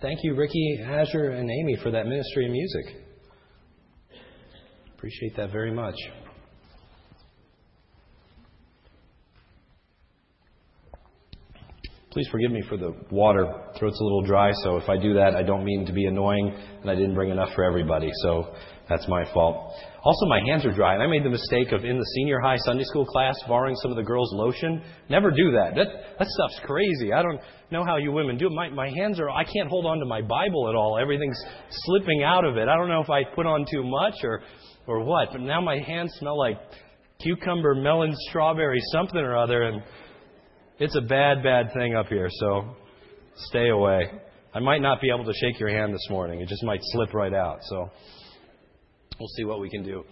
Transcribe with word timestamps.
Thank 0.00 0.20
you, 0.22 0.34
Ricky, 0.36 0.78
Azure, 0.80 1.30
and 1.30 1.50
Amy, 1.50 1.76
for 1.82 1.90
that 1.90 2.06
ministry 2.06 2.46
of 2.46 2.52
music. 2.52 2.84
Appreciate 4.96 5.36
that 5.36 5.50
very 5.50 5.72
much. 5.72 5.96
Please 12.18 12.26
forgive 12.32 12.50
me 12.50 12.62
for 12.68 12.76
the 12.76 12.92
water. 13.12 13.46
Throat's 13.78 14.00
a 14.00 14.02
little 14.02 14.22
dry, 14.22 14.50
so 14.64 14.76
if 14.76 14.88
I 14.88 15.00
do 15.00 15.14
that, 15.14 15.36
I 15.36 15.44
don't 15.44 15.64
mean 15.64 15.86
to 15.86 15.92
be 15.92 16.06
annoying, 16.06 16.52
and 16.80 16.90
I 16.90 16.96
didn't 16.96 17.14
bring 17.14 17.30
enough 17.30 17.50
for 17.54 17.62
everybody, 17.62 18.10
so 18.24 18.56
that's 18.88 19.06
my 19.06 19.22
fault. 19.32 19.72
Also, 20.02 20.26
my 20.26 20.40
hands 20.44 20.66
are 20.66 20.72
dry, 20.72 20.94
and 20.94 21.02
I 21.04 21.06
made 21.06 21.22
the 21.22 21.30
mistake 21.30 21.70
of 21.70 21.84
in 21.84 21.96
the 21.96 22.04
senior 22.16 22.40
high 22.40 22.56
Sunday 22.56 22.82
school 22.82 23.06
class 23.06 23.36
borrowing 23.46 23.76
some 23.76 23.92
of 23.92 23.96
the 23.96 24.02
girls' 24.02 24.32
lotion. 24.34 24.82
Never 25.08 25.30
do 25.30 25.52
that. 25.52 25.76
That 25.76 25.86
that 26.18 26.26
stuff's 26.26 26.58
crazy. 26.66 27.12
I 27.12 27.22
don't 27.22 27.38
know 27.70 27.84
how 27.84 27.98
you 27.98 28.10
women 28.10 28.36
do 28.36 28.48
it. 28.48 28.52
My 28.52 28.68
my 28.68 28.90
hands 28.90 29.20
are. 29.20 29.30
I 29.30 29.44
can't 29.44 29.68
hold 29.68 29.86
on 29.86 30.00
to 30.00 30.04
my 30.04 30.20
Bible 30.20 30.68
at 30.68 30.74
all. 30.74 30.98
Everything's 31.00 31.40
slipping 31.70 32.24
out 32.24 32.44
of 32.44 32.56
it. 32.56 32.66
I 32.66 32.74
don't 32.74 32.88
know 32.88 33.00
if 33.00 33.10
I 33.10 33.22
put 33.32 33.46
on 33.46 33.64
too 33.70 33.84
much 33.84 34.14
or 34.24 34.42
or 34.88 35.04
what, 35.04 35.28
but 35.30 35.40
now 35.40 35.60
my 35.60 35.78
hands 35.78 36.12
smell 36.18 36.36
like 36.36 36.58
cucumber, 37.22 37.76
melon, 37.76 38.12
strawberry, 38.28 38.80
something 38.90 39.20
or 39.20 39.36
other, 39.36 39.62
and 39.62 39.82
it's 40.78 40.96
a 40.96 41.00
bad, 41.00 41.42
bad 41.42 41.72
thing 41.74 41.96
up 41.96 42.06
here, 42.06 42.28
so 42.30 42.76
stay 43.48 43.68
away. 43.68 44.10
I 44.54 44.60
might 44.60 44.80
not 44.80 45.00
be 45.00 45.10
able 45.10 45.24
to 45.24 45.32
shake 45.40 45.58
your 45.58 45.68
hand 45.68 45.92
this 45.92 46.06
morning. 46.08 46.40
It 46.40 46.48
just 46.48 46.62
might 46.62 46.80
slip 46.82 47.12
right 47.14 47.34
out. 47.34 47.58
So 47.62 47.90
we'll 49.18 49.28
see 49.36 49.44
what 49.44 49.60
we 49.60 49.68
can 49.68 49.82
do. 49.82 50.04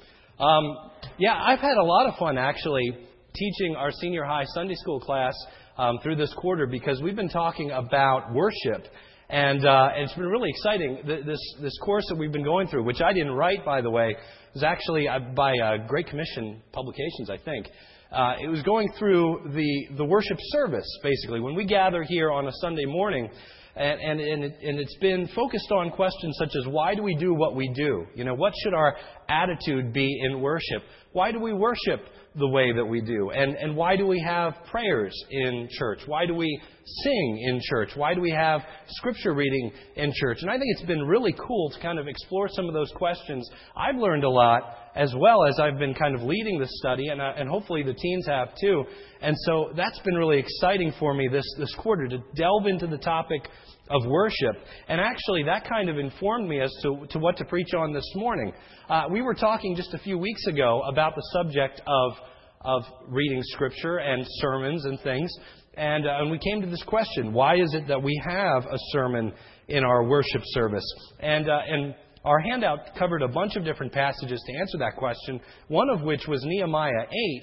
Um, 0.43 0.77
yeah, 1.19 1.41
I've 1.41 1.61
had 1.61 1.77
a 1.77 1.85
lot 1.85 2.09
of 2.09 2.17
fun 2.19 2.37
actually 2.37 2.99
teaching 3.35 3.77
our 3.77 3.91
senior 3.91 4.25
high 4.25 4.45
Sunday 4.55 4.75
school 4.75 5.01
class 5.01 5.35
um, 5.79 5.99
through 6.03 6.17
this 6.17 6.33
quarter 6.35 6.67
because 6.67 7.01
we've 7.01 7.17
been 7.17 7.29
talking 7.29 7.71
about 7.71 8.33
worship. 8.35 8.87
And 9.29 9.65
uh, 9.67 9.91
it's 9.97 10.13
been 10.15 10.27
really 10.27 10.51
exciting. 10.51 11.01
This, 11.05 11.41
this 11.61 11.77
course 11.85 12.05
that 12.09 12.17
we've 12.17 12.33
been 12.33 12.45
going 12.45 12.69
through, 12.69 12.85
which 12.85 13.01
I 13.01 13.13
didn't 13.13 13.33
write, 13.33 13.65
by 13.65 13.81
the 13.81 13.91
way, 13.91 14.17
was 14.55 14.63
actually 14.63 15.09
uh, 15.09 15.19
by 15.35 15.57
uh, 15.59 15.87
Great 15.89 16.07
Commission 16.07 16.63
Publications, 16.73 17.31
I 17.31 17.39
think. 17.39 17.67
Uh, 18.13 18.35
it 18.41 18.49
was 18.49 18.63
going 18.63 18.89
through 18.99 19.51
the, 19.55 19.97
the 19.97 20.05
worship 20.05 20.39
service, 20.53 20.87
basically. 21.03 21.41
When 21.41 21.55
we 21.55 21.65
gather 21.65 22.03
here 22.03 22.31
on 22.31 22.47
a 22.47 22.53
Sunday 22.61 22.85
morning, 22.85 23.29
and, 23.75 24.01
and, 24.01 24.21
and, 24.21 24.45
it, 24.45 24.57
and 24.63 24.79
it's 24.79 24.97
been 24.99 25.29
focused 25.35 25.71
on 25.71 25.91
questions 25.91 26.37
such 26.39 26.55
as 26.57 26.67
why 26.67 26.95
do 26.95 27.03
we 27.03 27.15
do 27.15 27.35
what 27.35 27.55
we 27.55 27.69
do? 27.75 28.07
You 28.15 28.25
know, 28.25 28.35
what 28.35 28.55
should 28.63 28.75
our 28.75 28.97
attitude 29.29 29.93
be 29.93 30.21
in 30.25 30.41
worship? 30.41 30.83
Why 31.13 31.33
do 31.33 31.41
we 31.41 31.53
worship 31.53 32.01
the 32.39 32.49
way 32.49 32.73
that 32.73 32.85
we 32.85 33.01
do? 33.01 33.31
And, 33.31 33.55
and 33.57 33.77
why 33.77 33.97
do 33.97 34.07
we 34.07 34.21
have 34.21 34.55
prayers 34.71 35.15
in 35.31 35.69
church? 35.71 36.01
Why 36.07 36.27
do 36.27 36.35
we 36.35 36.61
sing 36.85 37.45
in 37.49 37.61
church? 37.63 37.91
Why 37.95 38.15
do 38.15 38.21
we 38.21 38.31
have 38.31 38.61
scripture 38.89 39.35
reading 39.35 39.73
in 39.97 40.13
church? 40.15 40.39
And 40.43 40.51
I 40.51 40.55
think 40.55 40.67
it's 40.69 40.87
been 40.87 41.05
really 41.05 41.35
cool 41.35 41.71
to 41.71 41.81
kind 41.81 41.99
of 41.99 42.09
explore 42.09 42.49
some 42.51 42.67
of 42.67 42.75
those 42.75 42.93
questions. 42.95 43.49
I've 43.77 43.97
learned 43.97 44.25
a 44.25 44.31
lot 44.31 44.63
as 44.95 45.15
well 45.17 45.45
as 45.45 45.61
I've 45.61 45.79
been 45.79 45.95
kind 45.95 46.15
of 46.15 46.23
leading 46.23 46.59
this 46.59 46.71
study, 46.79 47.09
and, 47.09 47.21
uh, 47.21 47.33
and 47.37 47.49
hopefully 47.49 47.83
the 47.83 47.95
teens 47.95 48.27
have 48.27 48.49
too. 48.61 48.85
And 49.21 49.37
so 49.45 49.71
that's 49.77 49.99
been 50.01 50.15
really 50.15 50.39
exciting 50.39 50.93
for 50.99 51.13
me 51.13 51.29
this, 51.29 51.45
this 51.59 51.75
quarter 51.77 52.09
to 52.09 52.19
delve 52.35 52.67
into 52.67 52.87
the 52.87 52.99
topic 52.99 53.49
of 53.91 54.07
worship. 54.07 54.57
And 54.89 55.01
actually, 55.01 55.45
that 55.45 55.69
kind 55.69 55.89
of 55.89 55.99
informed 55.99 56.49
me 56.49 56.61
as 56.61 56.73
to, 56.83 57.07
to 57.11 57.19
what 57.19 57.37
to 57.39 57.45
preach 57.45 57.75
on 57.75 57.93
this 57.93 58.11
morning. 58.15 58.53
Uh, 58.89 59.05
we 59.11 59.23
were 59.23 59.35
talking 59.35 59.77
just 59.77 59.95
a 59.95 59.99
few 59.99 60.19
weeks 60.19 60.47
ago 60.47 60.83
about 60.91 61.15
the 61.15 61.23
subject 61.33 61.81
of, 61.87 62.13
of 62.63 62.83
reading 63.09 63.41
Scripture 63.43 63.99
and 63.99 64.27
sermons 64.41 64.85
and 64.85 65.01
things. 65.01 65.31
And, 65.75 66.07
uh, 66.07 66.19
and 66.21 66.31
we 66.31 66.39
came 66.39 66.61
to 66.63 66.67
this 66.67 66.83
question 66.85 67.33
why 67.33 67.57
is 67.57 67.75
it 67.75 67.87
that 67.89 68.03
we 68.03 68.21
have 68.27 68.65
a 68.65 68.79
sermon 68.93 69.33
in 69.69 69.85
our 69.85 70.05
worship 70.05 70.43
service? 70.45 70.87
And, 71.21 71.49
uh, 71.49 71.59
and 71.69 71.95
our 72.25 72.41
handout 72.41 72.81
covered 72.99 73.23
a 73.23 73.29
bunch 73.29 73.57
of 73.57 73.65
different 73.65 73.93
passages 73.93 74.43
to 74.47 74.59
answer 74.59 74.79
that 74.79 74.97
question, 74.97 75.41
one 75.69 75.89
of 75.91 76.03
which 76.03 76.27
was 76.27 76.43
Nehemiah 76.45 76.91
8. 77.09 77.43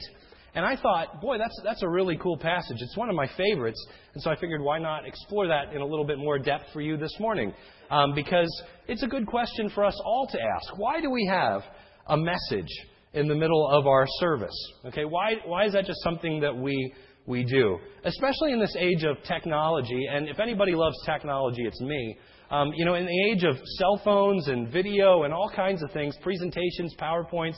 And 0.56 0.66
I 0.66 0.76
thought, 0.76 1.20
boy, 1.20 1.38
that's, 1.40 1.60
that's 1.64 1.82
a 1.82 1.90
really 1.90 2.16
cool 2.18 2.38
passage. 2.38 2.78
It's 2.80 2.96
one 2.96 3.10
of 3.10 3.16
my 3.16 3.28
favorites. 3.36 3.84
And 4.14 4.22
so 4.22 4.30
I 4.30 4.36
figured, 4.36 4.62
why 4.62 4.78
not 4.78 5.08
explore 5.08 5.48
that 5.48 5.74
in 5.74 5.82
a 5.82 5.86
little 5.86 6.06
bit 6.06 6.20
more 6.20 6.38
depth 6.38 6.66
for 6.74 6.82
you 6.82 6.96
this 6.96 7.16
morning? 7.20 7.54
Um, 7.90 8.14
because 8.14 8.50
it's 8.88 9.02
a 9.02 9.08
good 9.08 9.26
question 9.26 9.70
for 9.74 9.84
us 9.84 10.00
all 10.06 10.28
to 10.32 10.40
ask. 10.40 10.78
Why 10.78 11.02
do 11.02 11.10
we 11.10 11.26
have 11.26 11.62
a 12.08 12.18
message 12.18 12.70
in 13.14 13.28
the 13.28 13.36
middle 13.36 13.68
of 13.72 13.88
our 13.88 14.06
service? 14.20 14.56
Okay, 14.86 15.06
why, 15.06 15.36
why 15.46 15.66
is 15.66 15.74
that 15.74 15.86
just 15.86 16.02
something 16.04 16.40
that 16.42 16.56
we, 16.56 16.94
we 17.26 17.44
do? 17.44 17.80
Especially 18.04 18.52
in 18.52 18.60
this 18.60 18.76
age 18.78 19.04
of 19.04 19.18
technology. 19.28 20.06
And 20.12 20.30
if 20.30 20.40
anybody 20.40 20.74
loves 20.76 20.96
technology, 21.04 21.64
it's 21.64 21.82
me. 21.82 22.18
Um, 22.52 22.72
you 22.76 22.86
know, 22.86 22.94
in 22.94 23.08
the 23.08 23.32
age 23.32 23.44
of 23.44 23.56
cell 23.80 24.00
phones 24.04 24.48
and 24.48 24.72
video 24.72 25.24
and 25.24 25.34
all 25.34 25.50
kinds 25.56 25.82
of 25.82 25.92
things, 25.92 26.16
presentations, 26.22 26.94
PowerPoints, 27.00 27.56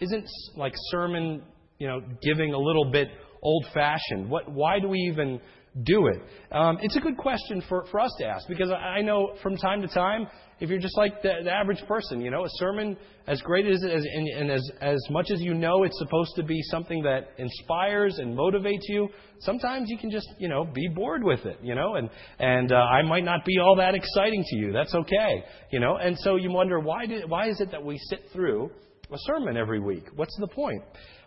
isn't 0.00 0.28
like 0.56 0.74
sermon 0.90 1.42
you 1.78 1.86
know, 1.86 2.00
giving 2.22 2.52
a 2.52 2.58
little 2.58 2.90
bit 2.90 3.08
old 3.42 3.66
fashioned? 3.72 4.28
What, 4.28 4.50
why 4.50 4.80
do 4.80 4.88
we 4.88 4.98
even 4.98 5.40
do 5.84 6.06
it? 6.06 6.22
Um, 6.52 6.78
it's 6.80 6.96
a 6.96 7.00
good 7.00 7.16
question 7.16 7.62
for, 7.68 7.84
for 7.90 8.00
us 8.00 8.10
to 8.18 8.26
ask 8.26 8.48
because 8.48 8.70
I 8.70 9.02
know 9.02 9.34
from 9.42 9.56
time 9.56 9.82
to 9.82 9.88
time, 9.88 10.26
if 10.58 10.70
you're 10.70 10.78
just 10.78 10.96
like 10.96 11.20
the, 11.20 11.32
the 11.44 11.50
average 11.50 11.82
person, 11.86 12.22
you 12.22 12.30
know, 12.30 12.44
a 12.44 12.48
sermon, 12.52 12.96
as 13.26 13.42
great 13.42 13.66
as 13.66 13.82
it 13.82 13.90
is, 13.90 14.06
and, 14.10 14.28
and 14.28 14.50
as, 14.50 14.70
as 14.80 14.98
much 15.10 15.30
as 15.30 15.40
you 15.42 15.52
know 15.52 15.82
it's 15.82 15.98
supposed 15.98 16.30
to 16.36 16.42
be 16.42 16.58
something 16.70 17.02
that 17.02 17.28
inspires 17.36 18.18
and 18.18 18.34
motivates 18.34 18.84
you, 18.88 19.08
sometimes 19.40 19.90
you 19.90 19.98
can 19.98 20.10
just, 20.10 20.26
you 20.38 20.48
know, 20.48 20.64
be 20.64 20.88
bored 20.94 21.22
with 21.22 21.44
it, 21.44 21.58
you 21.62 21.74
know, 21.74 21.96
and, 21.96 22.08
and 22.38 22.72
uh, 22.72 22.76
I 22.76 23.02
might 23.02 23.24
not 23.24 23.44
be 23.44 23.58
all 23.58 23.76
that 23.76 23.94
exciting 23.94 24.42
to 24.48 24.56
you. 24.56 24.72
That's 24.72 24.94
okay, 24.94 25.44
you 25.70 25.80
know, 25.80 25.96
and 25.96 26.16
so 26.20 26.36
you 26.36 26.50
wonder 26.50 26.80
why, 26.80 27.04
did, 27.04 27.28
why 27.28 27.50
is 27.50 27.60
it 27.60 27.70
that 27.72 27.84
we 27.84 27.98
sit 28.08 28.20
through 28.32 28.70
a 29.12 29.18
sermon 29.20 29.56
every 29.56 29.80
week? 29.80 30.04
What's 30.16 30.36
the 30.38 30.48
point? 30.48 30.82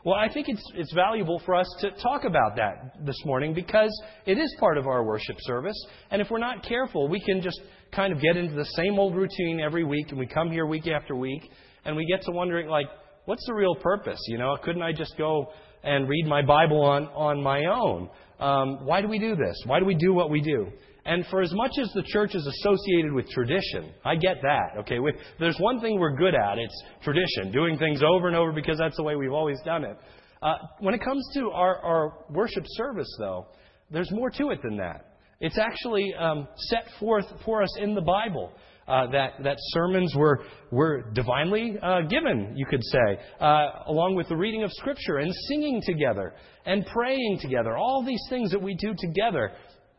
Well, 0.05 0.15
I 0.15 0.31
think 0.31 0.47
it's, 0.49 0.63
it's 0.75 0.93
valuable 0.93 1.41
for 1.45 1.55
us 1.55 1.67
to 1.81 1.91
talk 1.91 2.23
about 2.23 2.55
that 2.55 3.05
this 3.05 3.17
morning 3.25 3.53
because 3.53 3.91
it 4.25 4.37
is 4.37 4.53
part 4.59 4.77
of 4.77 4.87
our 4.87 5.03
worship 5.03 5.35
service. 5.39 5.75
And 6.09 6.21
if 6.21 6.29
we're 6.29 6.39
not 6.39 6.63
careful, 6.63 7.07
we 7.07 7.19
can 7.19 7.41
just 7.41 7.59
kind 7.93 8.13
of 8.13 8.21
get 8.21 8.37
into 8.37 8.55
the 8.55 8.65
same 8.65 8.97
old 8.97 9.15
routine 9.15 9.59
every 9.59 9.83
week 9.83 10.07
and 10.09 10.19
we 10.19 10.27
come 10.27 10.51
here 10.51 10.65
week 10.65 10.87
after 10.87 11.15
week 11.15 11.49
and 11.85 11.95
we 11.95 12.05
get 12.05 12.21
to 12.23 12.31
wondering, 12.31 12.67
like, 12.67 12.87
what's 13.25 13.45
the 13.45 13.53
real 13.53 13.75
purpose? 13.75 14.19
You 14.27 14.37
know, 14.37 14.55
couldn't 14.63 14.81
I 14.81 14.93
just 14.93 15.17
go 15.17 15.47
and 15.83 16.07
read 16.07 16.25
my 16.27 16.41
Bible 16.41 16.81
on, 16.81 17.05
on 17.07 17.41
my 17.41 17.65
own? 17.65 18.09
Um, 18.39 18.85
why 18.85 19.01
do 19.01 19.07
we 19.07 19.19
do 19.19 19.35
this? 19.35 19.55
Why 19.65 19.79
do 19.79 19.85
we 19.85 19.95
do 19.95 20.13
what 20.13 20.29
we 20.29 20.41
do? 20.41 20.67
And 21.09 21.25
for 21.31 21.41
as 21.41 21.51
much 21.55 21.71
as 21.81 21.91
the 21.95 22.03
church 22.03 22.35
is 22.35 22.45
associated 22.45 23.11
with 23.11 23.27
tradition, 23.29 23.91
I 24.05 24.15
get 24.15 24.37
that. 24.43 24.81
Okay, 24.81 24.99
with, 24.99 25.15
there's 25.39 25.57
one 25.57 25.81
thing 25.81 25.99
we're 25.99 26.15
good 26.15 26.35
at. 26.35 26.59
It's 26.59 26.83
tradition, 27.03 27.51
doing 27.51 27.79
things 27.79 28.03
over 28.03 28.27
and 28.27 28.35
over 28.35 28.51
because 28.51 28.77
that's 28.77 28.95
the 28.95 29.01
way 29.01 29.15
we've 29.15 29.33
always 29.33 29.57
done 29.65 29.85
it. 29.85 29.97
Uh, 30.43 30.53
when 30.81 30.93
it 30.93 31.03
comes 31.03 31.27
to 31.33 31.49
our, 31.49 31.77
our 31.77 32.13
worship 32.29 32.63
service, 32.67 33.11
though, 33.17 33.47
there's 33.89 34.11
more 34.11 34.29
to 34.29 34.51
it 34.51 34.59
than 34.61 34.77
that. 34.77 35.15
It's 35.39 35.57
actually 35.57 36.13
um, 36.13 36.47
set 36.69 36.83
forth 36.99 37.25
for 37.43 37.63
us 37.63 37.75
in 37.79 37.95
the 37.95 38.01
Bible. 38.01 38.51
Uh, 38.87 39.05
that, 39.11 39.33
that 39.43 39.55
sermons 39.69 40.15
were, 40.15 40.43
were 40.71 41.11
divinely 41.13 41.75
uh, 41.79 42.01
given, 42.09 42.53
you 42.55 42.65
could 42.65 42.83
say, 42.83 43.19
uh, 43.39 43.67
along 43.85 44.15
with 44.15 44.27
the 44.29 44.35
reading 44.35 44.63
of 44.63 44.71
Scripture 44.73 45.17
and 45.17 45.31
singing 45.47 45.79
together 45.85 46.33
and 46.65 46.83
praying 46.87 47.37
together. 47.39 47.77
All 47.77 48.03
these 48.03 48.21
things 48.31 48.49
that 48.49 48.59
we 48.59 48.73
do 48.73 48.95
together 48.97 49.51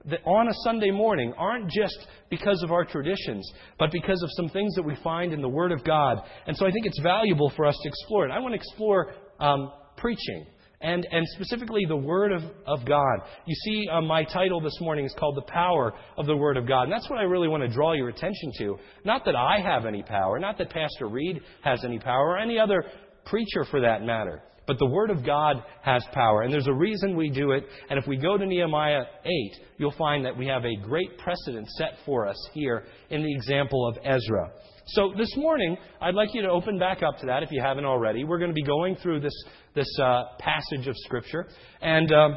that 0.06 0.20
on 0.24 0.48
a 0.48 0.54
Sunday 0.64 0.90
morning 0.90 1.34
aren't 1.36 1.70
just 1.70 1.98
because 2.30 2.62
of 2.62 2.72
our 2.72 2.84
traditions, 2.84 3.50
but 3.78 3.90
because 3.92 4.22
of 4.22 4.30
some 4.36 4.48
things 4.48 4.74
that 4.74 4.82
we 4.82 4.96
find 5.02 5.32
in 5.32 5.42
the 5.42 5.48
Word 5.48 5.72
of 5.72 5.84
God. 5.84 6.18
And 6.46 6.56
so 6.56 6.66
I 6.66 6.70
think 6.70 6.86
it's 6.86 7.00
valuable 7.00 7.52
for 7.56 7.66
us 7.66 7.78
to 7.82 7.88
explore 7.88 8.26
it. 8.26 8.30
I 8.30 8.38
want 8.38 8.52
to 8.52 8.56
explore 8.56 9.12
um, 9.38 9.72
preaching. 9.96 10.46
And, 10.82 11.06
and 11.10 11.26
specifically 11.34 11.82
the 11.86 11.96
Word 11.96 12.32
of, 12.32 12.42
of 12.66 12.86
God. 12.86 13.18
You 13.44 13.54
see, 13.54 13.86
uh, 13.92 14.00
my 14.00 14.24
title 14.24 14.62
this 14.62 14.78
morning 14.80 15.04
is 15.04 15.14
called 15.18 15.36
The 15.36 15.52
Power 15.52 15.92
of 16.16 16.24
the 16.24 16.34
Word 16.34 16.56
of 16.56 16.66
God. 16.66 16.84
And 16.84 16.92
that's 16.92 17.10
what 17.10 17.18
I 17.18 17.24
really 17.24 17.48
want 17.48 17.62
to 17.62 17.68
draw 17.68 17.92
your 17.92 18.08
attention 18.08 18.50
to. 18.60 18.78
Not 19.04 19.26
that 19.26 19.36
I 19.36 19.60
have 19.60 19.84
any 19.84 20.02
power, 20.02 20.38
not 20.38 20.56
that 20.56 20.70
Pastor 20.70 21.06
Reed 21.06 21.42
has 21.62 21.84
any 21.84 21.98
power, 21.98 22.30
or 22.30 22.38
any 22.38 22.58
other 22.58 22.82
preacher 23.26 23.66
for 23.70 23.82
that 23.82 24.02
matter. 24.02 24.42
But 24.70 24.78
the 24.78 24.86
Word 24.86 25.10
of 25.10 25.26
God 25.26 25.64
has 25.82 26.04
power, 26.12 26.42
and 26.42 26.52
there's 26.52 26.68
a 26.68 26.72
reason 26.72 27.16
we 27.16 27.28
do 27.28 27.50
it. 27.50 27.64
And 27.88 27.98
if 27.98 28.06
we 28.06 28.16
go 28.16 28.38
to 28.38 28.46
Nehemiah 28.46 29.02
8, 29.24 29.30
you'll 29.78 29.90
find 29.98 30.24
that 30.24 30.38
we 30.38 30.46
have 30.46 30.64
a 30.64 30.76
great 30.76 31.18
precedent 31.18 31.68
set 31.70 31.94
for 32.06 32.28
us 32.28 32.36
here 32.54 32.84
in 33.08 33.20
the 33.24 33.34
example 33.34 33.88
of 33.88 33.98
Ezra. 34.04 34.52
So 34.86 35.12
this 35.18 35.36
morning, 35.36 35.76
I'd 36.00 36.14
like 36.14 36.28
you 36.34 36.42
to 36.42 36.48
open 36.48 36.78
back 36.78 37.02
up 37.02 37.18
to 37.18 37.26
that 37.26 37.42
if 37.42 37.50
you 37.50 37.60
haven't 37.60 37.84
already. 37.84 38.22
We're 38.22 38.38
going 38.38 38.52
to 38.52 38.54
be 38.54 38.62
going 38.62 38.94
through 38.94 39.18
this, 39.18 39.34
this 39.74 39.88
uh, 40.00 40.22
passage 40.38 40.86
of 40.86 40.94
Scripture, 40.98 41.48
and, 41.80 42.12
um, 42.12 42.36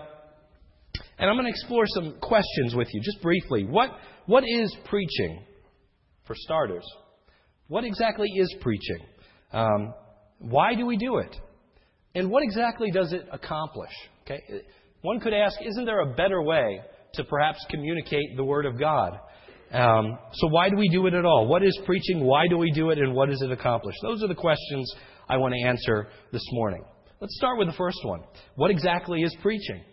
and 1.19 1.29
I'm 1.29 1.35
going 1.35 1.45
to 1.45 1.51
explore 1.51 1.85
some 1.85 2.15
questions 2.19 2.73
with 2.73 2.87
you, 2.93 3.01
just 3.03 3.21
briefly. 3.21 3.63
What, 3.63 3.91
what 4.25 4.43
is 4.43 4.75
preaching, 4.85 5.45
for 6.25 6.33
starters? 6.35 6.85
What 7.67 7.83
exactly 7.83 8.29
is 8.35 8.55
preaching? 8.59 9.05
Um, 9.51 9.93
why 10.39 10.73
do 10.73 10.87
we 10.87 10.97
do 10.97 11.19
it? 11.19 11.35
And 12.15 12.29
what 12.29 12.43
exactly 12.43 12.91
does 12.91 13.11
it 13.11 13.27
accomplish? 13.31 13.91
Okay? 14.23 14.41
One 15.01 15.19
could 15.19 15.33
ask, 15.33 15.57
isn't 15.61 15.85
there 15.85 16.01
a 16.01 16.13
better 16.13 16.41
way 16.41 16.81
to 17.15 17.23
perhaps 17.23 17.65
communicate 17.69 18.37
the 18.37 18.43
Word 18.43 18.65
of 18.65 18.79
God? 18.79 19.19
Um, 19.71 20.19
so, 20.33 20.47
why 20.49 20.69
do 20.69 20.75
we 20.77 20.87
do 20.89 21.07
it 21.07 21.15
at 21.15 21.25
all? 21.25 21.47
What 21.47 21.63
is 21.63 21.77
preaching? 21.85 22.23
Why 22.23 22.47
do 22.47 22.57
we 22.57 22.71
do 22.71 22.91
it? 22.91 22.99
And 22.99 23.15
what 23.15 23.29
does 23.29 23.41
it 23.41 23.51
accomplish? 23.51 23.95
Those 24.03 24.23
are 24.23 24.27
the 24.27 24.35
questions 24.35 24.93
I 25.27 25.37
want 25.37 25.55
to 25.55 25.67
answer 25.67 26.09
this 26.31 26.43
morning. 26.51 26.83
Let's 27.19 27.35
start 27.37 27.57
with 27.57 27.67
the 27.67 27.73
first 27.73 27.97
one. 28.03 28.21
What 28.55 28.69
exactly 28.69 29.21
is 29.21 29.35
preaching? 29.41 29.83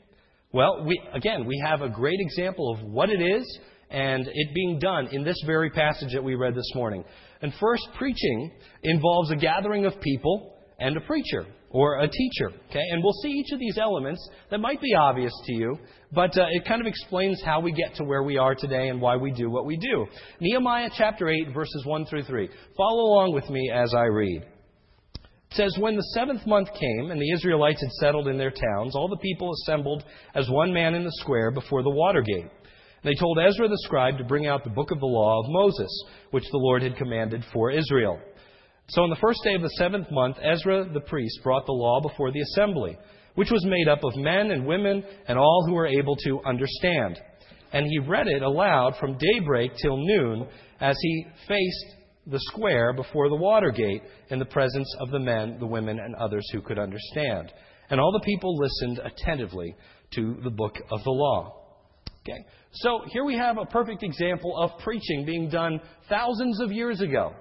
Well, 0.52 0.84
we, 0.84 1.00
again, 1.14 1.46
we 1.46 1.62
have 1.64 1.80
a 1.80 1.88
great 1.88 2.18
example 2.18 2.74
of 2.74 2.82
what 2.82 3.08
it 3.08 3.22
is 3.22 3.58
and 3.88 4.26
it 4.26 4.54
being 4.54 4.78
done 4.78 5.08
in 5.12 5.24
this 5.24 5.40
very 5.46 5.70
passage 5.70 6.12
that 6.12 6.22
we 6.22 6.34
read 6.34 6.54
this 6.54 6.72
morning. 6.74 7.04
And 7.40 7.52
first, 7.58 7.88
preaching 7.96 8.52
involves 8.82 9.30
a 9.30 9.36
gathering 9.36 9.86
of 9.86 9.98
people 10.00 10.56
and 10.78 10.96
a 10.96 11.00
preacher 11.00 11.46
or 11.70 12.00
a 12.00 12.08
teacher. 12.08 12.48
Okay? 12.68 12.82
And 12.90 13.02
we'll 13.02 13.14
see 13.22 13.30
each 13.30 13.52
of 13.52 13.58
these 13.58 13.78
elements 13.78 14.28
that 14.50 14.58
might 14.58 14.80
be 14.80 14.94
obvious 14.94 15.32
to 15.46 15.54
you, 15.54 15.78
but 16.12 16.36
uh, 16.36 16.46
it 16.50 16.64
kind 16.64 16.80
of 16.80 16.86
explains 16.86 17.40
how 17.44 17.60
we 17.60 17.72
get 17.72 17.94
to 17.96 18.04
where 18.04 18.22
we 18.22 18.36
are 18.36 18.54
today 18.54 18.88
and 18.88 19.00
why 19.00 19.16
we 19.16 19.30
do 19.30 19.48
what 19.48 19.66
we 19.66 19.76
do. 19.76 20.06
Nehemiah 20.40 20.90
chapter 20.96 21.28
8, 21.28 21.54
verses 21.54 21.84
1 21.86 22.06
through 22.06 22.24
3. 22.24 22.48
Follow 22.76 23.02
along 23.02 23.32
with 23.32 23.48
me 23.48 23.70
as 23.72 23.94
I 23.94 24.04
read. 24.04 24.42
It 24.42 25.56
says, 25.56 25.76
When 25.78 25.96
the 25.96 26.10
seventh 26.14 26.46
month 26.46 26.68
came, 26.68 27.10
and 27.10 27.20
the 27.20 27.32
Israelites 27.32 27.80
had 27.80 27.90
settled 28.00 28.28
in 28.28 28.38
their 28.38 28.52
towns, 28.52 28.94
all 28.94 29.08
the 29.08 29.16
people 29.16 29.52
assembled 29.52 30.04
as 30.34 30.48
one 30.48 30.72
man 30.72 30.94
in 30.94 31.04
the 31.04 31.12
square 31.16 31.50
before 31.50 31.82
the 31.82 31.90
water 31.90 32.22
gate. 32.22 32.50
They 33.02 33.14
told 33.14 33.38
Ezra 33.38 33.66
the 33.66 33.80
scribe 33.84 34.18
to 34.18 34.24
bring 34.24 34.46
out 34.46 34.62
the 34.62 34.70
book 34.70 34.90
of 34.90 35.00
the 35.00 35.06
law 35.06 35.40
of 35.40 35.50
Moses, 35.50 36.04
which 36.32 36.44
the 36.50 36.58
Lord 36.58 36.82
had 36.82 36.96
commanded 36.96 37.44
for 37.52 37.70
Israel. 37.70 38.20
So 38.90 39.02
on 39.04 39.10
the 39.10 39.16
first 39.20 39.40
day 39.44 39.54
of 39.54 39.62
the 39.62 39.70
seventh 39.70 40.10
month, 40.10 40.36
Ezra 40.42 40.84
the 40.92 41.00
priest 41.00 41.40
brought 41.44 41.64
the 41.64 41.72
law 41.72 42.00
before 42.00 42.32
the 42.32 42.40
assembly, 42.40 42.98
which 43.36 43.50
was 43.50 43.64
made 43.64 43.86
up 43.86 44.02
of 44.02 44.16
men 44.16 44.50
and 44.50 44.66
women 44.66 45.04
and 45.28 45.38
all 45.38 45.64
who 45.66 45.74
were 45.74 45.86
able 45.86 46.16
to 46.24 46.40
understand. 46.44 47.20
And 47.72 47.86
he 47.86 48.00
read 48.00 48.26
it 48.26 48.42
aloud 48.42 48.96
from 48.98 49.16
daybreak 49.16 49.72
till 49.80 49.96
noon 49.96 50.48
as 50.80 50.96
he 51.00 51.26
faced 51.46 51.96
the 52.26 52.40
square 52.40 52.92
before 52.92 53.28
the 53.28 53.36
water 53.36 53.70
gate 53.70 54.02
in 54.30 54.40
the 54.40 54.44
presence 54.44 54.92
of 54.98 55.10
the 55.10 55.20
men, 55.20 55.58
the 55.60 55.66
women, 55.66 56.00
and 56.00 56.16
others 56.16 56.48
who 56.52 56.60
could 56.60 56.78
understand. 56.80 57.52
And 57.90 58.00
all 58.00 58.10
the 58.10 58.24
people 58.24 58.58
listened 58.58 59.00
attentively 59.04 59.76
to 60.14 60.36
the 60.42 60.50
book 60.50 60.74
of 60.90 61.04
the 61.04 61.10
law. 61.10 61.60
Okay? 62.22 62.44
So 62.72 63.02
here 63.06 63.24
we 63.24 63.36
have 63.36 63.56
a 63.56 63.66
perfect 63.66 64.02
example 64.02 64.58
of 64.58 64.80
preaching 64.80 65.24
being 65.24 65.48
done 65.48 65.80
thousands 66.08 66.60
of 66.60 66.72
years 66.72 67.00
ago. 67.00 67.34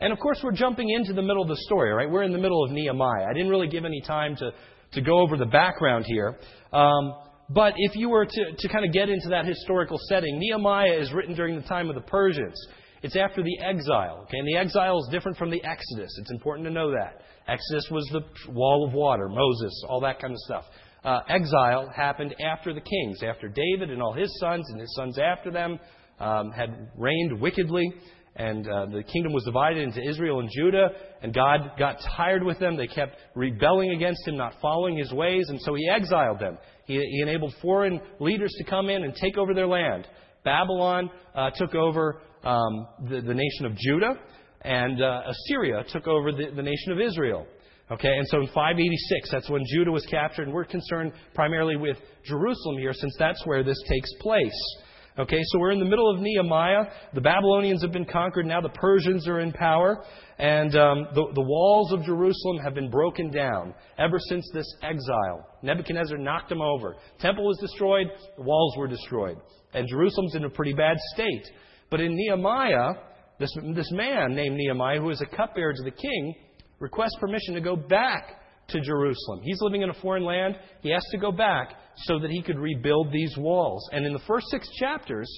And 0.00 0.12
of 0.12 0.18
course, 0.18 0.40
we're 0.42 0.52
jumping 0.52 0.88
into 0.90 1.12
the 1.12 1.22
middle 1.22 1.42
of 1.42 1.48
the 1.48 1.56
story, 1.66 1.92
right? 1.92 2.10
We're 2.10 2.22
in 2.22 2.32
the 2.32 2.38
middle 2.38 2.64
of 2.64 2.70
Nehemiah. 2.70 3.26
I 3.28 3.32
didn't 3.34 3.50
really 3.50 3.68
give 3.68 3.84
any 3.84 4.00
time 4.00 4.34
to, 4.36 4.52
to 4.92 5.00
go 5.00 5.20
over 5.20 5.36
the 5.36 5.46
background 5.46 6.06
here. 6.06 6.38
Um, 6.72 7.14
but 7.50 7.74
if 7.76 7.96
you 7.96 8.08
were 8.08 8.24
to, 8.24 8.44
to 8.56 8.68
kind 8.68 8.84
of 8.84 8.92
get 8.92 9.08
into 9.08 9.28
that 9.30 9.44
historical 9.44 9.98
setting, 10.08 10.38
Nehemiah 10.38 10.98
is 10.98 11.12
written 11.12 11.34
during 11.34 11.56
the 11.56 11.66
time 11.66 11.88
of 11.88 11.96
the 11.96 12.00
Persians. 12.00 12.54
It's 13.02 13.16
after 13.16 13.42
the 13.42 13.58
exile. 13.60 14.20
Okay? 14.22 14.38
And 14.38 14.48
the 14.48 14.56
exile 14.56 14.98
is 14.98 15.08
different 15.10 15.36
from 15.36 15.50
the 15.50 15.62
Exodus. 15.64 16.16
It's 16.20 16.30
important 16.30 16.66
to 16.66 16.72
know 16.72 16.90
that. 16.92 17.22
Exodus 17.48 17.88
was 17.90 18.08
the 18.12 18.52
wall 18.52 18.86
of 18.86 18.94
water, 18.94 19.28
Moses, 19.28 19.84
all 19.88 20.00
that 20.00 20.20
kind 20.20 20.32
of 20.32 20.38
stuff. 20.40 20.64
Uh, 21.02 21.20
exile 21.28 21.90
happened 21.94 22.34
after 22.40 22.72
the 22.72 22.80
kings, 22.80 23.22
after 23.22 23.48
David 23.48 23.90
and 23.90 24.02
all 24.02 24.12
his 24.12 24.30
sons 24.38 24.66
and 24.70 24.80
his 24.80 24.94
sons 24.94 25.18
after 25.18 25.50
them 25.50 25.78
um, 26.20 26.52
had 26.52 26.90
reigned 26.96 27.40
wickedly 27.40 27.90
and 28.36 28.66
uh, 28.68 28.86
the 28.86 29.02
kingdom 29.02 29.32
was 29.32 29.44
divided 29.44 29.82
into 29.82 30.00
Israel 30.08 30.40
and 30.40 30.48
Judah, 30.54 30.90
and 31.22 31.34
God 31.34 31.72
got 31.78 31.96
tired 32.16 32.42
with 32.42 32.58
them. 32.58 32.76
They 32.76 32.86
kept 32.86 33.16
rebelling 33.34 33.90
against 33.90 34.26
him, 34.26 34.36
not 34.36 34.54
following 34.62 34.96
his 34.96 35.12
ways, 35.12 35.46
and 35.48 35.60
so 35.60 35.74
he 35.74 35.88
exiled 35.88 36.38
them. 36.38 36.56
He, 36.86 36.94
he 36.94 37.20
enabled 37.22 37.54
foreign 37.60 38.00
leaders 38.20 38.52
to 38.58 38.64
come 38.64 38.88
in 38.88 39.02
and 39.02 39.14
take 39.14 39.36
over 39.36 39.52
their 39.52 39.66
land. 39.66 40.06
Babylon 40.44 41.10
uh, 41.34 41.50
took 41.50 41.74
over 41.74 42.22
um, 42.44 42.86
the, 43.08 43.20
the, 43.20 43.34
nation 43.34 43.66
of 43.66 43.76
Judah, 43.76 44.14
and 44.62 45.02
uh, 45.02 45.22
Assyria 45.26 45.84
took 45.92 46.06
over 46.06 46.32
the, 46.32 46.50
the 46.54 46.62
nation 46.62 46.92
of 46.92 47.00
Israel. 47.00 47.46
Okay, 47.90 48.16
and 48.16 48.26
so 48.28 48.38
in 48.38 48.46
586, 48.46 49.30
that's 49.32 49.50
when 49.50 49.64
Judah 49.74 49.90
was 49.90 50.06
captured, 50.06 50.44
and 50.44 50.54
we're 50.54 50.64
concerned 50.64 51.12
primarily 51.34 51.76
with 51.76 51.96
Jerusalem 52.24 52.78
here, 52.78 52.92
since 52.92 53.14
that's 53.18 53.44
where 53.44 53.64
this 53.64 53.80
takes 53.88 54.08
place. 54.20 54.76
Okay, 55.18 55.40
so 55.42 55.58
we're 55.58 55.72
in 55.72 55.80
the 55.80 55.84
middle 55.84 56.08
of 56.08 56.20
Nehemiah. 56.20 56.84
The 57.14 57.20
Babylonians 57.20 57.82
have 57.82 57.90
been 57.90 58.04
conquered. 58.04 58.46
Now 58.46 58.60
the 58.60 58.68
Persians 58.68 59.26
are 59.26 59.40
in 59.40 59.52
power. 59.52 60.04
And 60.38 60.74
um, 60.76 61.08
the, 61.14 61.26
the 61.34 61.42
walls 61.42 61.92
of 61.92 62.04
Jerusalem 62.04 62.58
have 62.64 62.74
been 62.74 62.90
broken 62.90 63.30
down 63.30 63.74
ever 63.98 64.18
since 64.28 64.48
this 64.54 64.66
exile. 64.82 65.46
Nebuchadnezzar 65.62 66.16
knocked 66.16 66.48
them 66.48 66.62
over. 66.62 66.96
Temple 67.18 67.44
was 67.44 67.58
destroyed. 67.60 68.06
The 68.36 68.44
walls 68.44 68.76
were 68.78 68.86
destroyed. 68.86 69.36
And 69.74 69.88
Jerusalem's 69.88 70.36
in 70.36 70.44
a 70.44 70.50
pretty 70.50 70.74
bad 70.74 70.96
state. 71.14 71.46
But 71.90 72.00
in 72.00 72.14
Nehemiah, 72.14 72.92
this, 73.40 73.52
this 73.74 73.90
man 73.90 74.34
named 74.36 74.56
Nehemiah, 74.56 75.00
who 75.00 75.10
is 75.10 75.20
a 75.20 75.36
cupbearer 75.36 75.72
to 75.72 75.82
the 75.82 75.90
king, 75.90 76.34
requests 76.78 77.16
permission 77.18 77.54
to 77.54 77.60
go 77.60 77.74
back 77.74 78.40
to 78.68 78.80
Jerusalem. 78.80 79.40
He's 79.42 79.60
living 79.60 79.82
in 79.82 79.90
a 79.90 79.94
foreign 79.94 80.24
land. 80.24 80.56
He 80.82 80.90
has 80.90 81.04
to 81.10 81.18
go 81.18 81.32
back 81.32 81.74
so 82.04 82.18
that 82.18 82.30
he 82.30 82.42
could 82.42 82.58
rebuild 82.58 83.12
these 83.12 83.34
walls. 83.36 83.88
And 83.92 84.06
in 84.06 84.12
the 84.12 84.20
first 84.26 84.46
six 84.50 84.68
chapters, 84.78 85.28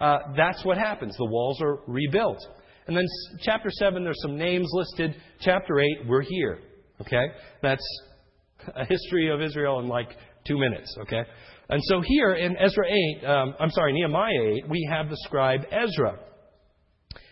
uh, 0.00 0.18
that's 0.36 0.64
what 0.64 0.78
happens. 0.78 1.16
The 1.16 1.26
walls 1.26 1.60
are 1.60 1.80
rebuilt. 1.86 2.38
And 2.86 2.96
then 2.96 3.06
chapter 3.40 3.70
7, 3.70 4.04
there's 4.04 4.20
some 4.20 4.36
names 4.36 4.68
listed. 4.72 5.16
Chapter 5.40 5.80
8, 5.80 5.88
we're 6.06 6.22
here. 6.22 6.58
Okay? 7.00 7.26
That's 7.62 7.84
a 8.76 8.84
history 8.84 9.30
of 9.30 9.40
Israel 9.40 9.80
in 9.80 9.88
like 9.88 10.08
two 10.46 10.58
minutes. 10.58 10.94
Okay? 11.02 11.22
And 11.68 11.80
so 11.84 12.02
here 12.04 12.34
in 12.34 12.56
Ezra 12.58 12.84
8, 13.22 13.24
um, 13.24 13.54
I'm 13.58 13.70
sorry, 13.70 13.94
Nehemiah 13.94 14.58
8, 14.64 14.68
we 14.68 14.86
have 14.90 15.08
the 15.08 15.16
scribe 15.24 15.62
Ezra. 15.70 16.18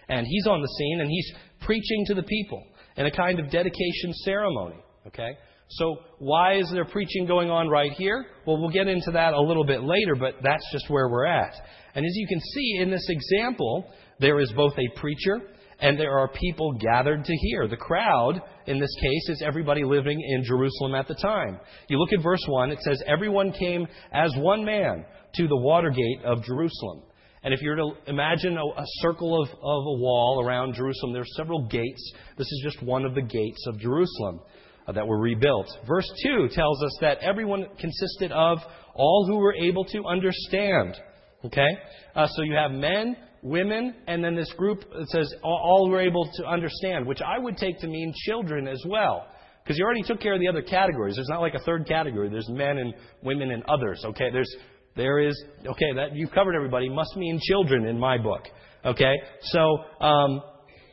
And 0.08 0.26
he's 0.26 0.46
on 0.46 0.60
the 0.60 0.68
scene 0.78 1.00
and 1.00 1.10
he's 1.10 1.32
preaching 1.60 2.04
to 2.06 2.14
the 2.14 2.22
people 2.22 2.64
in 2.96 3.06
a 3.06 3.10
kind 3.10 3.38
of 3.38 3.50
dedication 3.50 4.12
ceremony. 4.24 4.76
Okay? 5.06 5.36
So, 5.76 5.96
why 6.18 6.58
is 6.58 6.70
there 6.72 6.84
preaching 6.84 7.26
going 7.26 7.50
on 7.50 7.68
right 7.68 7.92
here? 7.92 8.26
Well, 8.46 8.58
we'll 8.58 8.70
get 8.70 8.88
into 8.88 9.10
that 9.12 9.32
a 9.32 9.40
little 9.40 9.64
bit 9.64 9.82
later, 9.82 10.14
but 10.14 10.34
that's 10.42 10.64
just 10.70 10.90
where 10.90 11.08
we're 11.08 11.26
at. 11.26 11.54
And 11.94 12.04
as 12.04 12.12
you 12.14 12.26
can 12.26 12.40
see 12.40 12.78
in 12.80 12.90
this 12.90 13.06
example, 13.08 13.86
there 14.20 14.38
is 14.40 14.52
both 14.52 14.74
a 14.74 15.00
preacher 15.00 15.40
and 15.80 15.98
there 15.98 16.16
are 16.16 16.28
people 16.28 16.72
gathered 16.74 17.24
to 17.24 17.32
hear. 17.34 17.66
The 17.66 17.76
crowd, 17.76 18.40
in 18.66 18.78
this 18.78 18.94
case, 19.00 19.28
is 19.30 19.42
everybody 19.44 19.82
living 19.82 20.20
in 20.20 20.44
Jerusalem 20.44 20.94
at 20.94 21.08
the 21.08 21.14
time. 21.14 21.58
You 21.88 21.98
look 21.98 22.12
at 22.12 22.22
verse 22.22 22.44
1, 22.46 22.70
it 22.70 22.80
says, 22.82 23.02
Everyone 23.06 23.52
came 23.52 23.88
as 24.12 24.32
one 24.36 24.64
man 24.64 25.04
to 25.34 25.48
the 25.48 25.56
water 25.56 25.90
gate 25.90 26.24
of 26.24 26.44
Jerusalem. 26.44 27.02
And 27.42 27.52
if 27.52 27.60
you 27.62 27.70
were 27.70 27.76
to 27.76 27.90
imagine 28.06 28.56
a, 28.56 28.64
a 28.64 28.84
circle 29.00 29.42
of, 29.42 29.48
of 29.48 29.56
a 29.56 29.98
wall 29.98 30.44
around 30.46 30.74
Jerusalem, 30.74 31.12
there 31.12 31.22
are 31.22 31.36
several 31.36 31.66
gates. 31.66 32.12
This 32.38 32.46
is 32.46 32.60
just 32.62 32.80
one 32.82 33.04
of 33.04 33.16
the 33.16 33.22
gates 33.22 33.64
of 33.66 33.80
Jerusalem 33.80 34.40
that 34.88 35.06
were 35.06 35.18
rebuilt. 35.18 35.66
Verse 35.86 36.10
2 36.24 36.48
tells 36.52 36.82
us 36.82 36.96
that 37.00 37.18
everyone 37.18 37.66
consisted 37.78 38.32
of 38.32 38.58
all 38.94 39.26
who 39.28 39.36
were 39.36 39.54
able 39.54 39.84
to 39.84 40.04
understand. 40.04 40.96
Okay? 41.44 41.68
Uh, 42.14 42.26
so 42.28 42.42
you 42.42 42.54
have 42.54 42.72
men, 42.72 43.16
women, 43.42 43.94
and 44.06 44.22
then 44.22 44.34
this 44.34 44.52
group 44.54 44.80
that 44.80 45.08
says 45.08 45.32
all 45.42 45.86
who 45.86 45.92
were 45.92 46.00
able 46.00 46.28
to 46.34 46.46
understand, 46.46 47.06
which 47.06 47.20
I 47.22 47.38
would 47.38 47.56
take 47.56 47.78
to 47.80 47.86
mean 47.86 48.12
children 48.26 48.66
as 48.66 48.82
well. 48.86 49.26
Because 49.62 49.78
you 49.78 49.84
already 49.84 50.02
took 50.02 50.20
care 50.20 50.34
of 50.34 50.40
the 50.40 50.48
other 50.48 50.62
categories. 50.62 51.14
There's 51.14 51.28
not 51.28 51.40
like 51.40 51.54
a 51.54 51.60
third 51.60 51.86
category. 51.86 52.28
There's 52.28 52.48
men 52.48 52.78
and 52.78 52.94
women 53.22 53.52
and 53.52 53.62
others. 53.68 54.02
Okay? 54.04 54.30
There's 54.32 54.52
there 54.94 55.20
is 55.20 55.42
okay 55.60 55.94
that 55.96 56.14
you've 56.14 56.32
covered 56.32 56.54
everybody 56.54 56.88
must 56.88 57.16
mean 57.16 57.40
children 57.40 57.86
in 57.86 57.98
my 57.98 58.18
book. 58.18 58.42
Okay? 58.84 59.14
So 59.42 59.78
um, 60.00 60.42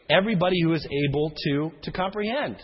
everybody 0.10 0.62
who 0.62 0.74
is 0.74 0.88
able 1.08 1.34
to 1.46 1.72
to 1.82 1.92
comprehend. 1.92 2.58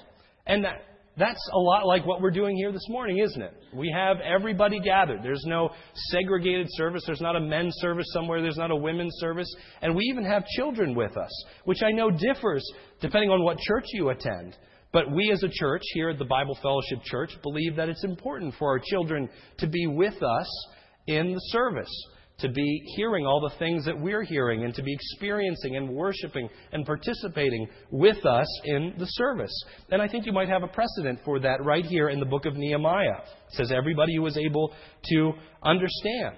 And 0.45 0.63
that 0.63 0.83
that's 1.17 1.49
a 1.53 1.57
lot 1.57 1.85
like 1.85 2.05
what 2.05 2.21
we're 2.21 2.31
doing 2.31 2.57
here 2.57 2.71
this 2.71 2.87
morning, 2.89 3.19
isn't 3.19 3.41
it? 3.41 3.53
We 3.73 3.89
have 3.95 4.17
everybody 4.19 4.79
gathered. 4.79 5.21
There's 5.23 5.43
no 5.45 5.69
segregated 6.09 6.67
service. 6.71 7.03
There's 7.05 7.21
not 7.21 7.37
a 7.37 7.39
men's 7.39 7.75
service 7.77 8.07
somewhere. 8.11 8.41
There's 8.41 8.57
not 8.57 8.71
a 8.71 8.75
women's 8.75 9.15
service. 9.19 9.53
And 9.81 9.95
we 9.95 10.03
even 10.05 10.25
have 10.25 10.45
children 10.57 10.93
with 10.93 11.15
us, 11.15 11.45
which 11.63 11.83
I 11.83 11.91
know 11.91 12.11
differs 12.11 12.69
depending 12.99 13.29
on 13.29 13.43
what 13.43 13.59
church 13.59 13.85
you 13.93 14.09
attend. 14.09 14.57
But 14.91 15.11
we 15.11 15.31
as 15.31 15.43
a 15.43 15.49
church 15.49 15.83
here 15.93 16.09
at 16.09 16.19
the 16.19 16.25
Bible 16.25 16.57
Fellowship 16.61 17.03
Church 17.03 17.31
believe 17.43 17.75
that 17.75 17.89
it's 17.89 18.03
important 18.03 18.53
for 18.57 18.69
our 18.69 18.79
children 18.79 19.29
to 19.59 19.67
be 19.67 19.87
with 19.87 20.21
us 20.21 20.67
in 21.07 21.33
the 21.33 21.41
service 21.51 21.91
to 22.39 22.49
be 22.49 22.83
hearing 22.97 23.25
all 23.25 23.39
the 23.39 23.57
things 23.57 23.85
that 23.85 23.97
we're 23.97 24.23
hearing 24.23 24.65
and 24.65 24.73
to 24.75 24.83
be 24.83 24.93
experiencing 24.93 25.77
and 25.77 25.89
worshiping 25.89 26.49
and 26.73 26.85
participating 26.85 27.67
with 27.91 28.25
us 28.25 28.47
in 28.65 28.93
the 28.97 29.05
service. 29.05 29.53
And 29.89 30.01
I 30.01 30.07
think 30.07 30.25
you 30.25 30.33
might 30.33 30.49
have 30.49 30.63
a 30.63 30.67
precedent 30.67 31.19
for 31.23 31.39
that 31.39 31.63
right 31.63 31.85
here 31.85 32.09
in 32.09 32.19
the 32.19 32.25
book 32.25 32.45
of 32.45 32.55
Nehemiah. 32.55 33.21
It 33.21 33.53
says 33.53 33.71
everybody 33.71 34.15
who 34.15 34.21
was 34.21 34.37
able 34.37 34.73
to 35.11 35.33
understand. 35.63 36.35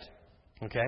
Okay? 0.63 0.86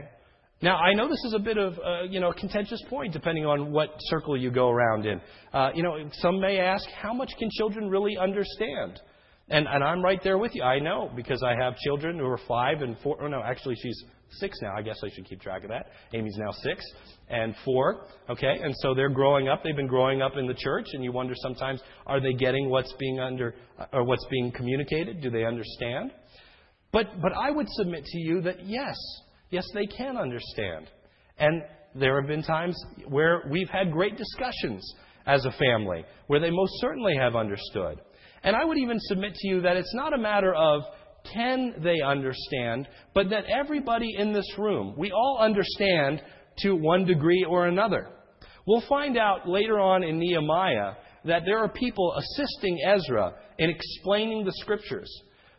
Now, 0.61 0.77
I 0.77 0.93
know 0.93 1.07
this 1.07 1.23
is 1.25 1.33
a 1.33 1.39
bit 1.39 1.57
of 1.57 1.79
uh, 1.79 2.03
you 2.03 2.19
know, 2.19 2.29
a 2.29 2.33
contentious 2.33 2.83
point 2.89 3.13
depending 3.13 3.45
on 3.45 3.71
what 3.71 3.95
circle 4.01 4.37
you 4.37 4.51
go 4.51 4.69
around 4.69 5.05
in. 5.05 5.21
Uh, 5.53 5.69
you 5.73 5.81
know, 5.81 5.97
some 6.13 6.39
may 6.39 6.59
ask, 6.59 6.87
how 7.01 7.13
much 7.13 7.31
can 7.39 7.49
children 7.57 7.89
really 7.89 8.17
understand? 8.17 8.99
And, 9.49 9.67
and 9.67 9.83
I'm 9.83 10.03
right 10.03 10.19
there 10.23 10.37
with 10.37 10.53
you. 10.53 10.61
I 10.61 10.79
know 10.79 11.09
because 11.15 11.41
I 11.43 11.55
have 11.59 11.77
children 11.77 12.19
who 12.19 12.25
are 12.25 12.39
five 12.47 12.81
and 12.81 12.95
four. 13.01 13.17
Oh, 13.23 13.27
no, 13.27 13.41
actually, 13.41 13.75
she's 13.81 14.03
six 14.31 14.57
now. 14.61 14.73
I 14.75 14.81
guess 14.81 14.99
I 15.03 15.09
should 15.13 15.25
keep 15.25 15.41
track 15.41 15.63
of 15.63 15.69
that. 15.69 15.87
Amy's 16.13 16.37
now 16.37 16.51
six 16.51 16.83
and 17.29 17.55
four. 17.65 18.07
Okay, 18.29 18.59
and 18.61 18.73
so 18.79 18.93
they're 18.93 19.09
growing 19.09 19.47
up. 19.47 19.63
They've 19.63 19.75
been 19.75 19.87
growing 19.87 20.21
up 20.21 20.37
in 20.37 20.47
the 20.47 20.53
church, 20.53 20.87
and 20.93 21.03
you 21.03 21.11
wonder 21.11 21.33
sometimes, 21.37 21.81
are 22.05 22.19
they 22.19 22.33
getting 22.33 22.69
what's 22.69 22.93
being 22.99 23.19
under 23.19 23.55
uh, 23.77 23.85
or 23.93 24.03
what's 24.03 24.25
being 24.29 24.51
communicated? 24.51 25.21
Do 25.21 25.29
they 25.29 25.45
understand? 25.45 26.11
But 26.91 27.21
but 27.21 27.33
I 27.33 27.51
would 27.51 27.67
submit 27.69 28.05
to 28.05 28.19
you 28.19 28.41
that 28.41 28.65
yes, 28.65 28.95
yes, 29.49 29.65
they 29.73 29.85
can 29.85 30.17
understand, 30.17 30.87
and 31.37 31.63
there 31.95 32.19
have 32.19 32.27
been 32.27 32.43
times 32.43 32.81
where 33.07 33.43
we've 33.49 33.69
had 33.69 33.91
great 33.91 34.15
discussions 34.17 34.93
as 35.25 35.45
a 35.45 35.51
family 35.51 36.05
where 36.27 36.39
they 36.39 36.51
most 36.51 36.73
certainly 36.79 37.15
have 37.15 37.35
understood. 37.35 37.99
And 38.43 38.55
I 38.55 38.63
would 38.63 38.77
even 38.77 38.97
submit 39.01 39.35
to 39.35 39.47
you 39.47 39.61
that 39.61 39.75
it's 39.75 39.93
not 39.93 40.13
a 40.13 40.17
matter 40.17 40.53
of 40.55 40.83
can 41.33 41.75
they 41.83 42.01
understand, 42.01 42.87
but 43.13 43.29
that 43.29 43.45
everybody 43.45 44.15
in 44.17 44.33
this 44.33 44.57
room, 44.57 44.95
we 44.97 45.11
all 45.11 45.39
understand 45.41 46.21
to 46.59 46.75
one 46.75 47.05
degree 47.05 47.45
or 47.47 47.67
another. 47.67 48.09
We'll 48.65 48.83
find 48.87 49.17
out 49.17 49.47
later 49.47 49.79
on 49.79 50.03
in 50.03 50.19
Nehemiah 50.19 50.93
that 51.25 51.43
there 51.45 51.59
are 51.59 51.69
people 51.69 52.13
assisting 52.17 52.79
Ezra 52.85 53.33
in 53.57 53.69
explaining 53.69 54.45
the 54.45 54.53
scriptures. 54.53 55.09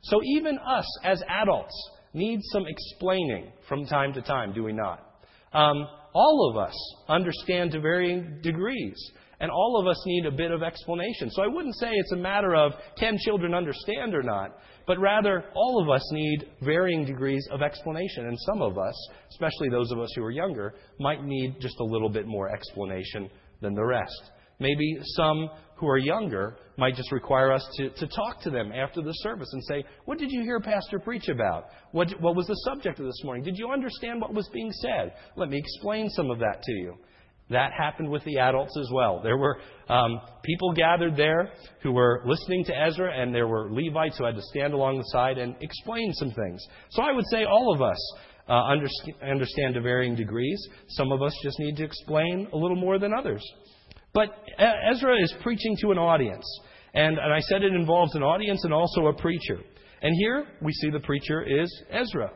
So 0.02 0.20
even 0.24 0.58
us 0.58 0.86
as 1.04 1.22
adults 1.28 1.90
need 2.14 2.40
some 2.52 2.64
explaining 2.66 3.52
from 3.68 3.86
time 3.86 4.12
to 4.14 4.22
time, 4.22 4.52
do 4.52 4.64
we 4.64 4.72
not? 4.72 5.06
Um, 5.52 5.86
all 6.12 6.50
of 6.50 6.56
us 6.56 6.74
understand 7.08 7.72
to 7.72 7.80
varying 7.80 8.40
degrees. 8.42 8.98
And 9.40 9.50
all 9.50 9.80
of 9.80 9.86
us 9.86 10.00
need 10.06 10.26
a 10.26 10.30
bit 10.30 10.50
of 10.50 10.62
explanation. 10.62 11.30
So 11.30 11.42
I 11.42 11.46
wouldn't 11.46 11.74
say 11.76 11.88
it's 11.92 12.12
a 12.12 12.16
matter 12.16 12.54
of 12.54 12.72
can 12.98 13.16
children 13.24 13.54
understand 13.54 14.14
or 14.14 14.22
not, 14.22 14.50
but 14.86 14.98
rather 14.98 15.44
all 15.54 15.82
of 15.82 15.88
us 15.88 16.06
need 16.12 16.46
varying 16.60 17.06
degrees 17.06 17.46
of 17.50 17.62
explanation. 17.62 18.26
And 18.26 18.38
some 18.40 18.60
of 18.60 18.76
us, 18.76 19.08
especially 19.30 19.70
those 19.70 19.90
of 19.92 19.98
us 19.98 20.10
who 20.14 20.22
are 20.22 20.30
younger, 20.30 20.74
might 20.98 21.24
need 21.24 21.56
just 21.58 21.80
a 21.80 21.84
little 21.84 22.10
bit 22.10 22.26
more 22.26 22.50
explanation 22.50 23.30
than 23.62 23.74
the 23.74 23.84
rest. 23.84 24.30
Maybe 24.58 24.98
some 25.16 25.48
who 25.76 25.88
are 25.88 25.96
younger 25.96 26.58
might 26.76 26.94
just 26.94 27.10
require 27.10 27.50
us 27.50 27.66
to, 27.78 27.88
to 27.88 28.06
talk 28.08 28.42
to 28.42 28.50
them 28.50 28.70
after 28.72 29.00
the 29.00 29.12
service 29.12 29.48
and 29.52 29.64
say, 29.64 29.84
What 30.04 30.18
did 30.18 30.30
you 30.30 30.42
hear 30.42 30.60
Pastor 30.60 30.98
preach 30.98 31.28
about? 31.28 31.68
What, 31.92 32.10
what 32.20 32.36
was 32.36 32.46
the 32.46 32.60
subject 32.66 33.00
of 33.00 33.06
this 33.06 33.24
morning? 33.24 33.42
Did 33.42 33.56
you 33.56 33.70
understand 33.70 34.20
what 34.20 34.34
was 34.34 34.48
being 34.52 34.70
said? 34.70 35.14
Let 35.36 35.48
me 35.48 35.58
explain 35.58 36.10
some 36.10 36.30
of 36.30 36.38
that 36.40 36.62
to 36.62 36.72
you. 36.72 36.94
That 37.50 37.72
happened 37.72 38.08
with 38.08 38.24
the 38.24 38.38
adults 38.38 38.76
as 38.78 38.88
well. 38.92 39.20
There 39.22 39.36
were 39.36 39.58
um, 39.88 40.20
people 40.44 40.72
gathered 40.72 41.16
there 41.16 41.50
who 41.82 41.92
were 41.92 42.22
listening 42.24 42.64
to 42.66 42.72
Ezra, 42.76 43.12
and 43.12 43.34
there 43.34 43.48
were 43.48 43.68
Levites 43.70 44.18
who 44.18 44.24
had 44.24 44.36
to 44.36 44.42
stand 44.42 44.72
along 44.72 44.98
the 44.98 45.04
side 45.04 45.36
and 45.36 45.56
explain 45.60 46.12
some 46.14 46.30
things. 46.30 46.64
So 46.90 47.02
I 47.02 47.12
would 47.12 47.24
say 47.30 47.44
all 47.44 47.74
of 47.74 47.82
us 47.82 47.98
uh, 48.48 48.74
understand 49.22 49.74
to 49.74 49.80
varying 49.80 50.14
degrees. 50.14 50.60
Some 50.88 51.12
of 51.12 51.22
us 51.22 51.34
just 51.42 51.58
need 51.58 51.76
to 51.76 51.84
explain 51.84 52.48
a 52.52 52.56
little 52.56 52.76
more 52.76 52.98
than 52.98 53.12
others. 53.12 53.42
But 54.12 54.28
Ezra 54.58 55.20
is 55.20 55.34
preaching 55.42 55.76
to 55.82 55.90
an 55.90 55.98
audience. 55.98 56.44
And, 56.94 57.18
and 57.18 57.32
I 57.32 57.40
said 57.40 57.62
it 57.62 57.72
involves 57.72 58.14
an 58.14 58.22
audience 58.22 58.64
and 58.64 58.74
also 58.74 59.06
a 59.06 59.14
preacher. 59.14 59.58
And 60.02 60.12
here 60.18 60.46
we 60.62 60.72
see 60.72 60.90
the 60.90 61.00
preacher 61.00 61.42
is 61.42 61.82
Ezra. 61.90 62.32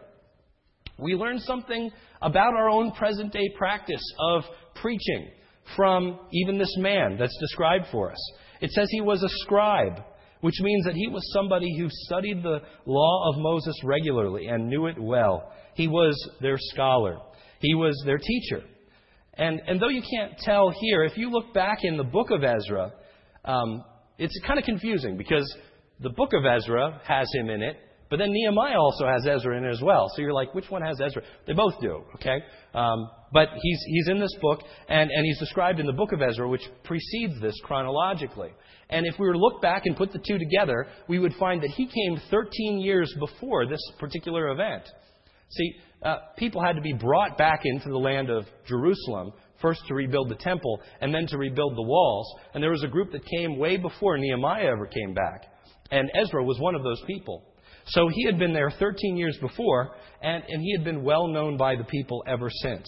We 0.98 1.14
learn 1.14 1.40
something 1.40 1.90
about 2.24 2.54
our 2.54 2.68
own 2.68 2.90
present 2.92 3.32
day 3.32 3.50
practice 3.56 4.02
of 4.18 4.42
preaching 4.80 5.28
from 5.76 6.18
even 6.32 6.58
this 6.58 6.74
man 6.78 7.16
that's 7.18 7.36
described 7.38 7.86
for 7.92 8.10
us. 8.10 8.32
It 8.60 8.70
says 8.70 8.88
he 8.90 9.02
was 9.02 9.22
a 9.22 9.28
scribe, 9.44 10.02
which 10.40 10.60
means 10.60 10.84
that 10.86 10.94
he 10.94 11.08
was 11.08 11.22
somebody 11.32 11.68
who 11.78 11.88
studied 11.90 12.42
the 12.42 12.60
law 12.86 13.30
of 13.30 13.40
Moses 13.40 13.74
regularly 13.84 14.46
and 14.46 14.68
knew 14.68 14.86
it 14.86 14.98
well. 14.98 15.52
He 15.74 15.86
was 15.86 16.16
their 16.40 16.56
scholar, 16.58 17.18
he 17.60 17.74
was 17.74 18.00
their 18.06 18.18
teacher. 18.18 18.62
And, 19.36 19.60
and 19.66 19.82
though 19.82 19.88
you 19.88 20.02
can't 20.02 20.38
tell 20.38 20.70
here, 20.70 21.04
if 21.04 21.16
you 21.16 21.28
look 21.30 21.52
back 21.52 21.78
in 21.82 21.96
the 21.96 22.04
book 22.04 22.30
of 22.30 22.44
Ezra, 22.44 22.92
um, 23.44 23.84
it's 24.16 24.38
kind 24.46 24.60
of 24.60 24.64
confusing 24.64 25.16
because 25.16 25.52
the 26.00 26.10
book 26.10 26.32
of 26.32 26.44
Ezra 26.46 27.00
has 27.04 27.26
him 27.34 27.50
in 27.50 27.62
it, 27.62 27.76
but 28.14 28.18
then 28.18 28.30
Nehemiah 28.30 28.78
also 28.78 29.08
has 29.08 29.26
Ezra 29.26 29.58
in 29.58 29.64
it 29.64 29.72
as 29.72 29.82
well. 29.82 30.08
So 30.14 30.22
you're 30.22 30.32
like, 30.32 30.54
which 30.54 30.70
one 30.70 30.82
has 30.82 31.00
Ezra? 31.00 31.20
They 31.48 31.52
both 31.52 31.80
do, 31.80 32.04
okay? 32.14 32.44
Um, 32.72 33.10
but 33.32 33.48
he's, 33.60 33.82
he's 33.88 34.06
in 34.06 34.20
this 34.20 34.32
book, 34.40 34.60
and, 34.88 35.10
and 35.10 35.26
he's 35.26 35.40
described 35.40 35.80
in 35.80 35.86
the 35.86 35.92
book 35.92 36.12
of 36.12 36.22
Ezra, 36.22 36.48
which 36.48 36.62
precedes 36.84 37.40
this 37.40 37.60
chronologically. 37.64 38.50
And 38.88 39.04
if 39.04 39.18
we 39.18 39.26
were 39.26 39.32
to 39.32 39.38
look 39.40 39.60
back 39.60 39.86
and 39.86 39.96
put 39.96 40.12
the 40.12 40.20
two 40.24 40.38
together, 40.38 40.86
we 41.08 41.18
would 41.18 41.34
find 41.40 41.60
that 41.64 41.70
he 41.70 41.86
came 41.86 42.22
13 42.30 42.78
years 42.78 43.12
before 43.18 43.66
this 43.66 43.80
particular 43.98 44.50
event. 44.50 44.84
See, 45.48 45.72
uh, 46.04 46.18
people 46.38 46.62
had 46.62 46.76
to 46.76 46.82
be 46.82 46.92
brought 46.92 47.36
back 47.36 47.62
into 47.64 47.88
the 47.88 47.98
land 47.98 48.30
of 48.30 48.44
Jerusalem, 48.64 49.32
first 49.60 49.80
to 49.88 49.94
rebuild 49.94 50.28
the 50.28 50.36
temple, 50.36 50.80
and 51.00 51.12
then 51.12 51.26
to 51.26 51.36
rebuild 51.36 51.76
the 51.76 51.82
walls. 51.82 52.32
And 52.54 52.62
there 52.62 52.70
was 52.70 52.84
a 52.84 52.88
group 52.88 53.10
that 53.10 53.26
came 53.26 53.58
way 53.58 53.76
before 53.76 54.16
Nehemiah 54.18 54.70
ever 54.70 54.86
came 54.86 55.14
back. 55.14 55.46
And 55.90 56.08
Ezra 56.14 56.44
was 56.44 56.60
one 56.60 56.76
of 56.76 56.84
those 56.84 57.02
people. 57.08 57.42
So 57.86 58.08
he 58.08 58.24
had 58.24 58.38
been 58.38 58.52
there 58.52 58.70
13 58.70 59.16
years 59.16 59.36
before, 59.40 59.92
and, 60.22 60.42
and 60.48 60.62
he 60.62 60.74
had 60.76 60.84
been 60.84 61.02
well 61.04 61.28
known 61.28 61.56
by 61.56 61.76
the 61.76 61.84
people 61.84 62.24
ever 62.26 62.48
since. 62.50 62.86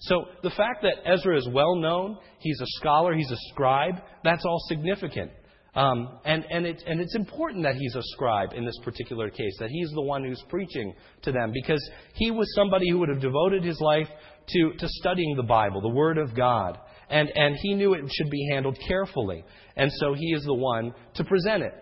So 0.00 0.26
the 0.42 0.50
fact 0.50 0.82
that 0.82 1.10
Ezra 1.10 1.36
is 1.36 1.48
well 1.52 1.76
known, 1.76 2.18
he's 2.38 2.60
a 2.60 2.66
scholar, 2.78 3.14
he's 3.14 3.30
a 3.30 3.36
scribe, 3.50 3.94
that's 4.22 4.44
all 4.44 4.58
significant. 4.68 5.30
Um, 5.74 6.20
and, 6.24 6.44
and, 6.50 6.66
it, 6.66 6.84
and 6.86 7.00
it's 7.00 7.16
important 7.16 7.64
that 7.64 7.74
he's 7.74 7.96
a 7.96 8.02
scribe 8.02 8.50
in 8.54 8.64
this 8.64 8.78
particular 8.84 9.28
case, 9.28 9.56
that 9.58 9.70
he's 9.70 9.90
the 9.90 10.02
one 10.02 10.24
who's 10.24 10.42
preaching 10.48 10.94
to 11.22 11.32
them, 11.32 11.50
because 11.52 11.82
he 12.14 12.30
was 12.30 12.46
somebody 12.54 12.88
who 12.88 12.98
would 13.00 13.08
have 13.08 13.20
devoted 13.20 13.64
his 13.64 13.80
life 13.80 14.08
to, 14.48 14.72
to 14.78 14.88
studying 14.88 15.34
the 15.36 15.42
Bible, 15.42 15.80
the 15.80 15.88
Word 15.88 16.18
of 16.18 16.36
God. 16.36 16.78
And, 17.10 17.28
and 17.34 17.56
he 17.60 17.74
knew 17.74 17.94
it 17.94 18.04
should 18.12 18.30
be 18.30 18.48
handled 18.52 18.78
carefully. 18.86 19.44
And 19.76 19.90
so 19.98 20.14
he 20.14 20.32
is 20.32 20.44
the 20.44 20.54
one 20.54 20.94
to 21.14 21.24
present 21.24 21.64
it 21.64 21.74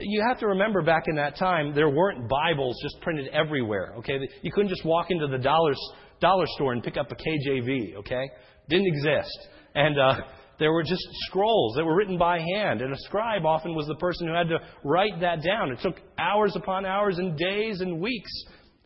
you 0.00 0.22
have 0.28 0.38
to 0.40 0.46
remember 0.46 0.82
back 0.82 1.04
in 1.06 1.16
that 1.16 1.36
time, 1.36 1.74
there 1.74 1.88
weren't 1.88 2.28
Bibles 2.28 2.76
just 2.82 3.00
printed 3.00 3.28
everywhere. 3.28 3.94
Okay, 3.98 4.18
you 4.42 4.52
couldn't 4.52 4.68
just 4.68 4.84
walk 4.84 5.10
into 5.10 5.26
the 5.26 5.38
dollar 5.38 5.72
dollar 6.20 6.44
store 6.48 6.72
and 6.72 6.82
pick 6.82 6.96
up 6.96 7.10
a 7.10 7.14
KJV. 7.14 7.96
Okay, 7.96 8.28
didn't 8.68 8.86
exist, 8.86 9.48
and 9.74 9.98
uh, 9.98 10.14
there 10.58 10.72
were 10.72 10.82
just 10.82 11.02
scrolls 11.26 11.74
that 11.76 11.84
were 11.84 11.96
written 11.96 12.18
by 12.18 12.40
hand, 12.54 12.82
and 12.82 12.92
a 12.92 12.98
scribe 12.98 13.46
often 13.46 13.74
was 13.74 13.86
the 13.86 13.94
person 13.96 14.28
who 14.28 14.34
had 14.34 14.48
to 14.48 14.58
write 14.84 15.18
that 15.20 15.42
down. 15.42 15.70
It 15.70 15.78
took 15.82 15.96
hours 16.18 16.54
upon 16.56 16.84
hours 16.84 17.18
and 17.18 17.36
days 17.38 17.80
and 17.80 18.00
weeks 18.00 18.30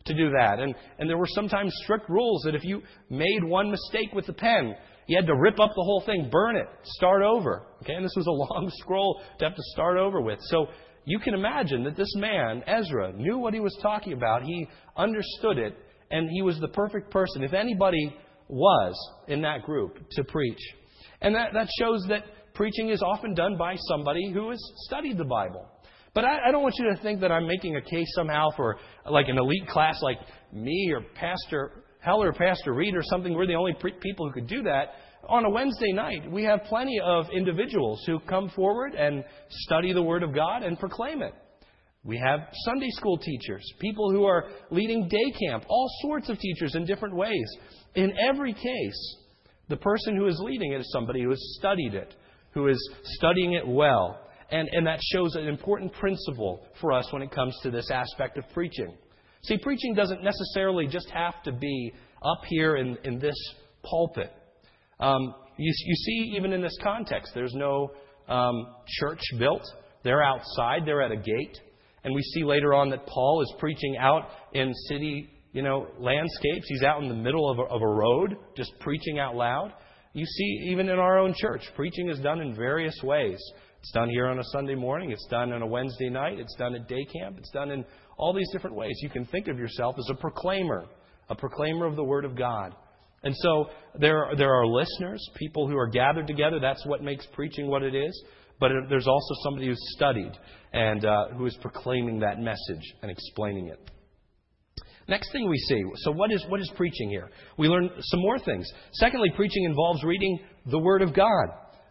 to 0.05 0.13
do 0.13 0.29
that, 0.29 0.59
and 0.59 0.73
and 0.97 1.09
there 1.09 1.17
were 1.17 1.27
sometimes 1.27 1.73
strict 1.83 2.09
rules 2.09 2.43
that 2.43 2.55
if 2.55 2.63
you 2.63 2.81
made 3.09 3.43
one 3.43 3.69
mistake 3.69 4.13
with 4.13 4.27
the 4.27 4.33
pen, 4.33 4.75
you 5.07 5.17
had 5.17 5.27
to 5.27 5.35
rip 5.35 5.59
up 5.59 5.71
the 5.75 5.83
whole 5.83 6.03
thing, 6.05 6.29
burn 6.31 6.55
it, 6.55 6.67
start 6.83 7.21
over. 7.21 7.63
Okay, 7.83 7.93
and 7.93 8.03
this 8.03 8.13
was 8.15 8.27
a 8.27 8.31
long 8.53 8.71
scroll 8.79 9.21
to 9.39 9.45
have 9.45 9.55
to 9.55 9.63
start 9.73 9.97
over 9.97 10.21
with. 10.21 10.39
So 10.43 10.67
you 11.05 11.19
can 11.19 11.33
imagine 11.33 11.83
that 11.83 11.95
this 11.95 12.13
man, 12.15 12.63
Ezra, 12.65 13.13
knew 13.13 13.37
what 13.37 13.53
he 13.53 13.59
was 13.59 13.77
talking 13.81 14.13
about. 14.13 14.43
He 14.43 14.67
understood 14.97 15.57
it, 15.57 15.77
and 16.09 16.29
he 16.29 16.41
was 16.41 16.59
the 16.59 16.67
perfect 16.69 17.11
person, 17.11 17.43
if 17.43 17.53
anybody 17.53 18.15
was 18.47 18.95
in 19.27 19.41
that 19.41 19.63
group, 19.63 19.97
to 20.11 20.23
preach. 20.23 20.61
And 21.21 21.35
that, 21.35 21.53
that 21.53 21.67
shows 21.79 22.03
that 22.09 22.23
preaching 22.53 22.89
is 22.89 23.01
often 23.03 23.33
done 23.35 23.57
by 23.57 23.75
somebody 23.87 24.31
who 24.31 24.49
has 24.49 24.59
studied 24.87 25.17
the 25.17 25.25
Bible. 25.25 25.67
But 26.15 26.23
I, 26.23 26.47
I 26.47 26.51
don't 26.51 26.63
want 26.63 26.75
you 26.79 26.89
to 26.95 27.01
think 27.01 27.19
that 27.21 27.31
I'm 27.31 27.45
making 27.45 27.75
a 27.75 27.81
case 27.81 28.07
somehow 28.15 28.49
for 28.55 28.77
like 29.09 29.27
an 29.27 29.37
elite 29.37 29.67
class 29.67 30.01
like 30.01 30.17
me 30.53 30.91
or 30.93 31.01
Pastor 31.13 31.83
Heller 32.05 32.29
or 32.29 32.33
Pastor 32.33 32.73
Reed 32.73 32.95
or 32.95 33.03
something. 33.03 33.33
We're 33.33 33.47
the 33.47 33.55
only 33.55 33.73
pre- 33.73 33.93
people 33.99 34.27
who 34.27 34.33
could 34.33 34.47
do 34.47 34.63
that 34.63 34.93
on 35.27 35.45
a 35.45 35.49
Wednesday 35.49 35.91
night, 35.91 36.29
we 36.29 36.43
have 36.43 36.63
plenty 36.65 36.99
of 37.03 37.25
individuals 37.33 38.03
who 38.05 38.19
come 38.19 38.49
forward 38.49 38.93
and 38.93 39.23
study 39.49 39.93
the 39.93 40.01
Word 40.01 40.23
of 40.23 40.33
God 40.33 40.63
and 40.63 40.79
proclaim 40.79 41.21
it. 41.21 41.33
We 42.03 42.17
have 42.23 42.41
Sunday 42.65 42.89
school 42.91 43.17
teachers, 43.17 43.63
people 43.79 44.11
who 44.11 44.25
are 44.25 44.45
leading 44.69 45.07
day 45.07 45.33
camp, 45.47 45.65
all 45.67 45.89
sorts 46.01 46.29
of 46.29 46.37
teachers 46.37 46.75
in 46.75 46.85
different 46.85 47.15
ways. 47.15 47.47
In 47.95 48.13
every 48.29 48.53
case, 48.53 49.15
the 49.69 49.77
person 49.77 50.15
who 50.15 50.27
is 50.27 50.39
leading 50.39 50.73
it 50.73 50.81
is 50.81 50.91
somebody 50.91 51.23
who 51.23 51.31
has 51.31 51.55
studied 51.57 51.95
it, 51.95 52.13
who 52.51 52.67
is 52.67 52.89
studying 53.17 53.53
it 53.53 53.67
well. 53.67 54.19
And, 54.51 54.69
and 54.71 54.85
that 54.85 54.99
shows 55.11 55.33
an 55.35 55.47
important 55.47 55.91
principle 55.93 56.67
for 56.79 56.93
us 56.93 57.11
when 57.11 57.23
it 57.23 57.31
comes 57.31 57.57
to 57.63 57.71
this 57.71 57.89
aspect 57.89 58.37
of 58.37 58.43
preaching. 58.53 58.95
See, 59.47 59.57
preaching 59.57 59.93
doesn't 59.93 60.23
necessarily 60.23 60.87
just 60.87 61.09
have 61.11 61.41
to 61.43 61.51
be 61.51 61.93
up 62.23 62.41
here 62.47 62.77
in, 62.77 62.97
in 63.03 63.19
this 63.19 63.35
pulpit. 63.83 64.31
Um, 64.99 65.35
you, 65.57 65.73
you, 65.85 65.95
see, 65.95 66.33
even 66.35 66.53
in 66.53 66.61
this 66.61 66.77
context, 66.81 67.31
there's 67.35 67.53
no 67.53 67.91
um, 68.27 68.67
church 68.99 69.21
built. 69.37 69.63
They're 70.03 70.23
outside, 70.23 70.81
they're 70.85 71.01
at 71.01 71.11
a 71.11 71.17
gate. 71.17 71.59
And 72.03 72.13
we 72.13 72.21
see 72.21 72.43
later 72.43 72.73
on 72.73 72.89
that 72.89 73.05
Paul 73.07 73.41
is 73.41 73.53
preaching 73.59 73.97
out 73.97 74.29
in 74.53 74.73
city 74.87 75.29
you 75.55 75.61
know, 75.61 75.87
landscapes. 75.97 76.67
He's 76.67 76.83
out 76.83 77.01
in 77.01 77.07
the 77.07 77.15
middle 77.15 77.49
of 77.49 77.59
a, 77.59 77.61
of 77.61 77.81
a 77.81 77.87
road, 77.87 78.35
just 78.57 78.73
preaching 78.81 79.19
out 79.19 79.35
loud. 79.35 79.71
You 80.11 80.25
see, 80.25 80.69
even 80.69 80.89
in 80.89 80.99
our 80.99 81.17
own 81.17 81.33
church, 81.33 81.61
preaching 81.77 82.09
is 82.09 82.19
done 82.19 82.41
in 82.41 82.53
various 82.53 82.95
ways. 83.01 83.39
It's 83.79 83.91
done 83.93 84.09
here 84.09 84.27
on 84.27 84.37
a 84.37 84.43
Sunday 84.51 84.75
morning. 84.75 85.11
It's 85.11 85.25
done 85.29 85.53
on 85.53 85.61
a 85.61 85.65
Wednesday 85.65 86.09
night. 86.09 86.39
It's 86.39 86.55
done 86.57 86.75
at 86.75 86.89
day 86.89 87.05
camp. 87.05 87.37
It's 87.37 87.51
done 87.51 87.71
in 87.71 87.85
all 88.17 88.33
these 88.33 88.49
different 88.51 88.75
ways. 88.75 88.95
You 89.01 89.09
can 89.09 89.25
think 89.25 89.47
of 89.47 89.57
yourself 89.57 89.95
as 89.97 90.07
a 90.09 90.15
proclaimer 90.15 90.85
a 91.29 91.35
proclaimer 91.35 91.85
of 91.85 91.95
the 91.95 92.03
Word 92.03 92.25
of 92.25 92.35
God. 92.35 92.75
And 93.23 93.35
so 93.37 93.69
there, 93.99 94.29
there 94.37 94.53
are 94.53 94.67
listeners, 94.67 95.27
people 95.35 95.67
who 95.67 95.77
are 95.77 95.87
gathered 95.87 96.27
together. 96.27 96.59
That's 96.59 96.85
what 96.85 97.01
makes 97.01 97.25
preaching 97.33 97.67
what 97.67 97.81
it 97.81 97.95
is. 97.95 98.23
But 98.59 98.71
there's 98.89 99.07
also 99.07 99.33
somebody 99.43 99.67
who's 99.67 99.93
studied 99.95 100.31
and 100.71 101.03
uh, 101.03 101.29
who 101.29 101.45
is 101.45 101.57
proclaiming 101.61 102.19
that 102.19 102.39
message 102.39 102.93
and 103.01 103.11
explaining 103.11 103.67
it. 103.67 103.91
Next 105.07 105.31
thing 105.31 105.49
we 105.49 105.57
see. 105.57 105.83
So 105.97 106.11
what 106.11 106.31
is 106.31 106.43
what 106.47 106.59
is 106.59 106.71
preaching 106.75 107.09
here? 107.09 107.29
We 107.57 107.67
learn 107.67 107.89
some 107.99 108.21
more 108.21 108.39
things. 108.39 108.71
Secondly, 108.93 109.29
preaching 109.35 109.65
involves 109.65 110.03
reading 110.03 110.39
the 110.65 110.79
Word 110.79 111.01
of 111.01 111.13
God. 111.13 111.47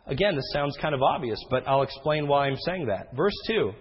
Again, 0.07 0.35
this 0.35 0.51
sounds 0.53 0.77
kind 0.81 0.95
of 0.95 1.03
obvious, 1.03 1.39
but 1.49 1.67
I'll 1.69 1.83
explain 1.83 2.27
why 2.27 2.47
I'm 2.47 2.57
saying 2.67 2.87
that. 2.87 3.15
Verse 3.15 3.35
2. 3.47 3.73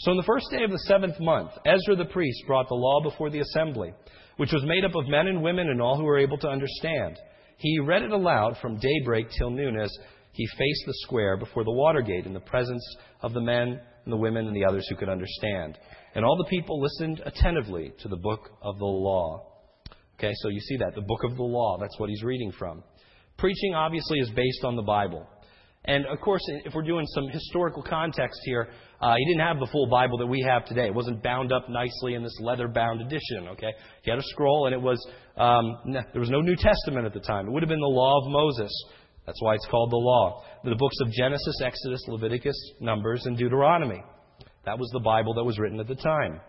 So 0.00 0.12
on 0.12 0.16
the 0.16 0.22
first 0.22 0.46
day 0.52 0.62
of 0.62 0.70
the 0.70 0.78
seventh 0.86 1.18
month, 1.18 1.50
Ezra 1.66 1.96
the 1.96 2.04
priest 2.04 2.44
brought 2.46 2.68
the 2.68 2.74
law 2.74 3.02
before 3.02 3.30
the 3.30 3.40
assembly, 3.40 3.92
which 4.36 4.52
was 4.52 4.64
made 4.64 4.84
up 4.84 4.94
of 4.94 5.08
men 5.08 5.26
and 5.26 5.42
women 5.42 5.70
and 5.70 5.82
all 5.82 5.96
who 5.96 6.04
were 6.04 6.20
able 6.20 6.38
to 6.38 6.48
understand. 6.48 7.18
He 7.56 7.80
read 7.80 8.02
it 8.02 8.12
aloud 8.12 8.56
from 8.62 8.78
daybreak 8.78 9.26
till 9.36 9.50
noon 9.50 9.76
as 9.76 9.92
he 10.32 10.46
faced 10.46 10.86
the 10.86 10.94
square 10.98 11.36
before 11.36 11.64
the 11.64 11.72
water 11.72 12.00
gate 12.00 12.26
in 12.26 12.32
the 12.32 12.38
presence 12.38 12.84
of 13.22 13.32
the 13.32 13.40
men 13.40 13.80
and 14.04 14.12
the 14.12 14.16
women 14.16 14.46
and 14.46 14.54
the 14.54 14.64
others 14.64 14.86
who 14.88 14.94
could 14.94 15.08
understand. 15.08 15.76
And 16.14 16.24
all 16.24 16.36
the 16.36 16.48
people 16.48 16.80
listened 16.80 17.20
attentively 17.26 17.92
to 17.98 18.08
the 18.08 18.16
book 18.16 18.50
of 18.62 18.78
the 18.78 18.84
law. 18.84 19.46
Okay, 20.16 20.32
so 20.42 20.48
you 20.48 20.60
see 20.60 20.76
that, 20.76 20.94
the 20.94 21.00
book 21.00 21.24
of 21.24 21.36
the 21.36 21.42
law, 21.42 21.76
that's 21.80 21.98
what 21.98 22.08
he's 22.08 22.22
reading 22.22 22.52
from. 22.52 22.84
Preaching 23.36 23.74
obviously 23.74 24.20
is 24.20 24.30
based 24.30 24.62
on 24.62 24.76
the 24.76 24.82
Bible. 24.82 25.28
And 25.88 26.04
of 26.04 26.20
course, 26.20 26.42
if 26.66 26.74
we're 26.74 26.82
doing 26.82 27.06
some 27.14 27.28
historical 27.30 27.82
context 27.82 28.38
here, 28.44 28.68
uh, 29.00 29.14
he 29.16 29.24
didn't 29.24 29.46
have 29.46 29.58
the 29.58 29.68
full 29.72 29.88
Bible 29.88 30.18
that 30.18 30.26
we 30.26 30.44
have 30.46 30.66
today. 30.66 30.86
It 30.86 30.94
wasn't 30.94 31.22
bound 31.22 31.50
up 31.50 31.70
nicely 31.70 32.12
in 32.12 32.22
this 32.22 32.36
leather-bound 32.40 33.00
edition. 33.00 33.48
Okay, 33.52 33.72
he 34.02 34.10
had 34.10 34.18
a 34.18 34.22
scroll, 34.24 34.66
and 34.66 34.74
it 34.74 34.80
was 34.80 34.98
um, 35.38 35.64
there 36.12 36.20
was 36.20 36.28
no 36.28 36.42
New 36.42 36.56
Testament 36.56 37.06
at 37.06 37.14
the 37.14 37.20
time. 37.20 37.46
It 37.46 37.52
would 37.52 37.62
have 37.62 37.70
been 37.70 37.80
the 37.80 37.86
Law 37.86 38.20
of 38.22 38.30
Moses. 38.30 38.70
That's 39.24 39.40
why 39.40 39.54
it's 39.54 39.66
called 39.70 39.90
the 39.90 39.96
Law. 39.96 40.44
The 40.62 40.76
books 40.76 40.96
of 41.00 41.10
Genesis, 41.10 41.60
Exodus, 41.64 42.04
Leviticus, 42.06 42.56
Numbers, 42.80 43.24
and 43.24 43.36
Deuteronomy. 43.36 44.02
That 44.66 44.78
was 44.78 44.90
the 44.92 45.00
Bible 45.00 45.32
that 45.34 45.44
was 45.44 45.58
written 45.58 45.80
at 45.80 45.88
the 45.88 45.94
time. 45.94 46.40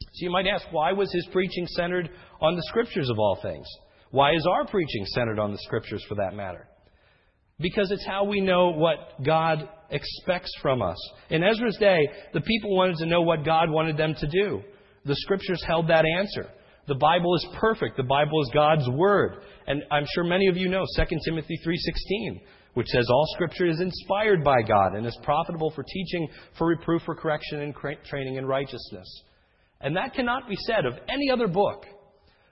So 0.00 0.24
you 0.26 0.30
might 0.30 0.46
ask, 0.46 0.66
why 0.72 0.92
was 0.92 1.10
his 1.12 1.26
preaching 1.32 1.66
centered 1.68 2.10
on 2.42 2.56
the 2.56 2.62
Scriptures 2.64 3.08
of 3.08 3.18
all 3.18 3.38
things? 3.40 3.66
Why 4.10 4.34
is 4.34 4.46
our 4.46 4.66
preaching 4.66 5.06
centered 5.06 5.38
on 5.38 5.52
the 5.52 5.58
Scriptures 5.62 6.04
for 6.06 6.16
that 6.16 6.34
matter? 6.34 6.68
Because 7.58 7.90
it's 7.90 8.06
how 8.06 8.24
we 8.24 8.40
know 8.40 8.70
what 8.70 9.22
God 9.24 9.68
expects 9.90 10.50
from 10.60 10.82
us. 10.82 10.96
In 11.30 11.44
Ezra's 11.44 11.76
day, 11.78 12.08
the 12.32 12.40
people 12.40 12.74
wanted 12.74 12.96
to 12.96 13.06
know 13.06 13.22
what 13.22 13.44
God 13.44 13.70
wanted 13.70 13.96
them 13.96 14.14
to 14.18 14.26
do. 14.26 14.62
The 15.04 15.16
Scriptures 15.16 15.62
held 15.66 15.88
that 15.88 16.04
answer. 16.18 16.48
The 16.88 16.94
Bible 16.96 17.34
is 17.36 17.46
perfect. 17.60 17.96
The 17.96 18.02
Bible 18.02 18.42
is 18.42 18.50
God's 18.52 18.88
Word. 18.88 19.42
And 19.66 19.82
I'm 19.90 20.06
sure 20.14 20.24
many 20.24 20.48
of 20.48 20.56
you 20.56 20.68
know 20.68 20.84
2 20.96 21.04
Timothy 21.24 21.58
3.16, 21.64 22.40
which 22.74 22.88
says 22.88 23.06
all 23.08 23.26
Scripture 23.34 23.66
is 23.66 23.80
inspired 23.80 24.42
by 24.42 24.62
God 24.62 24.94
and 24.94 25.06
is 25.06 25.18
profitable 25.22 25.70
for 25.70 25.84
teaching, 25.84 26.28
for 26.58 26.66
reproof, 26.66 27.02
for 27.02 27.14
correction, 27.14 27.60
and 27.60 27.74
training 28.04 28.36
in 28.36 28.46
righteousness. 28.46 29.22
And 29.80 29.96
that 29.96 30.14
cannot 30.14 30.48
be 30.48 30.56
said 30.66 30.86
of 30.86 30.94
any 31.08 31.30
other 31.30 31.48
book. 31.48 31.84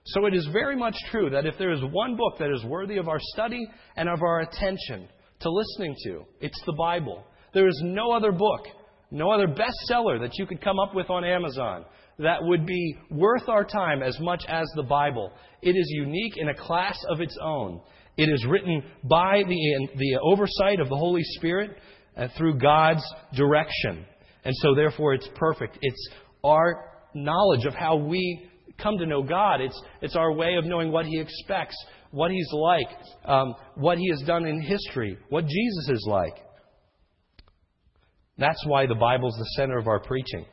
So 0.04 0.26
it 0.26 0.34
is 0.34 0.48
very 0.52 0.76
much 0.76 0.96
true 1.10 1.30
that 1.30 1.46
if 1.46 1.56
there 1.58 1.72
is 1.72 1.82
one 1.90 2.16
book 2.16 2.38
that 2.38 2.50
is 2.50 2.64
worthy 2.64 2.96
of 2.96 3.08
our 3.08 3.20
study 3.20 3.66
and 3.96 4.08
of 4.08 4.22
our 4.22 4.40
attention 4.40 5.08
to 5.40 5.50
listening 5.50 5.94
to, 6.04 6.24
it's 6.40 6.60
the 6.66 6.72
Bible. 6.72 7.24
There 7.52 7.68
is 7.68 7.80
no 7.84 8.12
other 8.12 8.32
book, 8.32 8.66
no 9.10 9.30
other 9.30 9.46
bestseller 9.46 10.20
that 10.20 10.38
you 10.38 10.46
could 10.46 10.62
come 10.62 10.78
up 10.78 10.94
with 10.94 11.10
on 11.10 11.24
Amazon 11.24 11.84
that 12.18 12.42
would 12.42 12.66
be 12.66 12.96
worth 13.10 13.48
our 13.48 13.64
time 13.64 14.02
as 14.02 14.18
much 14.20 14.44
as 14.48 14.66
the 14.76 14.82
Bible. 14.82 15.32
It 15.62 15.70
is 15.70 15.86
unique 15.88 16.36
in 16.36 16.48
a 16.48 16.54
class 16.54 16.98
of 17.08 17.20
its 17.20 17.36
own. 17.42 17.80
It 18.16 18.28
is 18.28 18.44
written 18.46 18.82
by 19.04 19.42
the, 19.46 19.88
the 19.96 20.18
oversight 20.22 20.80
of 20.80 20.88
the 20.88 20.96
Holy 20.96 21.22
Spirit 21.22 21.70
and 22.16 22.30
through 22.36 22.58
God's 22.58 23.02
direction. 23.34 24.04
And 24.44 24.54
so, 24.56 24.74
therefore, 24.74 25.14
it's 25.14 25.28
perfect. 25.34 25.78
It's 25.80 26.08
our 26.44 26.84
knowledge 27.14 27.64
of 27.64 27.74
how 27.74 27.96
we 27.96 28.49
come 28.82 28.98
to 28.98 29.06
know 29.06 29.22
God. 29.22 29.60
It's, 29.60 29.80
it's 30.02 30.16
our 30.16 30.32
way 30.32 30.56
of 30.56 30.64
knowing 30.64 30.92
what 30.92 31.06
He 31.06 31.18
expects, 31.18 31.76
what 32.10 32.30
He's 32.30 32.50
like, 32.52 32.88
um, 33.24 33.54
what 33.76 33.98
He 33.98 34.08
has 34.10 34.22
done 34.26 34.46
in 34.46 34.60
history, 34.60 35.18
what 35.28 35.46
Jesus 35.46 35.88
is 35.88 36.06
like. 36.08 36.36
That's 38.38 38.64
why 38.66 38.86
the 38.86 38.94
Bible 38.94 39.28
is 39.28 39.36
the 39.38 39.50
center 39.56 39.78
of 39.78 39.86
our 39.86 40.00
preaching. 40.00 40.46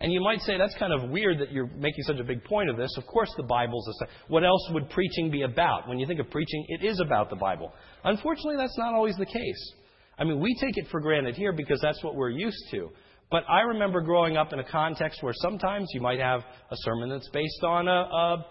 And 0.00 0.12
you 0.12 0.20
might 0.20 0.40
say 0.42 0.56
that's 0.56 0.76
kind 0.78 0.92
of 0.92 1.10
weird 1.10 1.40
that 1.40 1.50
you're 1.50 1.66
making 1.66 2.04
such 2.04 2.20
a 2.20 2.24
big 2.24 2.44
point 2.44 2.70
of 2.70 2.76
this. 2.76 2.94
Of 2.96 3.06
course, 3.06 3.32
the 3.36 3.42
Bible's 3.42 3.84
the 3.84 3.94
center. 3.94 4.12
What 4.28 4.44
else 4.44 4.70
would 4.72 4.88
preaching 4.90 5.30
be 5.30 5.42
about? 5.42 5.88
When 5.88 5.98
you 5.98 6.06
think 6.06 6.20
of 6.20 6.30
preaching, 6.30 6.64
it 6.68 6.84
is 6.84 7.00
about 7.00 7.30
the 7.30 7.36
Bible. 7.36 7.72
Unfortunately, 8.04 8.56
that's 8.56 8.78
not 8.78 8.94
always 8.94 9.16
the 9.16 9.26
case. 9.26 9.72
I 10.16 10.24
mean, 10.24 10.38
we 10.40 10.54
take 10.60 10.76
it 10.76 10.86
for 10.90 11.00
granted 11.00 11.34
here 11.34 11.52
because 11.52 11.80
that's 11.82 12.02
what 12.04 12.14
we're 12.14 12.30
used 12.30 12.62
to. 12.70 12.90
But 13.30 13.44
I 13.48 13.60
remember 13.60 14.00
growing 14.00 14.36
up 14.36 14.52
in 14.52 14.58
a 14.58 14.64
context 14.64 15.22
where 15.22 15.34
sometimes 15.36 15.88
you 15.92 16.00
might 16.00 16.18
have 16.18 16.40
a 16.70 16.76
sermon 16.76 17.10
that's 17.10 17.28
based 17.28 17.62
on 17.62 17.86
a, 17.86 17.90
a, 17.90 18.46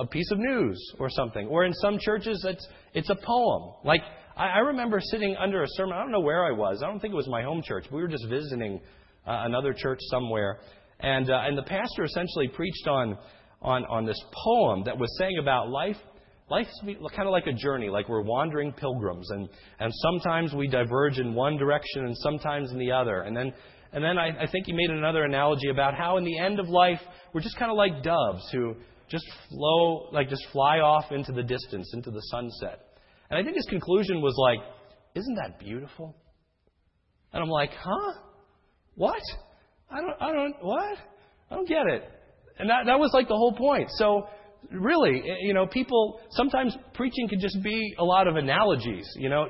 a 0.00 0.06
piece 0.06 0.30
of 0.30 0.38
news 0.38 0.78
or 0.98 1.10
something. 1.10 1.46
Or 1.46 1.64
in 1.64 1.74
some 1.74 1.98
churches, 1.98 2.42
it's, 2.48 2.66
it's 2.94 3.10
a 3.10 3.16
poem. 3.16 3.74
Like, 3.84 4.00
I, 4.34 4.46
I 4.46 4.58
remember 4.58 4.98
sitting 5.00 5.36
under 5.36 5.62
a 5.62 5.66
sermon. 5.68 5.94
I 5.94 6.00
don't 6.00 6.12
know 6.12 6.20
where 6.20 6.46
I 6.46 6.52
was. 6.52 6.82
I 6.82 6.86
don't 6.86 7.00
think 7.00 7.12
it 7.12 7.16
was 7.16 7.28
my 7.28 7.42
home 7.42 7.62
church. 7.62 7.84
We 7.92 8.00
were 8.00 8.08
just 8.08 8.26
visiting 8.28 8.80
uh, 9.26 9.42
another 9.44 9.74
church 9.74 9.98
somewhere. 10.10 10.60
And, 11.00 11.30
uh, 11.30 11.42
and 11.44 11.58
the 11.58 11.62
pastor 11.62 12.04
essentially 12.04 12.48
preached 12.48 12.88
on, 12.88 13.18
on, 13.60 13.84
on 13.86 14.06
this 14.06 14.18
poem 14.44 14.84
that 14.84 14.98
was 14.98 15.14
saying 15.18 15.38
about 15.38 15.68
life 15.68 15.96
life's 16.50 16.80
kind 16.82 17.28
of 17.28 17.32
like 17.32 17.46
a 17.46 17.52
journey, 17.52 17.88
like 17.88 18.08
we're 18.08 18.22
wandering 18.22 18.72
pilgrims, 18.72 19.28
and, 19.30 19.48
and 19.80 19.92
sometimes 19.94 20.54
we 20.54 20.68
diverge 20.68 21.18
in 21.18 21.34
one 21.34 21.56
direction 21.56 22.06
and 22.06 22.16
sometimes 22.18 22.70
in 22.70 22.78
the 22.78 22.90
other. 22.92 23.22
And 23.22 23.36
then 23.36 23.52
and 23.92 24.04
then 24.04 24.18
I, 24.18 24.28
I 24.42 24.46
think 24.50 24.66
he 24.66 24.72
made 24.72 24.90
another 24.90 25.24
analogy 25.24 25.70
about 25.70 25.94
how 25.94 26.18
in 26.18 26.24
the 26.24 26.38
end 26.38 26.60
of 26.60 26.68
life, 26.68 27.00
we're 27.32 27.40
just 27.40 27.58
kind 27.58 27.70
of 27.70 27.76
like 27.76 28.02
doves 28.02 28.42
who 28.52 28.74
just 29.08 29.24
flow, 29.48 30.08
like 30.12 30.28
just 30.28 30.46
fly 30.52 30.78
off 30.80 31.10
into 31.10 31.32
the 31.32 31.42
distance, 31.42 31.90
into 31.94 32.10
the 32.10 32.20
sunset. 32.20 32.80
And 33.30 33.38
I 33.38 33.42
think 33.42 33.56
his 33.56 33.66
conclusion 33.66 34.20
was 34.20 34.34
like, 34.36 34.58
isn't 35.14 35.34
that 35.36 35.58
beautiful? 35.58 36.16
And 37.32 37.42
I'm 37.42 37.48
like, 37.48 37.70
huh? 37.72 38.12
What? 38.94 39.22
I 39.90 40.00
don't, 40.00 40.14
I 40.20 40.32
don't, 40.32 40.54
what? 40.60 40.98
I 41.50 41.54
don't 41.54 41.68
get 41.68 41.86
it. 41.86 42.04
And 42.58 42.68
that, 42.68 42.86
that 42.86 42.98
was 42.98 43.10
like 43.14 43.28
the 43.28 43.36
whole 43.36 43.54
point. 43.54 43.88
So, 43.92 44.28
really, 44.70 45.20
eh, 45.20 45.36
you 45.40 45.54
know, 45.54 45.66
people, 45.66 46.20
sometimes 46.30 46.76
preaching 46.94 47.28
can 47.28 47.40
just 47.40 47.62
be 47.62 47.94
a 47.98 48.04
lot 48.04 48.26
of 48.28 48.36
analogies. 48.36 49.08
You 49.16 49.28
know, 49.28 49.46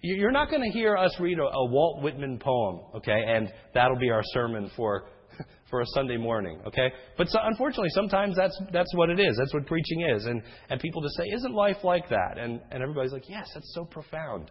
you're 0.00 0.32
not 0.32 0.50
going 0.50 0.62
to 0.62 0.70
hear 0.70 0.96
us 0.96 1.14
read 1.20 1.38
a, 1.38 1.44
a, 1.44 1.66
Walt 1.66 2.02
Whitman 2.02 2.38
poem, 2.38 2.80
okay, 2.96 3.24
and 3.26 3.52
that'll 3.72 3.98
be 3.98 4.10
our 4.10 4.22
sermon 4.32 4.70
for 4.76 5.04
for 5.70 5.80
a 5.80 5.86
Sunday 5.94 6.16
morning, 6.16 6.60
okay? 6.66 6.92
But 7.16 7.28
so, 7.28 7.38
unfortunately, 7.42 7.90
sometimes 7.90 8.36
that's 8.36 8.58
that's 8.72 8.94
what 8.94 9.10
it 9.10 9.20
is. 9.20 9.36
That's 9.38 9.54
what 9.54 9.66
preaching 9.66 10.06
is, 10.14 10.26
and 10.26 10.42
and 10.68 10.80
people 10.80 11.02
just 11.02 11.16
say, 11.16 11.24
"Isn't 11.34 11.54
life 11.54 11.78
like 11.84 12.08
that?" 12.08 12.36
And 12.36 12.60
and 12.70 12.82
everybody's 12.82 13.12
like, 13.12 13.28
"Yes, 13.28 13.48
that's 13.54 13.72
so 13.74 13.84
profound." 13.84 14.50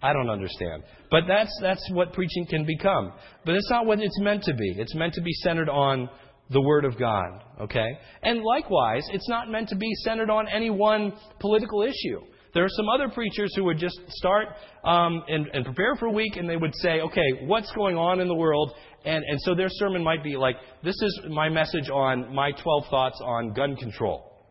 I 0.00 0.12
don't 0.12 0.30
understand, 0.30 0.84
but 1.10 1.24
that's 1.26 1.50
that's 1.60 1.84
what 1.90 2.12
preaching 2.12 2.46
can 2.48 2.64
become. 2.64 3.12
But 3.44 3.56
it's 3.56 3.68
not 3.68 3.84
what 3.84 3.98
it's 3.98 4.20
meant 4.20 4.44
to 4.44 4.54
be. 4.54 4.74
It's 4.78 4.94
meant 4.94 5.14
to 5.14 5.22
be 5.22 5.32
centered 5.42 5.68
on 5.68 6.08
the 6.50 6.60
Word 6.60 6.84
of 6.84 6.98
God, 6.98 7.42
okay? 7.60 7.98
And 8.22 8.42
likewise, 8.42 9.02
it's 9.12 9.28
not 9.28 9.50
meant 9.50 9.68
to 9.68 9.76
be 9.76 9.90
centered 10.04 10.30
on 10.30 10.48
any 10.48 10.70
one 10.70 11.12
political 11.40 11.82
issue. 11.82 12.20
There 12.54 12.64
are 12.64 12.70
some 12.70 12.88
other 12.88 13.08
preachers 13.08 13.52
who 13.54 13.64
would 13.64 13.78
just 13.78 14.00
start 14.08 14.48
um, 14.84 15.22
and, 15.28 15.46
and, 15.52 15.64
prepare 15.64 15.94
for 15.96 16.06
a 16.06 16.12
week 16.12 16.36
and 16.36 16.48
they 16.48 16.56
would 16.56 16.74
say, 16.76 17.00
okay, 17.00 17.44
what's 17.44 17.70
going 17.72 17.96
on 17.96 18.20
in 18.20 18.28
the 18.28 18.34
world? 18.34 18.72
And, 19.04 19.22
and 19.28 19.38
so 19.42 19.54
their 19.54 19.68
sermon 19.68 20.02
might 20.02 20.24
be 20.24 20.36
like, 20.36 20.56
this 20.82 20.96
is 21.00 21.20
my 21.28 21.48
message 21.50 21.90
on 21.90 22.34
my 22.34 22.52
12 22.52 22.84
thoughts 22.88 23.20
on 23.22 23.52
gun 23.52 23.76
control 23.76 24.46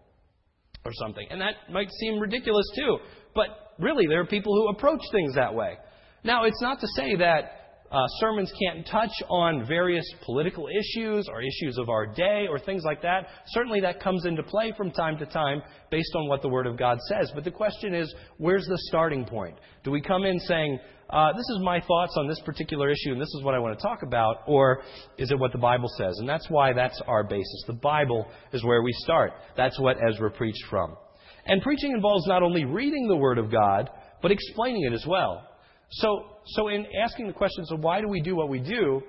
or 0.86 0.92
something. 0.94 1.28
And 1.32 1.42
that 1.42 1.56
might 1.72 1.90
seem 2.00 2.20
ridiculous 2.20 2.66
too. 2.76 2.98
But 3.34 3.74
really, 3.80 4.06
there 4.08 4.22
are 4.22 4.26
people 4.26 4.54
who 4.54 4.70
approach 4.70 5.02
things 5.12 5.34
that 5.36 5.54
way. 5.54 5.78
Now, 6.24 6.44
it's 6.44 6.62
not 6.62 6.80
to 6.82 6.88
say 6.96 7.16
that 7.18 7.57
uh, 7.92 8.06
sermons 8.20 8.52
can't 8.60 8.86
touch 8.86 9.12
on 9.30 9.66
various 9.66 10.06
political 10.26 10.68
issues 10.68 11.28
or 11.30 11.42
issues 11.42 11.78
of 11.78 11.90
our 11.90 12.06
day 12.06 12.46
or 12.50 12.60
things 12.60 12.84
like 12.84 13.02
that. 13.02 13.28
Certainly 13.48 13.82
that 13.82 14.02
comes 14.02 14.26
into 14.26 14.44
play 14.44 14.74
from 14.76 14.92
time 14.92 15.18
to 15.20 15.26
time 15.26 15.62
based 15.90 16.14
on 16.16 16.28
what 16.28 16.42
the 16.42 16.50
Word 16.50 16.68
of 16.68 16.78
God 16.78 16.98
says. 17.08 17.32
But 17.34 17.46
the 17.46 17.52
question 17.52 17.96
is, 17.96 18.14
where's 18.38 18.66
the 18.66 18.78
starting 18.90 19.26
point? 19.26 19.58
Do 19.84 19.92
we 19.92 20.02
come 20.02 20.26
in 20.26 20.40
saying, 20.40 20.80
uh, 21.10 21.32
this 21.32 21.48
is 21.50 21.60
my 21.64 21.80
thoughts 21.80 22.14
on 22.18 22.28
this 22.28 22.42
particular 22.42 22.90
issue 22.90 23.14
and 23.14 23.22
this 23.22 23.34
is 23.38 23.44
what 23.44 23.56
I 23.56 23.60
want 23.60 23.80
to 23.80 23.82
talk 23.82 24.04
about, 24.04 24.42
or 24.48 24.82
is 25.18 25.32
it 25.32 25.40
what 25.40 25.54
the 25.54 25.58
Bible 25.58 25.90
says? 25.98 26.18
And 26.20 26.28
that's 26.28 26.50
why 26.50 26.74
that's 26.74 27.02
our 27.08 27.24
basis. 27.24 27.64
The 27.68 27.74
Bible 27.74 28.28
is 28.52 28.66
where 28.66 28.82
we 28.82 28.92
start. 28.92 29.32
That's 29.56 29.80
what 29.80 29.96
Ezra 30.06 30.30
preached 30.32 30.66
from. 30.70 30.98
And 31.46 31.62
preaching 31.62 31.94
involves 31.94 32.28
not 32.28 32.44
only 32.44 32.66
reading 32.66 33.08
the 33.08 33.16
Word 33.16 33.38
of 33.38 33.50
God, 33.50 33.90
but 34.22 34.32
explaining 34.32 34.84
it 34.84 34.94
as 34.94 35.06
well. 35.08 35.48
So, 35.90 36.26
so 36.46 36.68
in 36.68 36.86
asking 37.02 37.28
the 37.28 37.34
question, 37.34 37.64
of 37.72 37.80
why 37.80 38.02
do 38.02 38.08
we 38.08 38.22
do 38.22 38.36
what 38.36 38.50
we 38.50 38.60
do, 38.60 39.02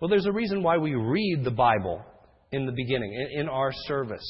well, 0.00 0.08
there's 0.08 0.26
a 0.26 0.32
reason 0.32 0.62
why 0.62 0.76
we 0.76 0.94
read 0.94 1.42
the 1.44 1.50
Bible. 1.50 2.04
in 2.52 2.66
the 2.66 2.72
beginning, 2.72 3.12
in, 3.12 3.40
in 3.40 3.48
our 3.48 3.70
service. 3.86 4.24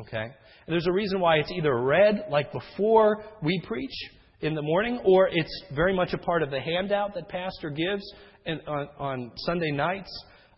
Okay? 0.00 0.22
And 0.22 0.68
there's 0.68 0.86
a 0.86 0.92
reason 0.92 1.20
why 1.20 1.36
it's 1.36 1.50
either 1.50 1.82
read 1.82 2.26
like 2.30 2.52
before 2.52 3.24
we 3.42 3.60
preach 3.66 3.94
in 4.40 4.54
the 4.54 4.62
morning, 4.62 5.00
or 5.04 5.28
it's 5.30 5.64
very 5.74 5.94
much 5.94 6.12
a 6.12 6.18
part 6.18 6.42
of 6.42 6.50
the 6.50 6.60
handout 6.60 7.14
that 7.14 7.28
Pastor 7.28 7.70
gives 7.70 8.02
in, 8.44 8.60
on, 8.66 8.88
on 8.98 9.32
Sunday 9.36 9.70
nights. 9.70 10.10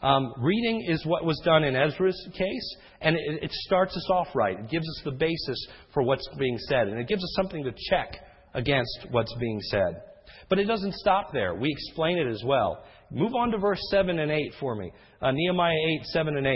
Um, 0.02 0.32
reading 0.38 0.84
is 0.88 1.04
what 1.06 1.24
was 1.24 1.40
done 1.44 1.64
in 1.64 1.76
Ezra's 1.76 2.28
case, 2.36 2.76
and 3.00 3.16
it, 3.16 3.44
it 3.44 3.52
starts 3.52 3.96
us 3.96 4.10
off 4.10 4.28
right. 4.34 4.58
It 4.58 4.70
gives 4.70 4.86
us 4.86 5.02
the 5.04 5.12
basis 5.12 5.66
for 5.92 6.02
what's 6.02 6.28
being 6.38 6.58
said, 6.68 6.88
and 6.88 6.98
it 6.98 7.08
gives 7.08 7.22
us 7.22 7.32
something 7.36 7.64
to 7.64 7.72
check 7.90 8.16
against 8.54 9.06
what's 9.10 9.34
being 9.36 9.60
said. 9.70 10.02
But 10.48 10.58
it 10.58 10.64
doesn't 10.64 10.94
stop 10.94 11.32
there. 11.32 11.54
We 11.54 11.70
explain 11.70 12.18
it 12.18 12.28
as 12.28 12.42
well. 12.44 12.84
Move 13.10 13.34
on 13.34 13.50
to 13.50 13.58
verse 13.58 13.80
7 13.90 14.18
and 14.18 14.30
8 14.30 14.54
for 14.60 14.74
me. 14.74 14.90
Uh, 15.20 15.30
Nehemiah 15.32 15.74
8, 16.00 16.06
7 16.06 16.36
and 16.36 16.46
8. 16.46 16.52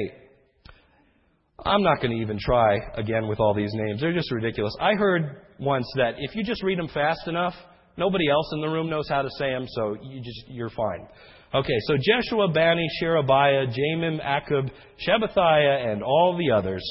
I'm 1.64 1.83
not 1.83 2.01
going 2.01 2.12
to 2.12 2.22
even 2.22 2.38
try 2.38 2.79
again 2.94 3.27
with 3.27 3.40
all 3.40 3.55
these 3.55 3.72
names. 3.72 4.01
They're 4.01 4.12
just 4.12 4.31
ridiculous. 4.31 4.74
I 4.81 4.94
heard 4.94 5.42
once 5.59 5.87
that 5.96 6.14
if 6.18 6.37
you 6.37 6.44
just 6.44 6.62
read 6.62 6.79
them 6.79 6.88
fast 6.88 7.27
enough, 7.27 7.55
nobody 7.96 8.29
else 8.31 8.48
in 8.55 8.61
the 8.61 8.68
room 8.68 8.88
knows 8.88 9.09
how 9.09 9.22
to 9.22 9.31
say 9.38 9.51
them, 9.51 9.66
so 9.68 9.96
you 10.03 10.20
just, 10.20 10.44
you're 10.48 10.70
fine. 10.70 11.09
Okay, 11.55 11.77
so 11.87 11.96
Jeshua, 11.96 12.48
Bani, 12.48 12.87
Sherebiah, 13.01 13.66
Jamin, 13.66 14.22
Akkub, 14.24 14.70
Shabbethai, 15.07 15.92
and 15.92 16.03
all 16.03 16.37
the 16.38 16.55
others 16.55 16.85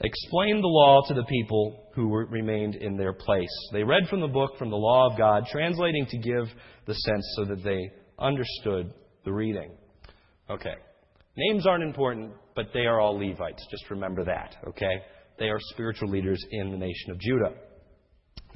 explained 0.00 0.62
the 0.62 0.68
law 0.68 1.00
to 1.08 1.14
the 1.14 1.24
people 1.24 1.88
who 1.94 2.08
were, 2.08 2.26
remained 2.26 2.76
in 2.76 2.96
their 2.96 3.12
place. 3.12 3.48
They 3.72 3.84
read 3.84 4.08
from 4.08 4.20
the 4.20 4.28
book, 4.28 4.56
from 4.58 4.70
the 4.70 4.76
law 4.76 5.10
of 5.10 5.18
God, 5.18 5.44
translating 5.50 6.06
to 6.06 6.18
give 6.18 6.46
the 6.86 6.94
sense 6.94 7.24
so 7.36 7.44
that 7.46 7.62
they 7.62 7.90
understood 8.18 8.92
the 9.24 9.32
reading. 9.32 9.72
Okay, 10.48 10.74
names 11.36 11.66
aren't 11.66 11.84
important, 11.84 12.32
but 12.54 12.66
they 12.72 12.86
are 12.86 13.00
all 13.00 13.18
Levites. 13.18 13.66
Just 13.70 13.90
remember 13.90 14.24
that, 14.24 14.56
okay? 14.68 15.02
They 15.38 15.48
are 15.48 15.58
spiritual 15.72 16.10
leaders 16.10 16.42
in 16.50 16.70
the 16.70 16.76
nation 16.76 17.10
of 17.10 17.18
Judah. 17.18 17.52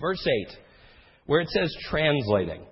Verse 0.00 0.26
8, 0.48 0.56
where 1.26 1.40
it 1.40 1.48
says 1.50 1.74
translating. 1.88 2.66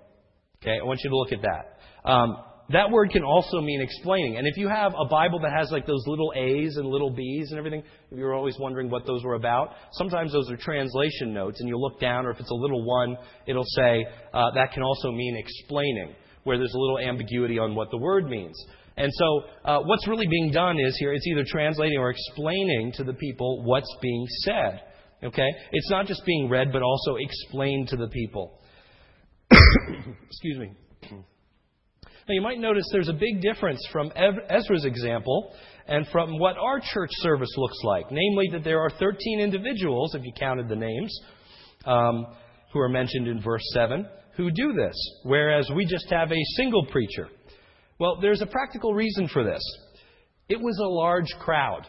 Okay, 0.61 0.77
I 0.81 0.85
want 0.85 0.99
you 1.03 1.09
to 1.09 1.15
look 1.15 1.31
at 1.31 1.41
that. 1.41 2.09
Um, 2.09 2.37
that 2.73 2.89
word 2.89 3.11
can 3.11 3.23
also 3.23 3.61
mean 3.61 3.81
explaining. 3.81 4.37
And 4.37 4.47
if 4.47 4.57
you 4.57 4.67
have 4.67 4.93
a 4.99 5.05
Bible 5.05 5.39
that 5.39 5.51
has 5.51 5.71
like 5.71 5.85
those 5.85 6.03
little 6.07 6.33
A's 6.35 6.77
and 6.77 6.87
little 6.87 7.11
B's 7.11 7.51
and 7.51 7.57
everything, 7.57 7.83
if 8.11 8.17
you're 8.17 8.33
always 8.33 8.57
wondering 8.59 8.89
what 8.89 9.05
those 9.05 9.23
were 9.23 9.35
about, 9.35 9.75
sometimes 9.93 10.31
those 10.33 10.49
are 10.49 10.57
translation 10.57 11.33
notes. 11.33 11.59
And 11.59 11.69
you'll 11.69 11.81
look 11.81 11.99
down, 11.99 12.25
or 12.25 12.31
if 12.31 12.39
it's 12.39 12.51
a 12.51 12.55
little 12.55 12.85
one, 12.85 13.15
it'll 13.47 13.63
say 13.63 14.05
uh, 14.33 14.51
that 14.55 14.73
can 14.73 14.83
also 14.83 15.11
mean 15.11 15.37
explaining, 15.37 16.15
where 16.43 16.57
there's 16.57 16.73
a 16.73 16.79
little 16.79 16.99
ambiguity 16.99 17.59
on 17.59 17.75
what 17.75 17.91
the 17.91 17.97
word 17.97 18.25
means. 18.25 18.55
And 18.97 19.11
so, 19.13 19.41
uh, 19.65 19.79
what's 19.81 20.07
really 20.07 20.27
being 20.27 20.51
done 20.51 20.79
is 20.79 20.95
here, 20.99 21.13
it's 21.13 21.25
either 21.27 21.45
translating 21.47 21.97
or 21.97 22.11
explaining 22.11 22.91
to 22.95 23.03
the 23.03 23.13
people 23.13 23.63
what's 23.63 23.91
being 24.01 24.25
said. 24.43 24.81
Okay? 25.23 25.49
It's 25.71 25.89
not 25.89 26.05
just 26.05 26.23
being 26.25 26.49
read, 26.49 26.71
but 26.71 26.81
also 26.81 27.15
explained 27.15 27.87
to 27.89 27.97
the 27.97 28.07
people. 28.07 28.59
Excuse 29.51 30.59
me. 30.59 30.71
Now, 32.27 32.35
you 32.35 32.41
might 32.41 32.59
notice 32.59 32.85
there's 32.91 33.09
a 33.09 33.13
big 33.13 33.41
difference 33.41 33.85
from 33.91 34.11
Ezra's 34.15 34.85
example 34.85 35.53
and 35.87 36.07
from 36.07 36.39
what 36.39 36.57
our 36.57 36.79
church 36.79 37.09
service 37.15 37.53
looks 37.57 37.77
like. 37.83 38.05
Namely, 38.11 38.49
that 38.53 38.63
there 38.63 38.79
are 38.79 38.89
13 38.89 39.41
individuals, 39.41 40.15
if 40.15 40.23
you 40.23 40.31
counted 40.39 40.69
the 40.69 40.75
names, 40.75 41.19
um, 41.85 42.25
who 42.71 42.79
are 42.79 42.87
mentioned 42.87 43.27
in 43.27 43.41
verse 43.41 43.63
7, 43.73 44.07
who 44.37 44.49
do 44.51 44.73
this, 44.73 44.95
whereas 45.23 45.69
we 45.75 45.85
just 45.85 46.09
have 46.09 46.31
a 46.31 46.43
single 46.55 46.85
preacher. 46.85 47.27
Well, 47.99 48.19
there's 48.21 48.41
a 48.41 48.47
practical 48.47 48.93
reason 48.93 49.27
for 49.27 49.43
this. 49.43 49.61
It 50.47 50.59
was 50.59 50.79
a 50.79 50.87
large 50.87 51.29
crowd. 51.39 51.85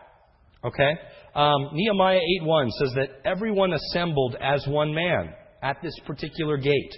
Okay? 0.65 0.93
Um, 1.35 1.71
Nehemiah 1.73 2.21
8.1 2.43 2.71
says 2.79 2.93
that 2.95 3.09
everyone 3.25 3.73
assembled 3.73 4.37
as 4.41 4.67
one 4.67 4.95
man 4.95 5.33
at 5.63 5.81
this 5.83 5.95
particular 6.07 6.57
gate. 6.57 6.95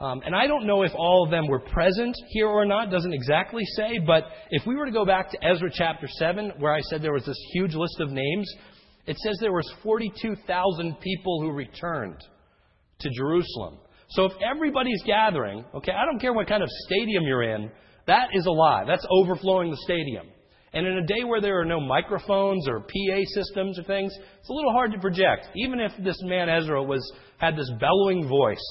Um, 0.00 0.22
and 0.24 0.34
I 0.34 0.46
don't 0.46 0.66
know 0.66 0.82
if 0.82 0.92
all 0.94 1.24
of 1.24 1.30
them 1.30 1.48
were 1.48 1.58
present 1.58 2.14
here 2.28 2.46
or 2.46 2.64
not, 2.64 2.90
doesn't 2.90 3.12
exactly 3.12 3.64
say, 3.76 3.98
but 3.98 4.24
if 4.50 4.64
we 4.64 4.76
were 4.76 4.86
to 4.86 4.92
go 4.92 5.04
back 5.04 5.30
to 5.30 5.44
Ezra 5.44 5.70
chapter 5.72 6.06
7, 6.06 6.52
where 6.58 6.72
I 6.72 6.80
said 6.82 7.02
there 7.02 7.12
was 7.12 7.24
this 7.24 7.40
huge 7.52 7.74
list 7.74 7.98
of 7.98 8.10
names, 8.10 8.48
it 9.06 9.16
says 9.18 9.38
there 9.40 9.52
was 9.52 9.68
42,000 9.82 11.00
people 11.00 11.40
who 11.40 11.50
returned 11.50 12.20
to 13.00 13.10
Jerusalem. 13.10 13.78
So 14.10 14.24
if 14.24 14.32
everybody's 14.40 15.02
gathering, 15.04 15.64
okay, 15.74 15.92
I 15.92 16.04
don't 16.04 16.20
care 16.20 16.32
what 16.32 16.46
kind 16.46 16.62
of 16.62 16.68
stadium 16.86 17.24
you're 17.24 17.54
in, 17.54 17.70
that 18.06 18.28
is 18.34 18.46
a 18.46 18.50
lot. 18.50 18.86
That's 18.86 19.06
overflowing 19.10 19.70
the 19.70 19.78
stadium. 19.78 20.28
And 20.72 20.86
in 20.86 20.98
a 20.98 21.06
day 21.06 21.24
where 21.24 21.40
there 21.40 21.60
are 21.60 21.64
no 21.64 21.80
microphones 21.80 22.68
or 22.68 22.80
PA 22.80 23.20
systems 23.34 23.78
or 23.78 23.82
things, 23.82 24.14
it's 24.38 24.48
a 24.48 24.52
little 24.52 24.72
hard 24.72 24.92
to 24.92 24.98
project. 24.98 25.48
Even 25.56 25.80
if 25.80 25.92
this 26.04 26.20
man 26.22 26.48
Ezra 26.48 26.82
was 26.82 27.00
had 27.38 27.56
this 27.56 27.70
bellowing 27.80 28.28
voice, 28.28 28.62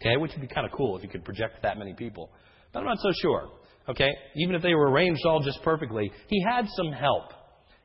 Okay, 0.00 0.16
which 0.16 0.32
would 0.32 0.40
be 0.40 0.52
kind 0.52 0.66
of 0.66 0.72
cool 0.72 0.96
if 0.96 1.02
you 1.02 1.08
could 1.08 1.24
project 1.24 1.62
that 1.62 1.78
many 1.78 1.94
people. 1.94 2.30
But 2.72 2.80
I'm 2.80 2.86
not 2.86 2.98
so 3.00 3.10
sure. 3.20 3.50
Okay, 3.88 4.10
even 4.36 4.54
if 4.54 4.62
they 4.62 4.74
were 4.74 4.90
arranged 4.90 5.24
all 5.26 5.40
just 5.40 5.62
perfectly, 5.62 6.10
he 6.28 6.42
had 6.42 6.66
some 6.68 6.92
help. 6.92 7.32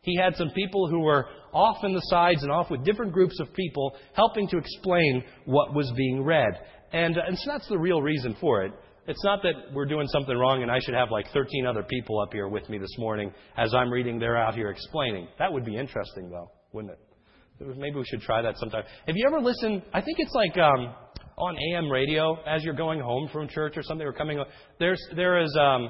He 0.01 0.15
had 0.15 0.36
some 0.36 0.51
people 0.51 0.88
who 0.88 0.99
were 0.99 1.25
off 1.51 1.84
in 1.84 1.93
the 1.93 2.01
sides 2.01 2.43
and 2.43 2.51
off 2.51 2.69
with 2.69 2.86
different 2.86 3.12
groups 3.12 3.39
of 3.39 3.51
people 3.54 3.95
helping 4.13 4.47
to 4.49 4.58
explain 4.58 5.23
what 5.45 5.73
was 5.73 5.91
being 5.97 6.23
read. 6.23 6.60
And, 6.93 7.17
uh, 7.17 7.21
and 7.28 7.38
so 7.39 7.51
that's 7.51 7.67
the 7.67 7.78
real 7.78 8.01
reason 8.01 8.36
for 8.39 8.63
it. 8.63 8.71
It's 9.08 9.23
not 9.23 9.41
that 9.43 9.73
we're 9.73 9.86
doing 9.86 10.08
something 10.08 10.36
wrong 10.36 10.62
and 10.62 10.71
I 10.71 10.80
should 10.80 10.93
have 10.93 11.10
like 11.10 11.25
13 11.34 11.65
other 11.65 11.84
people 11.84 12.19
up 12.19 12.34
here 12.34 12.47
with 12.47 12.69
me 12.69 12.78
this 12.78 12.95
morning 12.97 13.34
as 13.58 13.73
I'm 13.73 13.91
reading, 13.91 14.19
they're 14.19 14.38
out 14.38 14.54
here 14.54 14.69
explaining. 14.69 15.28
That 15.39 15.51
would 15.51 15.65
be 15.65 15.75
interesting, 15.75 16.30
though, 16.30 16.51
wouldn't 16.71 16.93
it? 16.93 17.78
Maybe 17.78 17.95
we 17.95 18.06
should 18.06 18.21
try 18.21 18.41
that 18.41 18.58
sometime. 18.58 18.84
Have 19.08 19.15
you 19.15 19.25
ever 19.28 19.41
listened? 19.41 19.84
I 19.93 20.01
think 20.01 20.19
it's 20.19 20.34
like 20.34 20.58
um, 20.58 20.93
on 21.38 21.58
AM 21.71 21.89
radio 21.89 22.38
as 22.45 22.63
you're 22.63 22.74
going 22.74 23.00
home 23.00 23.30
from 23.32 23.48
church 23.48 23.74
or 23.78 23.84
something 23.84 24.06
or 24.06 24.13
coming. 24.13 24.43
There's 24.80 25.02
there 25.15 25.41
is 25.41 25.56
um, 25.60 25.89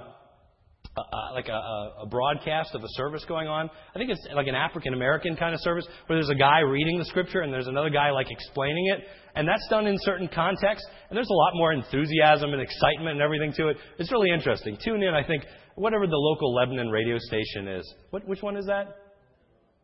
a, 0.98 1.34
like 1.34 1.48
a, 1.48 1.92
a 2.04 2.08
broadcast 2.10 2.74
of 2.74 2.84
a 2.84 2.88
service 2.92 3.24
going 3.28 3.48
on. 3.48 3.70
I 3.94 4.00
think 4.00 4.10
it's 4.10 4.26
like 4.34 4.48
an 4.48 4.56
African 4.56 4.94
American 4.94 5.36
kind 5.36 5.54
of 5.54 5.62
service 5.62 5.86
where 6.08 6.18
there's 6.18 6.30
a 6.30 6.40
guy 6.40 6.60
reading 6.60 6.98
the 6.98 7.06
scripture 7.06 7.42
and 7.42 7.54
there's 7.54 7.68
another 7.68 7.90
guy 7.90 8.12
like 8.12 8.32
explaining 8.32 8.88
it, 8.96 9.04
and 9.36 9.48
that's 9.48 9.68
done 9.70 9.88
in 9.88 9.98
certain 10.02 10.28
contexts. 10.28 10.88
And 11.10 11.18
there's 11.18 11.30
a 11.30 11.34
lot 11.34 11.52
more 11.56 11.74
enthusiasm 11.74 12.54
and 12.54 12.62
excitement 12.62 13.12
and 13.12 13.22
everything 13.22 13.54
to 13.54 13.70
it. 13.70 13.78
It's 14.00 14.12
really 14.12 14.32
interesting. 14.32 14.78
Tune 14.84 15.04
in. 15.04 15.14
I 15.14 15.26
think 15.26 15.44
whatever 15.76 16.08
the 16.08 16.18
local 16.18 16.54
Lebanon 16.54 16.90
radio 16.90 17.18
station 17.20 17.68
is. 17.68 17.94
What 18.10 18.28
which 18.28 18.42
one 18.42 18.58
is 18.58 18.66
that? 18.66 19.05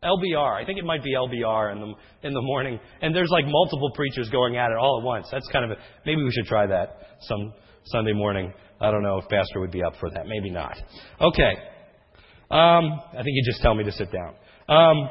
LBR. 0.02 0.60
I 0.60 0.64
think 0.64 0.78
it 0.78 0.84
might 0.84 1.02
be 1.02 1.14
LBR 1.14 1.72
in 1.72 1.80
the 1.80 1.94
in 2.26 2.34
the 2.34 2.42
morning. 2.42 2.80
And 3.00 3.14
there's 3.14 3.30
like 3.30 3.44
multiple 3.46 3.90
preachers 3.94 4.28
going 4.30 4.56
at 4.56 4.70
it 4.70 4.76
all 4.76 4.98
at 5.00 5.04
once. 5.04 5.28
That's 5.30 5.46
kind 5.48 5.64
of 5.64 5.78
a, 5.78 5.80
maybe 6.04 6.22
we 6.22 6.30
should 6.32 6.46
try 6.46 6.66
that 6.66 6.98
some 7.20 7.52
Sunday 7.84 8.12
morning. 8.12 8.52
I 8.80 8.90
don't 8.90 9.02
know 9.02 9.18
if 9.18 9.28
Pastor 9.28 9.60
would 9.60 9.70
be 9.70 9.82
up 9.82 9.94
for 10.00 10.10
that. 10.10 10.26
Maybe 10.26 10.50
not. 10.50 10.76
Okay. 11.20 11.52
Um, 12.50 13.00
I 13.12 13.22
think 13.22 13.28
you 13.28 13.42
just 13.46 13.62
tell 13.62 13.74
me 13.74 13.84
to 13.84 13.92
sit 13.92 14.08
down. 14.12 14.34
Um, 14.68 15.08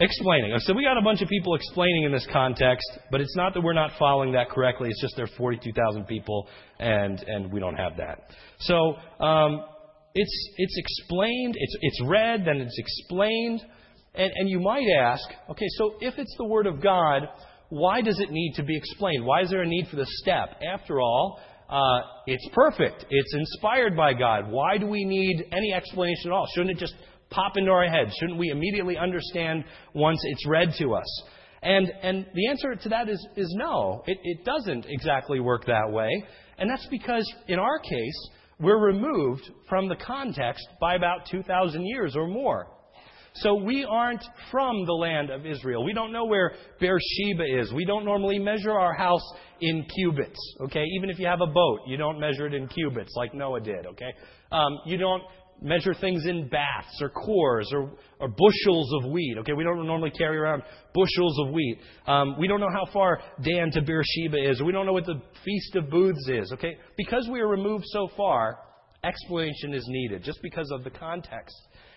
explaining. 0.00 0.54
So 0.60 0.74
we 0.74 0.84
got 0.84 0.96
a 0.96 1.02
bunch 1.02 1.22
of 1.22 1.28
people 1.28 1.54
explaining 1.54 2.04
in 2.04 2.12
this 2.12 2.26
context, 2.32 2.86
but 3.10 3.20
it's 3.20 3.36
not 3.36 3.54
that 3.54 3.60
we're 3.60 3.72
not 3.72 3.92
following 3.98 4.32
that 4.32 4.50
correctly. 4.50 4.88
It's 4.90 5.00
just 5.00 5.16
there 5.16 5.26
are 5.26 5.36
42,000 5.36 6.06
people, 6.06 6.48
and 6.78 7.18
and 7.20 7.52
we 7.52 7.60
don't 7.60 7.76
have 7.76 7.96
that. 7.98 8.20
So 8.60 8.96
um, 9.24 9.64
it's, 10.14 10.48
it's 10.56 10.78
explained, 10.78 11.56
it's, 11.58 11.76
it's 11.80 12.02
read, 12.06 12.44
then 12.46 12.56
it's 12.58 12.78
explained. 12.78 13.60
And, 14.14 14.32
and 14.34 14.48
you 14.48 14.60
might 14.60 14.86
ask, 14.96 15.24
okay, 15.50 15.66
so 15.76 15.94
if 16.00 16.14
it's 16.18 16.34
the 16.38 16.44
Word 16.44 16.66
of 16.66 16.80
God, 16.80 17.22
why 17.68 18.00
does 18.00 18.20
it 18.20 18.30
need 18.30 18.52
to 18.56 18.62
be 18.62 18.76
explained? 18.76 19.24
Why 19.24 19.42
is 19.42 19.50
there 19.50 19.62
a 19.62 19.66
need 19.66 19.88
for 19.88 19.96
the 19.96 20.06
step? 20.06 20.60
After 20.72 21.00
all, 21.00 21.40
uh, 21.68 22.00
it's 22.26 22.48
perfect. 22.52 23.06
It's 23.10 23.34
inspired 23.34 23.96
by 23.96 24.14
God. 24.14 24.50
Why 24.50 24.78
do 24.78 24.86
we 24.86 25.04
need 25.04 25.46
any 25.50 25.72
explanation 25.72 26.26
at 26.26 26.32
all? 26.32 26.46
Shouldn't 26.54 26.76
it 26.76 26.78
just 26.78 26.94
pop 27.30 27.56
into 27.56 27.72
our 27.72 27.88
heads? 27.88 28.14
Shouldn't 28.20 28.38
we 28.38 28.50
immediately 28.50 28.96
understand 28.96 29.64
once 29.94 30.20
it's 30.22 30.46
read 30.46 30.72
to 30.78 30.94
us? 30.94 31.22
And, 31.62 31.90
and 32.02 32.26
the 32.34 32.48
answer 32.48 32.74
to 32.76 32.88
that 32.90 33.08
is, 33.08 33.26
is 33.36 33.52
no. 33.58 34.04
It, 34.06 34.18
it 34.22 34.44
doesn't 34.44 34.86
exactly 34.88 35.40
work 35.40 35.64
that 35.66 35.90
way. 35.90 36.10
And 36.58 36.70
that's 36.70 36.86
because, 36.90 37.28
in 37.48 37.58
our 37.58 37.78
case, 37.80 38.28
we're 38.60 38.78
removed 38.78 39.50
from 39.68 39.88
the 39.88 39.96
context 39.96 40.66
by 40.80 40.94
about 40.94 41.26
2,000 41.30 41.84
years 41.86 42.14
or 42.16 42.28
more. 42.28 42.68
So 43.36 43.54
we 43.54 43.84
aren't 43.84 44.22
from 44.52 44.86
the 44.86 44.92
land 44.92 45.30
of 45.30 45.44
Israel. 45.44 45.84
We 45.84 45.92
don't 45.92 46.12
know 46.12 46.24
where 46.24 46.52
Beersheba 46.78 47.60
is. 47.60 47.72
We 47.72 47.84
don't 47.84 48.04
normally 48.04 48.38
measure 48.38 48.70
our 48.70 48.94
house 48.94 49.24
in 49.60 49.84
cubits. 49.96 50.38
Okay, 50.62 50.84
even 50.96 51.10
if 51.10 51.18
you 51.18 51.26
have 51.26 51.40
a 51.40 51.46
boat, 51.46 51.80
you 51.88 51.96
don't 51.96 52.20
measure 52.20 52.46
it 52.46 52.54
in 52.54 52.68
cubits 52.68 53.12
like 53.16 53.34
Noah 53.34 53.60
did. 53.60 53.86
Okay, 53.86 54.12
um, 54.52 54.78
you 54.86 54.98
don't 54.98 55.22
measure 55.62 55.94
things 55.94 56.26
in 56.26 56.48
baths 56.48 57.00
or 57.00 57.08
cores 57.08 57.70
or, 57.72 57.92
or 58.20 58.28
bushels 58.28 58.92
of 58.94 59.10
wheat. 59.10 59.36
Okay, 59.38 59.52
we 59.52 59.64
don't 59.64 59.86
normally 59.86 60.10
carry 60.10 60.36
around 60.36 60.62
bushels 60.92 61.38
of 61.40 61.52
wheat. 61.52 61.78
Um, 62.06 62.36
we 62.38 62.46
don't 62.48 62.60
know 62.60 62.70
how 62.72 62.90
far 62.92 63.20
Dan 63.42 63.70
to 63.72 63.82
Beersheba 63.82 64.50
is. 64.50 64.62
We 64.62 64.72
don't 64.72 64.86
know 64.86 64.92
what 64.92 65.06
the 65.06 65.20
Feast 65.44 65.76
of 65.76 65.90
Booths 65.90 66.28
is. 66.28 66.52
Okay, 66.52 66.76
because 66.96 67.28
we 67.30 67.40
are 67.40 67.48
removed 67.48 67.84
so 67.86 68.08
far, 68.16 68.58
explanation 69.04 69.74
is 69.74 69.84
needed 69.88 70.22
just 70.22 70.40
because 70.42 70.70
of 70.70 70.84
the 70.84 70.90
context. 70.90 71.56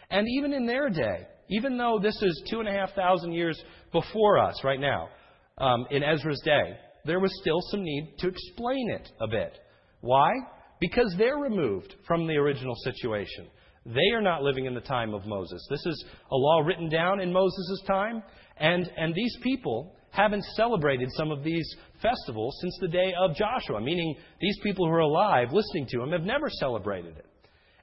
And 0.10 0.28
even 0.38 0.54
in 0.54 0.66
their 0.66 0.90
day, 0.90 1.28
even 1.50 1.78
though 1.78 2.00
this 2.02 2.22
is 2.22 2.44
two 2.50 2.60
and 2.60 2.68
a 2.68 2.72
half 2.72 2.94
thousand 2.94 3.34
years 3.34 3.62
before 3.92 4.38
us 4.38 4.64
right 4.64 4.80
now, 4.80 5.10
um, 5.58 5.86
in 5.92 6.04
Ezra's 6.04 6.42
day, 6.46 6.78
there 7.06 7.20
was 7.20 7.32
still 7.42 7.60
some 7.72 7.84
need 7.84 8.16
to 8.20 8.28
explain 8.28 8.92
it 8.92 9.10
a 9.22 9.28
bit. 9.28 9.58
Why? 10.02 10.32
Because 10.80 11.14
they're 11.18 11.38
removed 11.38 11.96
from 12.06 12.28
the 12.28 12.36
original 12.36 12.76
situation. 12.84 13.48
They 13.86 14.14
are 14.14 14.22
not 14.22 14.44
living 14.44 14.66
in 14.66 14.74
the 14.74 14.82
time 14.82 15.14
of 15.14 15.26
Moses. 15.26 15.66
This 15.70 15.86
is 15.86 16.06
a 16.32 16.36
law 16.36 16.60
written 16.60 16.90
down 16.90 17.20
in 17.20 17.32
Moses' 17.32 17.82
time, 17.88 18.22
and, 18.58 18.90
and 18.98 19.16
these 19.16 19.36
people 19.42 19.96
haven't 20.12 20.44
celebrated 20.56 21.10
some 21.14 21.32
of 21.32 21.44
these 21.44 21.68
festivals 22.02 22.58
since 22.62 22.78
the 22.82 22.88
day 22.88 23.14
of 23.20 23.36
Joshua, 23.36 23.80
meaning 23.80 24.16
these 24.42 24.58
people 24.64 24.86
who 24.88 24.92
are 24.92 25.00
alive 25.00 25.54
listening 25.54 25.88
to 25.92 26.02
him 26.02 26.12
have 26.12 26.24
never 26.24 26.50
celebrated 26.50 27.18
it. 27.18 27.26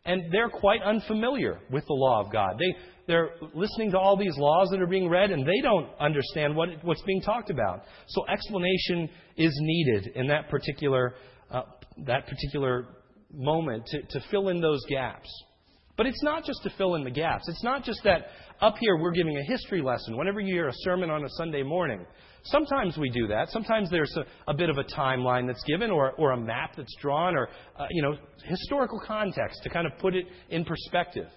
And 0.04 0.30
they're 0.30 0.50
quite 0.50 0.83
unfamiliar 0.83 1.61
with 1.70 1.87
the 1.87 1.94
law 1.94 2.20
of 2.20 2.30
God. 2.30 2.57
They, 2.59 2.76
they're 3.07 3.30
listening 3.54 3.90
to 3.92 3.98
all 3.98 4.16
these 4.16 4.37
laws 4.37 4.68
that 4.70 4.80
are 4.80 4.87
being 4.87 5.09
read, 5.09 5.30
and 5.30 5.46
they 5.46 5.61
don't 5.62 5.88
understand 5.98 6.54
what, 6.54 6.68
what's 6.83 7.02
being 7.02 7.22
talked 7.22 7.50
about. 7.50 7.85
So 8.09 8.26
explanation 8.26 9.09
is 9.37 9.52
needed 9.61 10.12
in 10.14 10.26
that 10.28 10.50
particular, 10.50 11.14
uh, 11.50 11.62
that 11.98 12.26
particular 12.26 12.87
moment 13.33 13.87
to, 13.87 14.02
to 14.02 14.20
fill 14.30 14.48
in 14.48 14.61
those 14.61 14.85
gaps. 14.88 15.28
But 15.96 16.07
it's 16.07 16.22
not 16.22 16.44
just 16.44 16.62
to 16.64 16.70
fill 16.76 16.96
in 16.96 17.04
the 17.04 17.11
gaps. 17.11 17.48
It's 17.48 17.62
not 17.62 17.85
just 17.85 18.00
that 18.04 18.26
up 18.61 18.76
here 18.80 18.96
we're 18.96 19.12
giving 19.12 19.37
a 19.37 19.42
history 19.44 19.80
lesson 19.80 20.16
whenever 20.16 20.40
you 20.40 20.54
hear 20.54 20.68
a 20.68 20.72
sermon 20.78 21.11
on 21.11 21.24
a 21.24 21.28
Sunday 21.30 21.62
morning. 21.62 22.04
Sometimes 22.44 22.98
we 22.98 23.11
do 23.11 23.28
that. 23.28 23.48
Sometimes 23.50 23.90
there's 23.90 24.14
a, 24.16 24.50
a 24.50 24.54
bit 24.54 24.68
of 24.70 24.76
a 24.76 24.85
timeline 24.85 25.46
that's 25.46 25.62
given 25.64 25.90
or, 25.90 26.12
or 26.12 26.33
a 26.33 26.37
map 26.37 26.72
that's 26.76 26.94
drawn 27.00 27.37
or, 27.37 27.48
uh, 27.78 27.87
you 27.90 28.02
know, 28.02 28.16
historical 28.44 29.00
context 29.07 29.61
to 29.62 29.70
kind 29.70 29.87
of 29.87 29.96
put 29.98 30.14
it 30.14 30.26
in 30.50 30.64
perspective. 30.64 31.28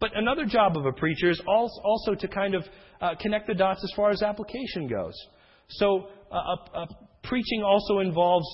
But 0.00 0.10
another 0.16 0.44
job 0.44 0.76
of 0.76 0.86
a 0.86 0.92
preacher 0.92 1.30
is 1.30 1.40
also 1.46 2.14
to 2.14 2.28
kind 2.28 2.54
of 2.54 2.64
uh, 3.00 3.14
connect 3.20 3.46
the 3.46 3.54
dots 3.54 3.82
as 3.84 3.92
far 3.94 4.10
as 4.10 4.22
application 4.22 4.88
goes. 4.88 5.14
So 5.68 6.08
uh, 6.30 6.86
preaching 7.22 7.62
also 7.62 8.00
involves 8.00 8.46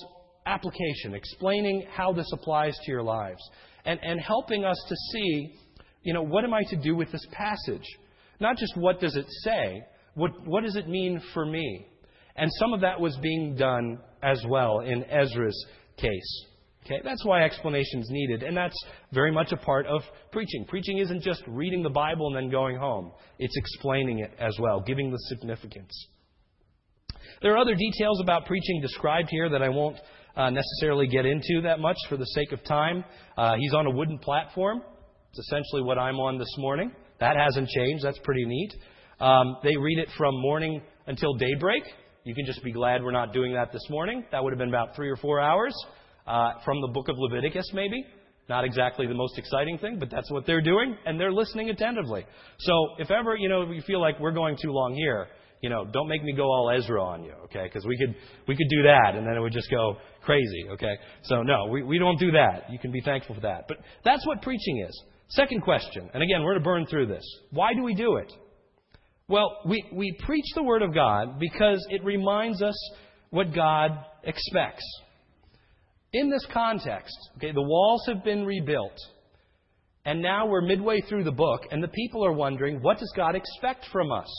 application, 0.47 1.13
explaining 1.13 1.85
how 1.91 2.13
this 2.13 2.29
applies 2.33 2.75
to 2.85 2.91
your 2.91 3.03
lives, 3.03 3.41
and, 3.85 3.99
and 4.01 4.19
helping 4.19 4.65
us 4.65 4.77
to 4.87 4.95
see, 5.13 5.59
you 6.03 6.13
know, 6.13 6.23
what 6.23 6.43
am 6.43 6.53
I 6.53 6.63
to 6.69 6.75
do 6.75 6.95
with 6.95 7.11
this 7.11 7.25
passage? 7.31 7.85
Not 8.39 8.57
just 8.57 8.75
what 8.77 8.99
does 8.99 9.15
it 9.15 9.25
say, 9.43 9.83
what, 10.15 10.31
what 10.45 10.63
does 10.63 10.75
it 10.75 10.87
mean 10.87 11.21
for 11.33 11.45
me? 11.45 11.87
And 12.35 12.49
some 12.59 12.73
of 12.73 12.81
that 12.81 12.99
was 12.99 13.17
being 13.21 13.55
done 13.55 13.99
as 14.23 14.43
well 14.47 14.79
in 14.79 15.03
Ezra's 15.05 15.65
case. 15.97 16.45
Okay, 16.85 17.01
that's 17.03 17.25
why 17.25 17.43
explanation 17.43 17.99
is 17.99 18.07
needed, 18.09 18.43
and 18.43 18.55
that's 18.55 18.77
very 19.11 19.31
much 19.31 19.51
a 19.51 19.57
part 19.57 19.85
of 19.87 20.01
preaching. 20.31 20.65
Preaching 20.69 20.99
isn't 20.99 21.21
just 21.21 21.43
reading 21.45 21.83
the 21.83 21.89
Bible 21.89 22.27
and 22.27 22.35
then 22.35 22.49
going 22.49 22.77
home, 22.77 23.11
it's 23.39 23.57
explaining 23.57 24.19
it 24.19 24.31
as 24.39 24.55
well, 24.59 24.79
giving 24.79 25.11
the 25.11 25.17
significance. 25.27 25.91
There 27.41 27.53
are 27.53 27.57
other 27.57 27.75
details 27.75 28.21
about 28.21 28.45
preaching 28.45 28.81
described 28.81 29.27
here 29.29 29.49
that 29.49 29.61
I 29.61 29.69
won't 29.69 29.97
uh, 30.37 30.49
necessarily 30.51 31.07
get 31.07 31.25
into 31.25 31.61
that 31.63 31.79
much 31.79 31.97
for 32.07 32.15
the 32.15 32.25
sake 32.27 32.51
of 32.51 32.63
time. 32.63 33.03
Uh, 33.37 33.55
he's 33.59 33.73
on 33.73 33.87
a 33.87 33.91
wooden 33.91 34.19
platform. 34.19 34.81
It's 35.31 35.39
essentially 35.39 35.81
what 35.81 35.97
I'm 35.97 36.19
on 36.19 36.37
this 36.37 36.53
morning. 36.57 36.91
That 37.19 37.35
hasn't 37.35 37.67
changed. 37.69 38.05
That's 38.05 38.19
pretty 38.19 38.45
neat. 38.45 38.73
Um, 39.19 39.57
they 39.63 39.75
read 39.75 39.97
it 39.97 40.09
from 40.15 40.39
morning 40.39 40.81
until 41.07 41.33
daybreak. 41.33 41.83
You 42.23 42.35
can 42.35 42.45
just 42.45 42.63
be 42.63 42.71
glad 42.71 43.03
we're 43.03 43.11
not 43.11 43.33
doing 43.33 43.53
that 43.53 43.71
this 43.71 43.85
morning. 43.89 44.23
That 44.31 44.43
would 44.43 44.53
have 44.53 44.59
been 44.59 44.69
about 44.69 44.95
three 44.95 45.09
or 45.09 45.15
four 45.15 45.39
hours 45.39 45.73
uh, 46.27 46.51
from 46.63 46.81
the 46.81 46.89
book 46.89 47.09
of 47.09 47.15
Leviticus, 47.17 47.71
maybe. 47.73 48.05
Not 48.49 48.63
exactly 48.63 49.07
the 49.07 49.13
most 49.13 49.37
exciting 49.37 49.77
thing, 49.77 49.97
but 49.99 50.09
that's 50.09 50.31
what 50.31 50.45
they're 50.45 50.61
doing, 50.61 50.95
and 51.05 51.19
they're 51.19 51.33
listening 51.33 51.69
attentively. 51.69 52.25
So 52.59 52.73
if 52.97 53.11
ever 53.11 53.35
you 53.35 53.49
know 53.49 53.69
you 53.71 53.81
feel 53.81 53.99
like 53.99 54.19
we're 54.19 54.31
going 54.31 54.57
too 54.61 54.71
long 54.71 54.93
here, 54.93 55.27
you 55.61 55.69
know, 55.69 55.85
don't 55.85 56.07
make 56.07 56.23
me 56.23 56.33
go 56.33 56.43
all 56.43 56.71
Ezra 56.75 57.01
on 57.01 57.23
you, 57.23 57.33
okay? 57.45 57.63
Because 57.63 57.85
we 57.85 57.97
could 57.97 58.15
we 58.47 58.55
could 58.55 58.69
do 58.69 58.83
that, 58.83 59.15
and 59.15 59.25
then 59.25 59.35
it 59.35 59.39
would 59.39 59.53
just 59.53 59.69
go 59.71 59.97
crazy, 60.23 60.65
okay? 60.71 60.95
So 61.23 61.41
no, 61.43 61.67
we, 61.71 61.83
we 61.83 61.97
don't 61.99 62.19
do 62.19 62.31
that. 62.31 62.71
You 62.71 62.79
can 62.79 62.91
be 62.91 63.01
thankful 63.01 63.35
for 63.35 63.41
that. 63.41 63.65
But 63.67 63.77
that's 64.03 64.25
what 64.27 64.41
preaching 64.41 64.85
is. 64.87 65.03
Second 65.29 65.61
question, 65.61 66.09
and 66.13 66.23
again, 66.23 66.41
we're 66.43 66.53
going 66.53 66.63
to 66.63 66.63
burn 66.63 66.85
through 66.85 67.07
this. 67.07 67.23
Why 67.51 67.73
do 67.73 67.83
we 67.83 67.95
do 67.95 68.15
it? 68.17 68.31
Well, 69.27 69.57
we, 69.65 69.83
we 69.91 70.17
preach 70.25 70.45
the 70.55 70.63
Word 70.63 70.81
of 70.81 70.93
God 70.93 71.37
because 71.37 71.85
it 71.89 72.01
reminds 72.03 72.61
us 72.61 72.75
what 73.29 73.53
God 73.53 73.91
expects. 74.23 74.83
In 76.13 76.29
this 76.29 76.45
context, 76.53 77.13
okay, 77.35 77.51
the 77.51 77.61
walls 77.61 78.03
have 78.07 78.23
been 78.23 78.45
rebuilt. 78.45 78.97
And 80.05 80.21
now 80.21 80.47
we're 80.47 80.61
midway 80.61 81.01
through 81.01 81.25
the 81.25 81.33
book, 81.33 81.63
and 81.69 81.83
the 81.83 81.89
people 81.89 82.25
are 82.25 82.31
wondering, 82.31 82.81
what 82.81 82.97
does 82.97 83.11
God 83.13 83.35
expect 83.35 83.87
from 83.91 84.13
us? 84.13 84.29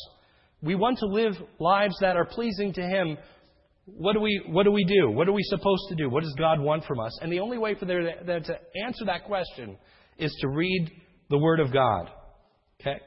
We 0.62 0.74
want 0.74 0.98
to 0.98 1.06
live 1.06 1.34
lives 1.60 1.96
that 2.00 2.16
are 2.16 2.24
pleasing 2.24 2.72
to 2.74 2.82
Him. 2.82 3.16
What 3.86 4.14
do 4.14 4.20
we, 4.20 4.42
what 4.48 4.64
do, 4.64 4.72
we 4.72 4.84
do? 4.84 5.10
What 5.10 5.28
are 5.28 5.32
we 5.32 5.42
supposed 5.44 5.84
to 5.90 5.94
do? 5.94 6.10
What 6.10 6.22
does 6.22 6.34
God 6.38 6.60
want 6.60 6.84
from 6.84 7.00
us? 7.00 7.16
And 7.22 7.32
the 7.32 7.40
only 7.40 7.58
way 7.58 7.74
for 7.74 7.84
them 7.84 8.04
to 8.26 8.58
answer 8.84 9.04
that 9.06 9.24
question 9.24 9.78
is 10.18 10.36
to 10.40 10.48
read 10.48 10.90
the 11.30 11.38
Word 11.38 11.60
of 11.60 11.72
God. 11.72 12.10
Okay? 12.80 12.98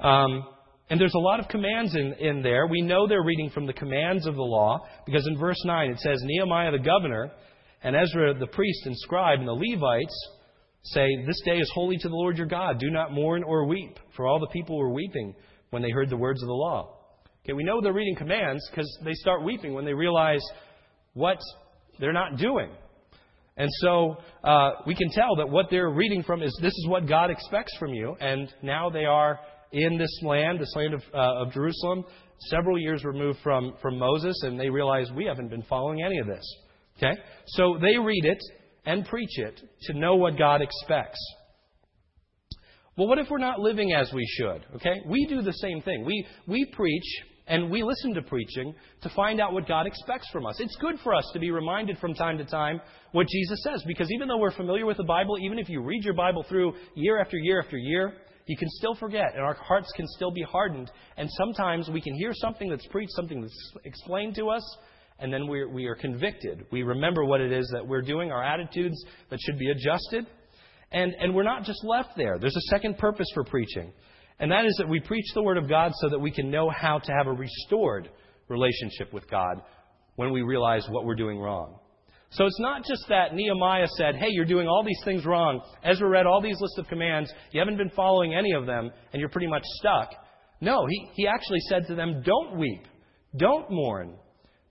Um, 0.00 0.44
and 0.90 0.98
there's 0.98 1.14
a 1.14 1.18
lot 1.18 1.40
of 1.40 1.48
commands 1.48 1.94
in, 1.94 2.14
in 2.14 2.42
there. 2.42 2.66
We 2.66 2.80
know 2.80 3.06
they're 3.06 3.22
reading 3.22 3.50
from 3.50 3.66
the 3.66 3.74
commands 3.74 4.26
of 4.26 4.34
the 4.34 4.42
law 4.42 4.78
because 5.04 5.26
in 5.26 5.38
verse 5.38 5.62
9 5.64 5.90
it 5.90 5.98
says, 5.98 6.20
Nehemiah 6.22 6.72
the 6.72 6.78
governor 6.78 7.30
and 7.82 7.94
Ezra 7.94 8.34
the 8.38 8.46
priest 8.46 8.86
and 8.86 8.96
scribe 8.96 9.40
and 9.40 9.48
the 9.48 9.52
Levites 9.52 10.28
say, 10.84 11.06
This 11.26 11.40
day 11.44 11.58
is 11.58 11.70
holy 11.74 11.98
to 11.98 12.08
the 12.08 12.14
Lord 12.14 12.38
your 12.38 12.46
God. 12.46 12.78
Do 12.78 12.90
not 12.90 13.12
mourn 13.12 13.44
or 13.44 13.66
weep. 13.66 13.98
For 14.16 14.26
all 14.26 14.40
the 14.40 14.48
people 14.48 14.78
were 14.78 14.92
weeping 14.92 15.34
when 15.70 15.82
they 15.82 15.90
heard 15.90 16.10
the 16.10 16.16
words 16.16 16.42
of 16.42 16.46
the 16.46 16.54
law. 16.54 16.96
Okay, 17.44 17.52
we 17.52 17.64
know 17.64 17.80
they're 17.80 17.92
reading 17.92 18.16
commands 18.16 18.66
because 18.70 18.88
they 19.04 19.14
start 19.14 19.42
weeping 19.42 19.74
when 19.74 19.84
they 19.84 19.94
realize 19.94 20.42
what 21.14 21.38
they're 21.98 22.12
not 22.12 22.36
doing. 22.36 22.70
And 23.56 23.68
so 23.80 24.16
uh, 24.44 24.70
we 24.86 24.94
can 24.94 25.10
tell 25.10 25.36
that 25.36 25.48
what 25.48 25.66
they're 25.70 25.90
reading 25.90 26.22
from 26.22 26.42
is 26.42 26.56
this 26.62 26.72
is 26.72 26.86
what 26.88 27.08
God 27.08 27.30
expects 27.30 27.76
from 27.76 27.92
you. 27.92 28.16
And 28.20 28.52
now 28.62 28.88
they 28.88 29.04
are 29.04 29.40
in 29.72 29.98
this 29.98 30.20
land, 30.22 30.60
this 30.60 30.72
land 30.76 30.94
of, 30.94 31.02
uh, 31.12 31.42
of 31.42 31.52
Jerusalem, 31.52 32.04
several 32.50 32.78
years 32.78 33.04
removed 33.04 33.40
from, 33.42 33.74
from 33.82 33.98
Moses, 33.98 34.40
and 34.44 34.58
they 34.58 34.70
realize 34.70 35.10
we 35.14 35.24
haven't 35.24 35.48
been 35.48 35.62
following 35.62 36.02
any 36.02 36.18
of 36.18 36.26
this. 36.26 36.44
Okay? 36.96 37.20
So 37.46 37.78
they 37.80 37.98
read 37.98 38.24
it 38.24 38.38
and 38.86 39.04
preach 39.04 39.38
it 39.38 39.60
to 39.82 39.98
know 39.98 40.14
what 40.14 40.38
God 40.38 40.62
expects. 40.62 41.18
Well, 42.98 43.06
what 43.06 43.18
if 43.18 43.30
we're 43.30 43.38
not 43.38 43.60
living 43.60 43.92
as 43.92 44.12
we 44.12 44.26
should? 44.26 44.66
Okay? 44.74 45.00
We 45.06 45.24
do 45.26 45.40
the 45.40 45.52
same 45.52 45.80
thing. 45.82 46.04
We, 46.04 46.26
we 46.48 46.64
preach 46.72 47.04
and 47.46 47.70
we 47.70 47.84
listen 47.84 48.12
to 48.14 48.22
preaching 48.22 48.74
to 49.02 49.08
find 49.10 49.40
out 49.40 49.52
what 49.52 49.68
God 49.68 49.86
expects 49.86 50.28
from 50.32 50.44
us. 50.46 50.58
It's 50.58 50.76
good 50.80 50.96
for 51.04 51.14
us 51.14 51.24
to 51.32 51.38
be 51.38 51.52
reminded 51.52 51.98
from 51.98 52.12
time 52.12 52.38
to 52.38 52.44
time 52.44 52.80
what 53.12 53.28
Jesus 53.28 53.60
says, 53.62 53.84
because 53.86 54.10
even 54.10 54.26
though 54.26 54.38
we're 54.38 54.50
familiar 54.50 54.84
with 54.84 54.96
the 54.96 55.04
Bible, 55.04 55.38
even 55.38 55.60
if 55.60 55.68
you 55.68 55.80
read 55.80 56.02
your 56.04 56.14
Bible 56.14 56.44
through 56.48 56.74
year 56.96 57.20
after 57.20 57.36
year 57.36 57.62
after 57.62 57.76
year, 57.76 58.14
you 58.46 58.56
can 58.56 58.68
still 58.70 58.96
forget, 58.96 59.34
and 59.34 59.44
our 59.44 59.54
hearts 59.54 59.92
can 59.94 60.06
still 60.08 60.32
be 60.32 60.42
hardened. 60.42 60.90
And 61.16 61.30
sometimes 61.38 61.88
we 61.88 62.00
can 62.00 62.14
hear 62.14 62.32
something 62.34 62.68
that's 62.68 62.86
preached, 62.88 63.12
something 63.14 63.40
that's 63.40 63.72
explained 63.84 64.34
to 64.34 64.48
us, 64.48 64.78
and 65.20 65.32
then 65.32 65.46
we're, 65.46 65.68
we 65.68 65.86
are 65.86 65.94
convicted. 65.94 66.66
We 66.72 66.82
remember 66.82 67.24
what 67.24 67.40
it 67.40 67.52
is 67.52 67.70
that 67.72 67.86
we're 67.86 68.02
doing, 68.02 68.32
our 68.32 68.42
attitudes 68.42 68.96
that 69.30 69.38
should 69.40 69.58
be 69.58 69.70
adjusted. 69.70 70.26
And, 70.90 71.14
and 71.20 71.34
we're 71.34 71.42
not 71.42 71.64
just 71.64 71.84
left 71.84 72.10
there. 72.16 72.38
There's 72.38 72.56
a 72.56 72.70
second 72.70 72.98
purpose 72.98 73.26
for 73.34 73.44
preaching, 73.44 73.92
and 74.38 74.50
that 74.50 74.64
is 74.64 74.74
that 74.78 74.88
we 74.88 75.00
preach 75.00 75.26
the 75.34 75.42
Word 75.42 75.58
of 75.58 75.68
God 75.68 75.92
so 76.00 76.08
that 76.08 76.18
we 76.18 76.30
can 76.30 76.50
know 76.50 76.70
how 76.70 76.98
to 76.98 77.12
have 77.12 77.26
a 77.26 77.32
restored 77.32 78.08
relationship 78.48 79.12
with 79.12 79.28
God 79.30 79.62
when 80.16 80.32
we 80.32 80.42
realize 80.42 80.86
what 80.88 81.04
we're 81.04 81.14
doing 81.14 81.38
wrong. 81.38 81.78
So 82.30 82.44
it's 82.44 82.60
not 82.60 82.84
just 82.84 83.04
that 83.08 83.34
Nehemiah 83.34 83.86
said, 83.96 84.16
hey, 84.16 84.28
you're 84.30 84.44
doing 84.44 84.68
all 84.68 84.84
these 84.84 85.00
things 85.04 85.24
wrong. 85.24 85.62
Ezra 85.82 86.08
read 86.08 86.26
all 86.26 86.42
these 86.42 86.60
lists 86.60 86.78
of 86.78 86.86
commands. 86.88 87.32
You 87.52 87.60
haven't 87.60 87.78
been 87.78 87.90
following 87.90 88.34
any 88.34 88.52
of 88.52 88.66
them, 88.66 88.90
and 89.12 89.20
you're 89.20 89.30
pretty 89.30 89.46
much 89.46 89.62
stuck. 89.78 90.10
No, 90.60 90.86
he, 90.86 91.10
he 91.14 91.26
actually 91.26 91.60
said 91.68 91.86
to 91.86 91.94
them, 91.94 92.22
don't 92.24 92.58
weep. 92.58 92.86
Don't 93.36 93.70
mourn. 93.70 94.16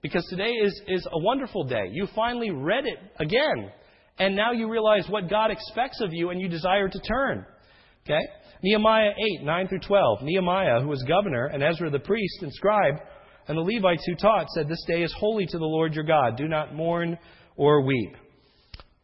Because 0.02 0.24
today 0.30 0.50
is, 0.50 0.80
is 0.86 1.06
a 1.10 1.18
wonderful 1.18 1.64
day. 1.64 1.88
You 1.90 2.06
finally 2.14 2.50
read 2.50 2.86
it 2.86 2.98
again. 3.18 3.72
And 4.18 4.34
now 4.34 4.52
you 4.52 4.68
realize 4.68 5.06
what 5.08 5.30
God 5.30 5.50
expects 5.50 6.00
of 6.00 6.12
you, 6.12 6.30
and 6.30 6.40
you 6.40 6.48
desire 6.48 6.88
to 6.88 7.00
turn. 7.00 7.46
Okay? 8.04 8.20
Nehemiah 8.62 9.12
8, 9.40 9.44
9 9.44 9.68
through 9.68 9.80
12. 9.80 10.22
Nehemiah, 10.22 10.80
who 10.80 10.88
was 10.88 11.02
governor, 11.06 11.46
and 11.46 11.62
Ezra 11.62 11.90
the 11.90 11.98
priest 11.98 12.38
and 12.42 12.52
scribe, 12.52 12.94
and 13.46 13.56
the 13.56 13.62
Levites 13.62 14.04
who 14.06 14.14
taught, 14.16 14.48
said, 14.50 14.68
This 14.68 14.84
day 14.86 15.02
is 15.02 15.14
holy 15.18 15.46
to 15.46 15.58
the 15.58 15.64
Lord 15.64 15.94
your 15.94 16.04
God. 16.04 16.36
Do 16.36 16.48
not 16.48 16.74
mourn 16.74 17.18
or 17.56 17.82
weep. 17.82 18.14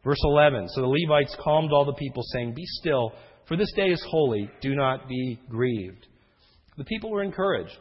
Verse 0.03 0.21
11 0.23 0.67
So 0.69 0.81
the 0.81 0.87
Levites 0.87 1.35
calmed 1.43 1.71
all 1.71 1.85
the 1.85 1.93
people, 1.93 2.23
saying, 2.33 2.53
Be 2.53 2.65
still, 2.65 3.13
for 3.47 3.57
this 3.57 3.71
day 3.75 3.87
is 3.87 4.05
holy. 4.09 4.49
Do 4.61 4.75
not 4.75 5.07
be 5.07 5.39
grieved. 5.49 6.07
The 6.77 6.83
people 6.83 7.09
were 7.09 7.23
encouraged. 7.23 7.77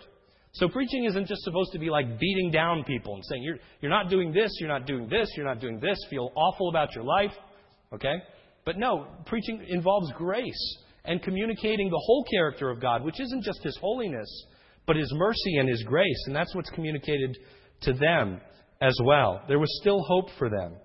So 0.55 0.69
preaching 0.69 1.05
isn't 1.05 1.27
just 1.27 1.43
supposed 1.43 1.73
to 1.73 1.79
be 1.79 1.91
like 1.91 2.19
beating 2.19 2.51
down 2.51 2.85
people 2.85 3.15
and 3.15 3.25
saying, 3.25 3.43
You're, 3.43 3.59
you're 3.81 3.91
not 3.91 4.09
doing 4.09 4.33
this, 4.33 4.51
you're 4.61 4.69
not 4.69 4.87
doing 4.87 5.09
this, 5.09 5.29
you're 5.37 5.47
not 5.47 5.61
doing 5.61 5.81
this, 5.81 5.99
feel 6.09 6.31
awful 6.37 6.69
about 6.69 6.95
your 6.95 7.05
life. 7.05 7.33
Okay? 7.93 8.15
But 8.65 8.79
no, 8.79 9.07
preaching 9.27 9.65
involves 9.69 10.11
grace. 10.13 10.79
and 11.05 11.23
communicating 11.23 11.91
the 11.91 12.03
whole 12.07 12.25
character 12.31 12.71
of 12.71 12.81
God, 12.81 13.05
which 13.05 13.21
isn't 13.21 13.43
just 13.43 13.63
His 13.63 13.77
holiness, 13.81 14.29
but 14.87 14.97
His 14.97 15.11
mercy 15.15 15.57
and 15.59 15.69
His 15.69 15.83
grace. 15.83 16.23
And 16.27 16.35
that's 16.35 16.55
what's 16.55 16.71
communicated 16.71 17.37
to 17.83 17.93
them 17.93 18.41
as 18.81 18.97
well. 19.05 19.43
There 19.49 19.59
was 19.59 19.69
still 19.81 20.03
hope 20.03 20.29
for 20.39 20.49
them. 20.49 20.77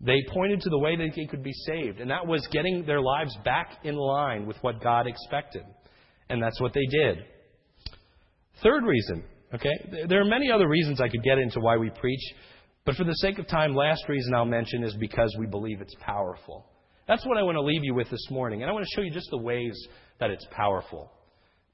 They 0.00 0.18
pointed 0.32 0.60
to 0.62 0.70
the 0.70 0.78
way 0.78 0.96
that 0.96 1.10
they 1.14 1.26
could 1.26 1.44
be 1.44 1.52
saved, 1.52 2.00
and 2.00 2.10
that 2.10 2.26
was 2.26 2.46
getting 2.50 2.84
their 2.84 3.00
lives 3.00 3.36
back 3.44 3.78
in 3.84 3.94
line 3.94 4.46
with 4.46 4.56
what 4.62 4.82
God 4.82 5.06
expected. 5.06 5.62
And 6.28 6.42
that's 6.42 6.60
what 6.60 6.72
they 6.72 6.86
did. 6.90 7.18
Third 8.62 8.84
reason, 8.84 9.24
okay? 9.54 10.06
There 10.08 10.20
are 10.20 10.24
many 10.24 10.50
other 10.50 10.68
reasons 10.68 11.00
I 11.00 11.08
could 11.08 11.22
get 11.22 11.38
into 11.38 11.60
why 11.60 11.76
we 11.76 11.90
preach, 11.90 12.22
but 12.84 12.96
for 12.96 13.04
the 13.04 13.14
sake 13.14 13.38
of 13.38 13.46
time, 13.46 13.74
last 13.74 14.04
reason 14.08 14.34
I'll 14.34 14.44
mention 14.44 14.84
is 14.84 14.94
because 14.98 15.34
we 15.38 15.46
believe 15.46 15.80
it's 15.80 15.94
powerful. 16.00 16.66
That's 17.08 17.26
what 17.26 17.38
I 17.38 17.42
want 17.42 17.56
to 17.56 17.62
leave 17.62 17.84
you 17.84 17.94
with 17.94 18.10
this 18.10 18.26
morning. 18.30 18.62
And 18.62 18.70
I 18.70 18.72
want 18.72 18.84
to 18.84 18.90
show 18.94 19.02
you 19.02 19.10
just 19.10 19.28
the 19.30 19.38
ways 19.38 19.76
that 20.20 20.30
it's 20.30 20.46
powerful. 20.50 21.10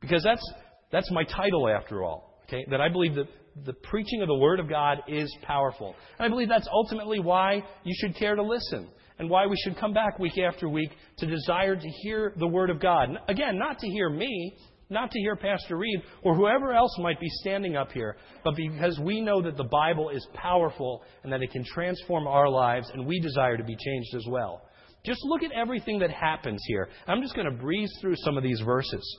Because 0.00 0.22
that's, 0.22 0.42
that's 0.90 1.10
my 1.10 1.24
title 1.24 1.68
after 1.68 2.02
all. 2.02 2.42
Okay? 2.44 2.64
That 2.70 2.80
I 2.80 2.88
believe 2.88 3.14
that 3.16 3.28
the 3.66 3.72
preaching 3.72 4.22
of 4.22 4.28
the 4.28 4.36
Word 4.36 4.60
of 4.60 4.68
God 4.68 4.98
is 5.06 5.34
powerful. 5.42 5.94
And 6.18 6.26
I 6.26 6.28
believe 6.28 6.48
that's 6.48 6.68
ultimately 6.72 7.20
why 7.20 7.62
you 7.84 7.94
should 7.98 8.16
care 8.16 8.36
to 8.36 8.42
listen 8.42 8.88
and 9.18 9.28
why 9.28 9.46
we 9.46 9.56
should 9.64 9.76
come 9.78 9.92
back 9.92 10.18
week 10.18 10.38
after 10.38 10.68
week 10.68 10.90
to 11.18 11.26
desire 11.26 11.76
to 11.76 11.88
hear 12.02 12.32
the 12.38 12.46
Word 12.46 12.70
of 12.70 12.80
God. 12.80 13.10
Again, 13.28 13.58
not 13.58 13.78
to 13.80 13.88
hear 13.88 14.08
me, 14.08 14.56
not 14.90 15.10
to 15.10 15.20
hear 15.20 15.36
Pastor 15.36 15.76
Reed 15.76 16.02
or 16.22 16.34
whoever 16.34 16.72
else 16.72 16.96
might 16.98 17.20
be 17.20 17.28
standing 17.40 17.76
up 17.76 17.92
here, 17.92 18.16
but 18.44 18.56
because 18.56 18.98
we 18.98 19.20
know 19.20 19.42
that 19.42 19.56
the 19.56 19.64
Bible 19.64 20.08
is 20.10 20.26
powerful 20.34 21.02
and 21.22 21.32
that 21.32 21.42
it 21.42 21.50
can 21.50 21.64
transform 21.64 22.26
our 22.26 22.48
lives, 22.48 22.90
and 22.92 23.06
we 23.06 23.20
desire 23.20 23.56
to 23.56 23.64
be 23.64 23.76
changed 23.76 24.14
as 24.14 24.24
well. 24.28 24.62
Just 25.04 25.20
look 25.24 25.42
at 25.42 25.52
everything 25.52 25.98
that 26.00 26.10
happens 26.10 26.62
here. 26.66 26.88
I'm 27.06 27.22
just 27.22 27.34
going 27.34 27.50
to 27.50 27.56
breeze 27.56 27.92
through 28.00 28.16
some 28.16 28.36
of 28.36 28.42
these 28.42 28.60
verses. 28.60 29.18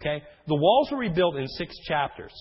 Okay? 0.00 0.22
The 0.46 0.54
walls 0.54 0.90
were 0.90 0.98
rebuilt 0.98 1.36
in 1.36 1.46
six 1.48 1.74
chapters. 1.86 2.32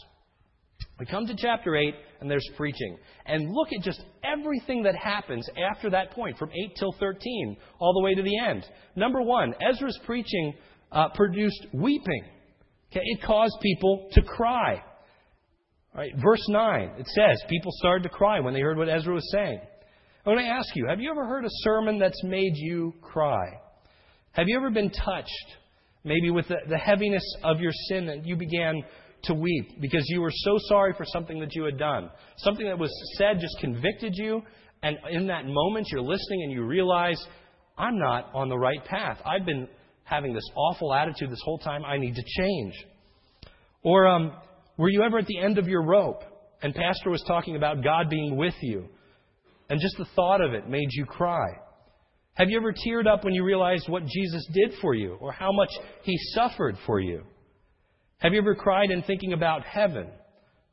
We 0.99 1.05
come 1.05 1.25
to 1.27 1.35
chapter 1.35 1.75
8, 1.75 1.95
and 2.19 2.29
there's 2.29 2.47
preaching. 2.57 2.97
And 3.25 3.51
look 3.51 3.69
at 3.73 3.83
just 3.83 4.03
everything 4.23 4.83
that 4.83 4.95
happens 4.95 5.47
after 5.71 5.89
that 5.91 6.11
point, 6.11 6.37
from 6.37 6.51
8 6.51 6.75
till 6.77 6.91
13, 6.99 7.57
all 7.79 7.93
the 7.93 8.03
way 8.03 8.13
to 8.15 8.21
the 8.21 8.37
end. 8.37 8.65
Number 8.95 9.21
one, 9.21 9.53
Ezra's 9.67 9.99
preaching 10.05 10.53
uh, 10.91 11.09
produced 11.15 11.67
weeping. 11.73 12.23
Okay? 12.91 13.01
It 13.03 13.21
caused 13.23 13.55
people 13.61 14.09
to 14.13 14.21
cry. 14.21 14.83
Verse 15.93 16.45
9, 16.47 16.91
it 16.99 17.07
says, 17.07 17.41
people 17.49 17.71
started 17.75 18.03
to 18.03 18.09
cry 18.09 18.39
when 18.39 18.53
they 18.53 18.61
heard 18.61 18.77
what 18.77 18.87
Ezra 18.87 19.13
was 19.13 19.29
saying. 19.31 19.59
I 20.25 20.29
want 20.29 20.41
to 20.41 20.47
ask 20.47 20.73
you, 20.75 20.85
have 20.87 21.01
you 21.01 21.11
ever 21.11 21.25
heard 21.25 21.43
a 21.43 21.49
sermon 21.63 21.99
that's 21.99 22.23
made 22.23 22.53
you 22.55 22.93
cry? 23.01 23.59
Have 24.33 24.47
you 24.47 24.55
ever 24.55 24.69
been 24.69 24.89
touched, 24.89 25.57
maybe 26.05 26.29
with 26.29 26.47
the, 26.47 26.57
the 26.69 26.77
heaviness 26.77 27.23
of 27.43 27.59
your 27.59 27.73
sin, 27.89 28.05
that 28.05 28.25
you 28.25 28.37
began 28.37 28.83
to 29.23 29.33
weep 29.33 29.81
because 29.81 30.05
you 30.07 30.21
were 30.21 30.31
so 30.31 30.57
sorry 30.67 30.93
for 30.93 31.05
something 31.05 31.39
that 31.39 31.55
you 31.55 31.63
had 31.65 31.77
done? 31.77 32.09
Something 32.37 32.67
that 32.67 32.79
was 32.79 32.91
said 33.17 33.39
just 33.41 33.57
convicted 33.59 34.13
you, 34.15 34.41
and 34.83 34.97
in 35.09 35.27
that 35.27 35.45
moment 35.45 35.87
you're 35.91 36.01
listening 36.01 36.43
and 36.43 36.51
you 36.53 36.63
realize, 36.63 37.21
I'm 37.77 37.99
not 37.99 38.29
on 38.33 38.47
the 38.47 38.57
right 38.57 38.83
path. 38.85 39.17
I've 39.25 39.45
been 39.45 39.67
having 40.11 40.33
this 40.33 40.47
awful 40.55 40.93
attitude 40.93 41.31
this 41.31 41.41
whole 41.43 41.57
time. 41.57 41.83
I 41.85 41.97
need 41.97 42.15
to 42.15 42.23
change. 42.37 42.73
Or 43.81 44.07
um, 44.07 44.33
were 44.77 44.89
you 44.89 45.01
ever 45.03 45.17
at 45.17 45.25
the 45.25 45.39
end 45.39 45.57
of 45.57 45.67
your 45.67 45.83
rope 45.83 46.21
and 46.61 46.75
Pastor 46.75 47.09
was 47.09 47.23
talking 47.25 47.55
about 47.55 47.83
God 47.83 48.09
being 48.09 48.35
with 48.35 48.53
you? 48.61 48.89
And 49.69 49.79
just 49.79 49.97
the 49.97 50.05
thought 50.15 50.41
of 50.41 50.53
it 50.53 50.69
made 50.69 50.89
you 50.91 51.05
cry. 51.05 51.47
Have 52.33 52.49
you 52.49 52.57
ever 52.57 52.73
teared 52.73 53.07
up 53.07 53.23
when 53.23 53.33
you 53.33 53.43
realized 53.43 53.87
what 53.87 54.05
Jesus 54.05 54.45
did 54.53 54.73
for 54.81 54.93
you 54.93 55.17
or 55.21 55.31
how 55.31 55.51
much 55.51 55.69
he 56.03 56.17
suffered 56.33 56.75
for 56.85 56.99
you? 56.99 57.23
Have 58.17 58.33
you 58.33 58.39
ever 58.39 58.53
cried 58.53 58.91
in 58.91 59.01
thinking 59.03 59.33
about 59.33 59.63
heaven? 59.63 60.09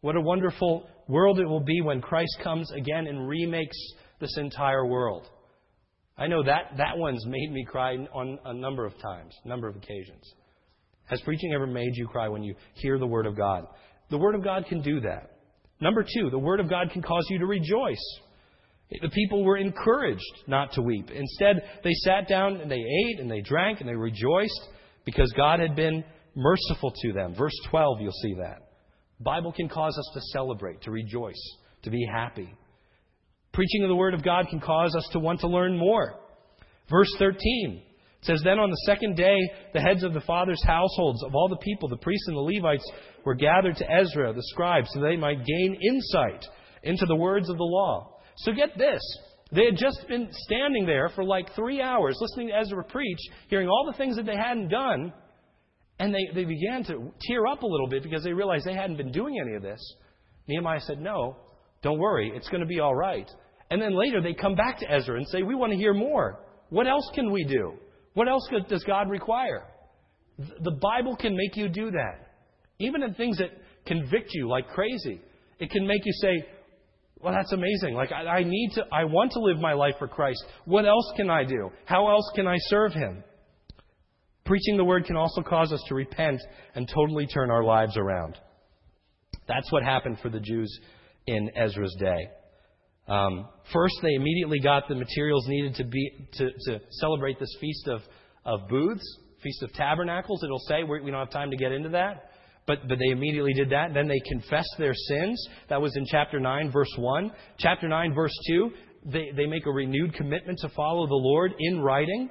What 0.01 0.17
a 0.17 0.21
wonderful 0.21 0.89
world 1.07 1.39
it 1.39 1.47
will 1.47 1.65
be 1.65 1.81
when 1.81 2.01
Christ 2.01 2.39
comes 2.43 2.71
again 2.73 3.07
and 3.07 3.29
remakes 3.29 3.77
this 4.21 4.37
entire 4.37 4.85
world. 4.85 5.29
I 6.19 6.27
know 6.27 6.43
that 6.43 6.73
that 6.77 6.99
one's 6.99 7.25
made 7.27 7.53
me 7.53 7.65
cry 7.65 7.95
on 8.13 8.39
a 8.45 8.53
number 8.53 8.85
of 8.85 8.99
times, 9.01 9.35
number 9.45 9.69
of 9.69 9.77
occasions. 9.77 10.35
Has 11.07 11.21
preaching 11.23 11.53
ever 11.55 11.67
made 11.67 11.93
you 11.95 12.07
cry 12.09 12.29
when 12.29 12.43
you 12.43 12.55
hear 12.75 12.99
the 12.99 13.07
Word 13.07 13.27
of 13.27 13.37
God? 13.37 13.65
The 14.11 14.19
Word 14.19 14.35
of 14.35 14.43
God 14.43 14.67
can 14.69 14.83
do 14.83 15.01
that. 15.01 15.31
Number 15.81 16.03
two, 16.03 16.29
the 16.31 16.39
Word 16.39 16.61
of 16.61 16.69
God 16.69 16.91
can 16.93 17.03
cause 17.03 17.25
you 17.31 17.39
to 17.39 17.47
rejoice. 17.47 18.21
The 18.91 19.11
people 19.11 19.45
were 19.45 19.59
encouraged 19.59 20.23
not 20.47 20.73
to 20.73 20.83
weep. 20.83 21.11
Instead, 21.11 21.63
they 21.85 21.93
sat 22.05 22.27
down 22.27 22.57
and 22.57 22.71
they 22.71 22.83
ate 23.07 23.21
and 23.21 23.31
they 23.31 23.43
drank 23.43 23.81
and 23.81 23.89
they 23.89 23.95
rejoiced 23.95 24.69
because 25.05 25.33
God 25.37 25.61
had 25.61 25.77
been 25.77 26.05
merciful 26.35 26.93
to 27.03 27.13
them. 27.13 27.35
Verse 27.35 27.55
12, 27.71 28.01
you'll 28.01 28.13
see 28.23 28.35
that. 28.39 28.59
The 29.19 29.25
Bible 29.25 29.53
can 29.53 29.69
cause 29.69 29.97
us 29.97 30.11
to 30.15 30.21
celebrate, 30.33 30.83
to 30.83 30.91
rejoice, 30.91 31.57
to 31.83 31.91
be 31.91 32.05
happy. 32.11 32.53
Preaching 33.53 33.83
of 33.83 33.89
the 33.89 33.97
Word 33.97 34.15
of 34.15 34.23
God 34.23 34.47
can 34.49 34.61
cause 34.61 34.95
us 34.95 35.09
to 35.13 35.19
want 35.19 35.41
to 35.41 35.49
learn 35.49 35.77
more. 35.77 36.15
Verse 36.91 37.13
13 37.19 37.83
says, 38.23 38.41
Then 38.45 38.59
on 38.59 38.71
the 38.71 38.83
second 38.87 39.17
day, 39.17 39.39
the 39.73 39.81
heads 39.81 40.03
of 40.03 40.15
the 40.15 40.21
fathers' 40.21 40.63
households 40.67 41.23
of 41.25 41.35
all 41.35 41.49
the 41.49 41.57
people, 41.57 41.89
the 41.89 41.97
priests 41.97 42.27
and 42.29 42.37
the 42.37 42.41
Levites, 42.41 42.91
were 43.25 43.35
gathered 43.35 43.77
to 43.77 43.91
Ezra, 43.91 44.33
the 44.33 44.43
scribe, 44.45 44.85
so 44.89 45.01
they 45.01 45.17
might 45.17 45.45
gain 45.45 45.79
insight 45.83 46.45
into 46.83 47.07
the 47.07 47.17
words 47.17 47.49
of 47.49 47.57
the 47.57 47.65
law. 47.65 48.19
So 48.39 48.53
get 48.53 48.77
this. 48.77 49.01
They 49.51 49.65
had 49.65 49.77
just 49.77 50.07
been 50.09 50.29
standing 50.31 50.85
there 50.85 51.09
for 51.09 51.25
like 51.25 51.55
three 51.55 51.81
hours 51.81 52.19
listening 52.21 52.49
to 52.49 52.59
Ezra 52.59 52.85
preach, 52.85 53.19
hearing 53.49 53.69
all 53.69 53.89
the 53.91 53.97
things 53.97 54.17
that 54.17 54.27
they 54.27 54.37
hadn't 54.37 54.69
done, 54.69 55.13
and 55.99 56.15
they, 56.15 56.29
they 56.35 56.45
began 56.45 56.85
to 56.85 57.13
tear 57.21 57.47
up 57.47 57.63
a 57.63 57.67
little 57.67 57.89
bit 57.89 58.03
because 58.03 58.23
they 58.23 58.33
realized 58.33 58.67
they 58.67 58.75
hadn't 58.75 58.99
been 58.99 59.11
doing 59.11 59.41
any 59.41 59.55
of 59.55 59.63
this. 59.63 59.81
Nehemiah 60.47 60.81
said, 60.81 61.01
No, 61.01 61.37
don't 61.83 61.99
worry, 61.99 62.33
it's 62.35 62.49
going 62.49 62.61
to 62.61 62.67
be 62.67 62.81
all 62.81 62.95
right. 62.95 63.29
And 63.71 63.81
then 63.81 63.95
later 63.95 64.21
they 64.21 64.35
come 64.35 64.55
back 64.55 64.79
to 64.81 64.91
Ezra 64.91 65.17
and 65.17 65.27
say, 65.29 65.43
We 65.43 65.55
want 65.55 65.73
to 65.73 65.79
hear 65.79 65.95
more. 65.95 66.41
What 66.71 66.87
else 66.87 67.09
can 67.15 67.31
we 67.31 67.45
do? 67.45 67.75
What 68.15 68.29
else 68.29 68.49
does 68.69 68.85
God 68.85 69.11
require? 69.11 69.65
The 70.39 70.79
Bible 70.81 71.17
can 71.17 71.37
make 71.37 71.57
you 71.57 71.69
do 71.69 71.91
that. 71.91 72.29
Even 72.79 73.03
in 73.03 73.15
things 73.15 73.39
that 73.39 73.51
convict 73.87 74.31
you 74.33 74.49
like 74.49 74.69
crazy, 74.69 75.21
it 75.59 75.71
can 75.71 75.87
make 75.87 76.03
you 76.05 76.13
say, 76.21 76.47
well, 77.21 77.33
that's 77.33 77.53
amazing. 77.53 77.95
Like, 77.95 78.13
I, 78.13 78.27
I 78.27 78.43
need 78.45 78.73
to, 78.75 78.85
I 78.93 79.05
want 79.05 79.33
to 79.33 79.41
live 79.41 79.59
my 79.59 79.73
life 79.73 79.95
for 79.99 80.07
Christ. 80.07 80.45
What 80.65 80.87
else 80.87 81.13
can 81.17 81.31
I 81.31 81.45
do? 81.45 81.71
How 81.85 82.09
else 82.09 82.31
can 82.37 82.47
I 82.47 82.57
serve 82.69 82.93
Him? 82.93 83.25
Preaching 84.45 84.77
the 84.77 84.85
Word 84.85 85.05
can 85.05 85.17
also 85.17 85.43
cause 85.43 85.73
us 85.73 85.83
to 85.89 85.95
repent 85.95 86.41
and 86.75 86.89
totally 86.89 87.27
turn 87.27 87.51
our 87.51 87.65
lives 87.65 87.97
around. 87.97 88.39
That's 89.49 89.71
what 89.73 89.83
happened 89.83 90.19
for 90.23 90.29
the 90.29 90.41
Jews 90.41 90.79
in 91.29 91.51
Ezra's 91.57 91.95
day. 91.99 92.29
Um, 93.09 93.49
first, 93.73 93.95
they 94.03 94.15
immediately 94.15 94.61
got 94.61 94.89
the 94.89 94.95
materials 94.95 95.47
needed 95.49 95.75
to, 95.77 95.85
be, 95.85 96.29
to, 96.35 96.51
to 96.67 96.81
celebrate 96.91 97.39
this 97.39 97.55
Feast 97.61 97.89
of, 97.89 98.01
of 98.45 98.69
Booths, 98.69 99.19
Feast 99.43 99.63
of 99.63 99.73
Tabernacles, 99.73 100.43
it'll 100.43 100.59
say. 100.59 100.83
We 100.83 101.11
don't 101.11 101.21
have 101.21 101.31
time 101.31 101.51
to 101.51 101.57
get 101.57 101.73
into 101.73 101.91
that. 101.91 102.31
But, 102.67 102.87
but 102.87 102.99
they 102.99 103.13
immediately 103.13 103.55
did 103.55 103.71
that. 103.71 103.95
Then 103.95 104.09
they 104.09 104.21
confessed 104.31 104.75
their 104.79 104.93
sins. 104.93 105.49
That 105.71 105.81
was 105.81 105.97
in 105.97 106.05
chapter 106.07 106.39
9, 106.39 106.71
verse 106.71 106.93
1. 106.99 107.33
Chapter 107.59 107.89
9, 107.89 108.15
verse 108.15 108.35
2, 108.49 108.71
they, 109.07 109.31
they 109.35 109.47
make 109.47 109.65
a 109.67 109.71
renewed 109.71 110.13
commitment 110.13 110.59
to 110.59 110.69
follow 110.71 111.07
the 111.07 111.15
Lord 111.15 111.55
in 111.59 111.81
writing. 111.81 112.29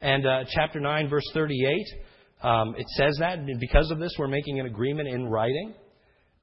And 0.00 0.24
uh, 0.24 0.44
chapter 0.50 0.78
9, 0.78 1.08
verse 1.08 1.28
38, 1.34 1.86
um, 2.42 2.74
it 2.78 2.86
says 2.96 3.16
that. 3.18 3.38
Because 3.58 3.90
of 3.90 3.98
this, 3.98 4.14
we're 4.18 4.28
making 4.28 4.60
an 4.60 4.66
agreement 4.66 5.08
in 5.08 5.26
writing. 5.26 5.74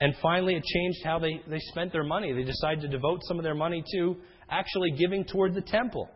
And 0.03 0.13
finally, 0.21 0.55
it 0.55 0.65
changed 0.65 0.99
how 1.05 1.17
they, 1.17 1.41
they 1.47 1.59
spent 1.59 1.93
their 1.93 2.03
money. 2.03 2.33
They 2.33 2.43
decided 2.43 2.81
to 2.81 2.89
devote 2.89 3.21
some 3.23 3.39
of 3.39 3.43
their 3.43 3.55
money 3.55 3.81
to 3.93 4.17
actually 4.49 4.91
giving 4.91 5.23
toward 5.23 5.53
the 5.53 5.61
temple. 5.61 6.09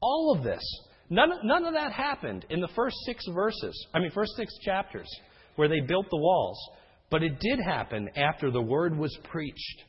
All 0.00 0.36
of 0.36 0.44
this. 0.44 0.62
None, 1.10 1.32
none 1.42 1.64
of 1.64 1.74
that 1.74 1.90
happened 1.90 2.46
in 2.48 2.60
the 2.60 2.68
first 2.76 2.94
six 3.06 3.24
verses. 3.34 3.88
I 3.92 3.98
mean, 3.98 4.12
first 4.12 4.36
six 4.36 4.56
chapters 4.64 5.08
where 5.56 5.66
they 5.66 5.80
built 5.80 6.06
the 6.08 6.16
walls. 6.16 6.56
But 7.10 7.24
it 7.24 7.40
did 7.40 7.58
happen 7.58 8.08
after 8.14 8.52
the 8.52 8.62
word 8.62 8.96
was 8.96 9.18
preached. 9.24 9.82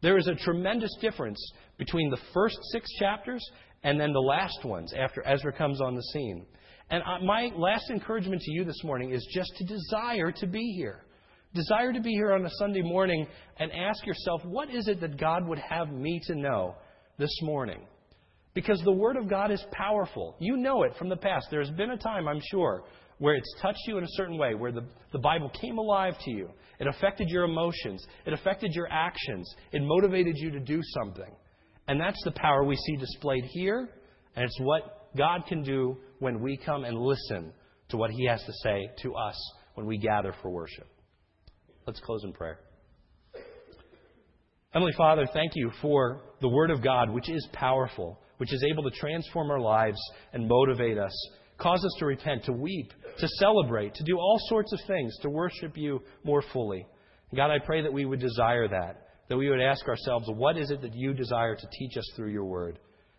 There 0.00 0.16
is 0.16 0.28
a 0.28 0.36
tremendous 0.36 0.96
difference 1.00 1.40
between 1.76 2.08
the 2.08 2.20
first 2.32 2.58
six 2.70 2.88
chapters 3.00 3.44
and 3.82 3.98
then 3.98 4.12
the 4.12 4.20
last 4.20 4.64
ones 4.64 4.94
after 4.96 5.26
Ezra 5.26 5.52
comes 5.52 5.80
on 5.80 5.96
the 5.96 6.02
scene. 6.12 6.46
And 6.88 7.02
uh, 7.02 7.18
my 7.24 7.50
last 7.56 7.90
encouragement 7.90 8.42
to 8.42 8.52
you 8.52 8.64
this 8.64 8.84
morning 8.84 9.10
is 9.10 9.26
just 9.34 9.50
to 9.56 9.64
desire 9.64 10.30
to 10.30 10.46
be 10.46 10.72
here. 10.76 11.03
Desire 11.54 11.92
to 11.92 12.00
be 12.00 12.10
here 12.10 12.32
on 12.32 12.44
a 12.44 12.50
Sunday 12.58 12.82
morning 12.82 13.26
and 13.58 13.70
ask 13.72 14.04
yourself, 14.04 14.44
what 14.44 14.74
is 14.74 14.88
it 14.88 15.00
that 15.00 15.16
God 15.16 15.46
would 15.46 15.58
have 15.58 15.92
me 15.92 16.20
to 16.24 16.34
know 16.34 16.74
this 17.16 17.30
morning? 17.42 17.86
Because 18.54 18.80
the 18.84 18.92
Word 18.92 19.16
of 19.16 19.30
God 19.30 19.52
is 19.52 19.64
powerful. 19.70 20.34
You 20.40 20.56
know 20.56 20.82
it 20.82 20.96
from 20.98 21.08
the 21.08 21.16
past. 21.16 21.46
There's 21.50 21.70
been 21.70 21.90
a 21.90 21.96
time, 21.96 22.26
I'm 22.26 22.40
sure, 22.50 22.82
where 23.18 23.36
it's 23.36 23.54
touched 23.62 23.82
you 23.86 23.98
in 23.98 24.04
a 24.04 24.08
certain 24.10 24.36
way, 24.36 24.54
where 24.56 24.72
the, 24.72 24.84
the 25.12 25.18
Bible 25.20 25.48
came 25.60 25.78
alive 25.78 26.14
to 26.24 26.30
you. 26.32 26.50
It 26.80 26.88
affected 26.88 27.28
your 27.28 27.44
emotions. 27.44 28.04
It 28.26 28.32
affected 28.32 28.72
your 28.74 28.88
actions. 28.90 29.48
It 29.70 29.82
motivated 29.82 30.34
you 30.36 30.50
to 30.50 30.60
do 30.60 30.80
something. 30.82 31.32
And 31.86 32.00
that's 32.00 32.22
the 32.24 32.32
power 32.32 32.64
we 32.64 32.76
see 32.76 32.96
displayed 32.96 33.44
here, 33.44 33.88
and 34.34 34.44
it's 34.44 34.58
what 34.60 35.08
God 35.16 35.42
can 35.46 35.62
do 35.62 35.98
when 36.18 36.40
we 36.40 36.56
come 36.56 36.84
and 36.84 36.98
listen 36.98 37.52
to 37.90 37.96
what 37.96 38.10
He 38.10 38.26
has 38.26 38.42
to 38.42 38.52
say 38.64 38.88
to 39.02 39.14
us 39.14 39.52
when 39.74 39.86
we 39.86 39.98
gather 39.98 40.34
for 40.42 40.50
worship. 40.50 40.88
Let's 41.86 42.00
close 42.00 42.24
in 42.24 42.32
prayer. 42.32 42.60
Heavenly 44.70 44.94
Father, 44.96 45.26
thank 45.32 45.52
you 45.54 45.70
for 45.82 46.22
the 46.40 46.48
Word 46.48 46.70
of 46.70 46.82
God, 46.82 47.10
which 47.10 47.28
is 47.28 47.46
powerful, 47.52 48.18
which 48.38 48.52
is 48.52 48.64
able 48.68 48.82
to 48.84 48.90
transform 48.90 49.50
our 49.50 49.60
lives 49.60 49.98
and 50.32 50.48
motivate 50.48 50.98
us, 50.98 51.12
cause 51.58 51.84
us 51.84 51.94
to 51.98 52.06
repent, 52.06 52.44
to 52.44 52.52
weep, 52.52 52.90
to 53.18 53.28
celebrate, 53.38 53.94
to 53.94 54.02
do 54.02 54.16
all 54.16 54.38
sorts 54.48 54.72
of 54.72 54.80
things, 54.86 55.14
to 55.22 55.30
worship 55.30 55.76
you 55.76 56.00
more 56.24 56.42
fully. 56.52 56.86
God, 57.36 57.50
I 57.50 57.58
pray 57.58 57.82
that 57.82 57.92
we 57.92 58.06
would 58.06 58.20
desire 58.20 58.66
that, 58.66 59.08
that 59.28 59.36
we 59.36 59.50
would 59.50 59.60
ask 59.60 59.86
ourselves, 59.86 60.26
what 60.28 60.56
is 60.56 60.70
it 60.70 60.80
that 60.80 60.94
you 60.94 61.12
desire 61.12 61.54
to 61.54 61.68
teach 61.78 61.96
us 61.98 62.10
through 62.16 62.30
your 62.30 62.46
Word? 62.46 62.78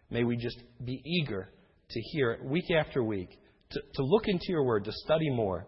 May 0.10 0.24
we 0.24 0.38
just 0.38 0.58
be 0.84 1.02
eager 1.06 1.50
to 1.90 2.02
hear 2.12 2.32
it 2.32 2.44
week 2.44 2.72
after 2.72 3.04
week, 3.04 3.30
to, 3.70 3.80
to 3.94 4.04
look 4.04 4.28
into 4.28 4.46
your 4.50 4.64
Word, 4.64 4.86
to 4.86 4.92
study 4.92 5.30
more 5.30 5.68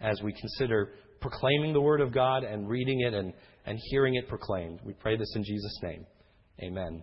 as 0.00 0.22
we 0.22 0.32
consider 0.32 0.92
proclaiming 1.20 1.72
the 1.72 1.80
Word 1.80 2.00
of 2.00 2.12
God 2.12 2.44
and 2.44 2.68
reading 2.68 3.00
it 3.00 3.14
and, 3.14 3.32
and 3.66 3.78
hearing 3.90 4.14
it 4.14 4.28
proclaimed. 4.28 4.80
We 4.84 4.92
pray 4.94 5.16
this 5.16 5.32
in 5.36 5.44
Jesus' 5.44 5.78
name. 5.82 6.06
Amen. 6.62 7.02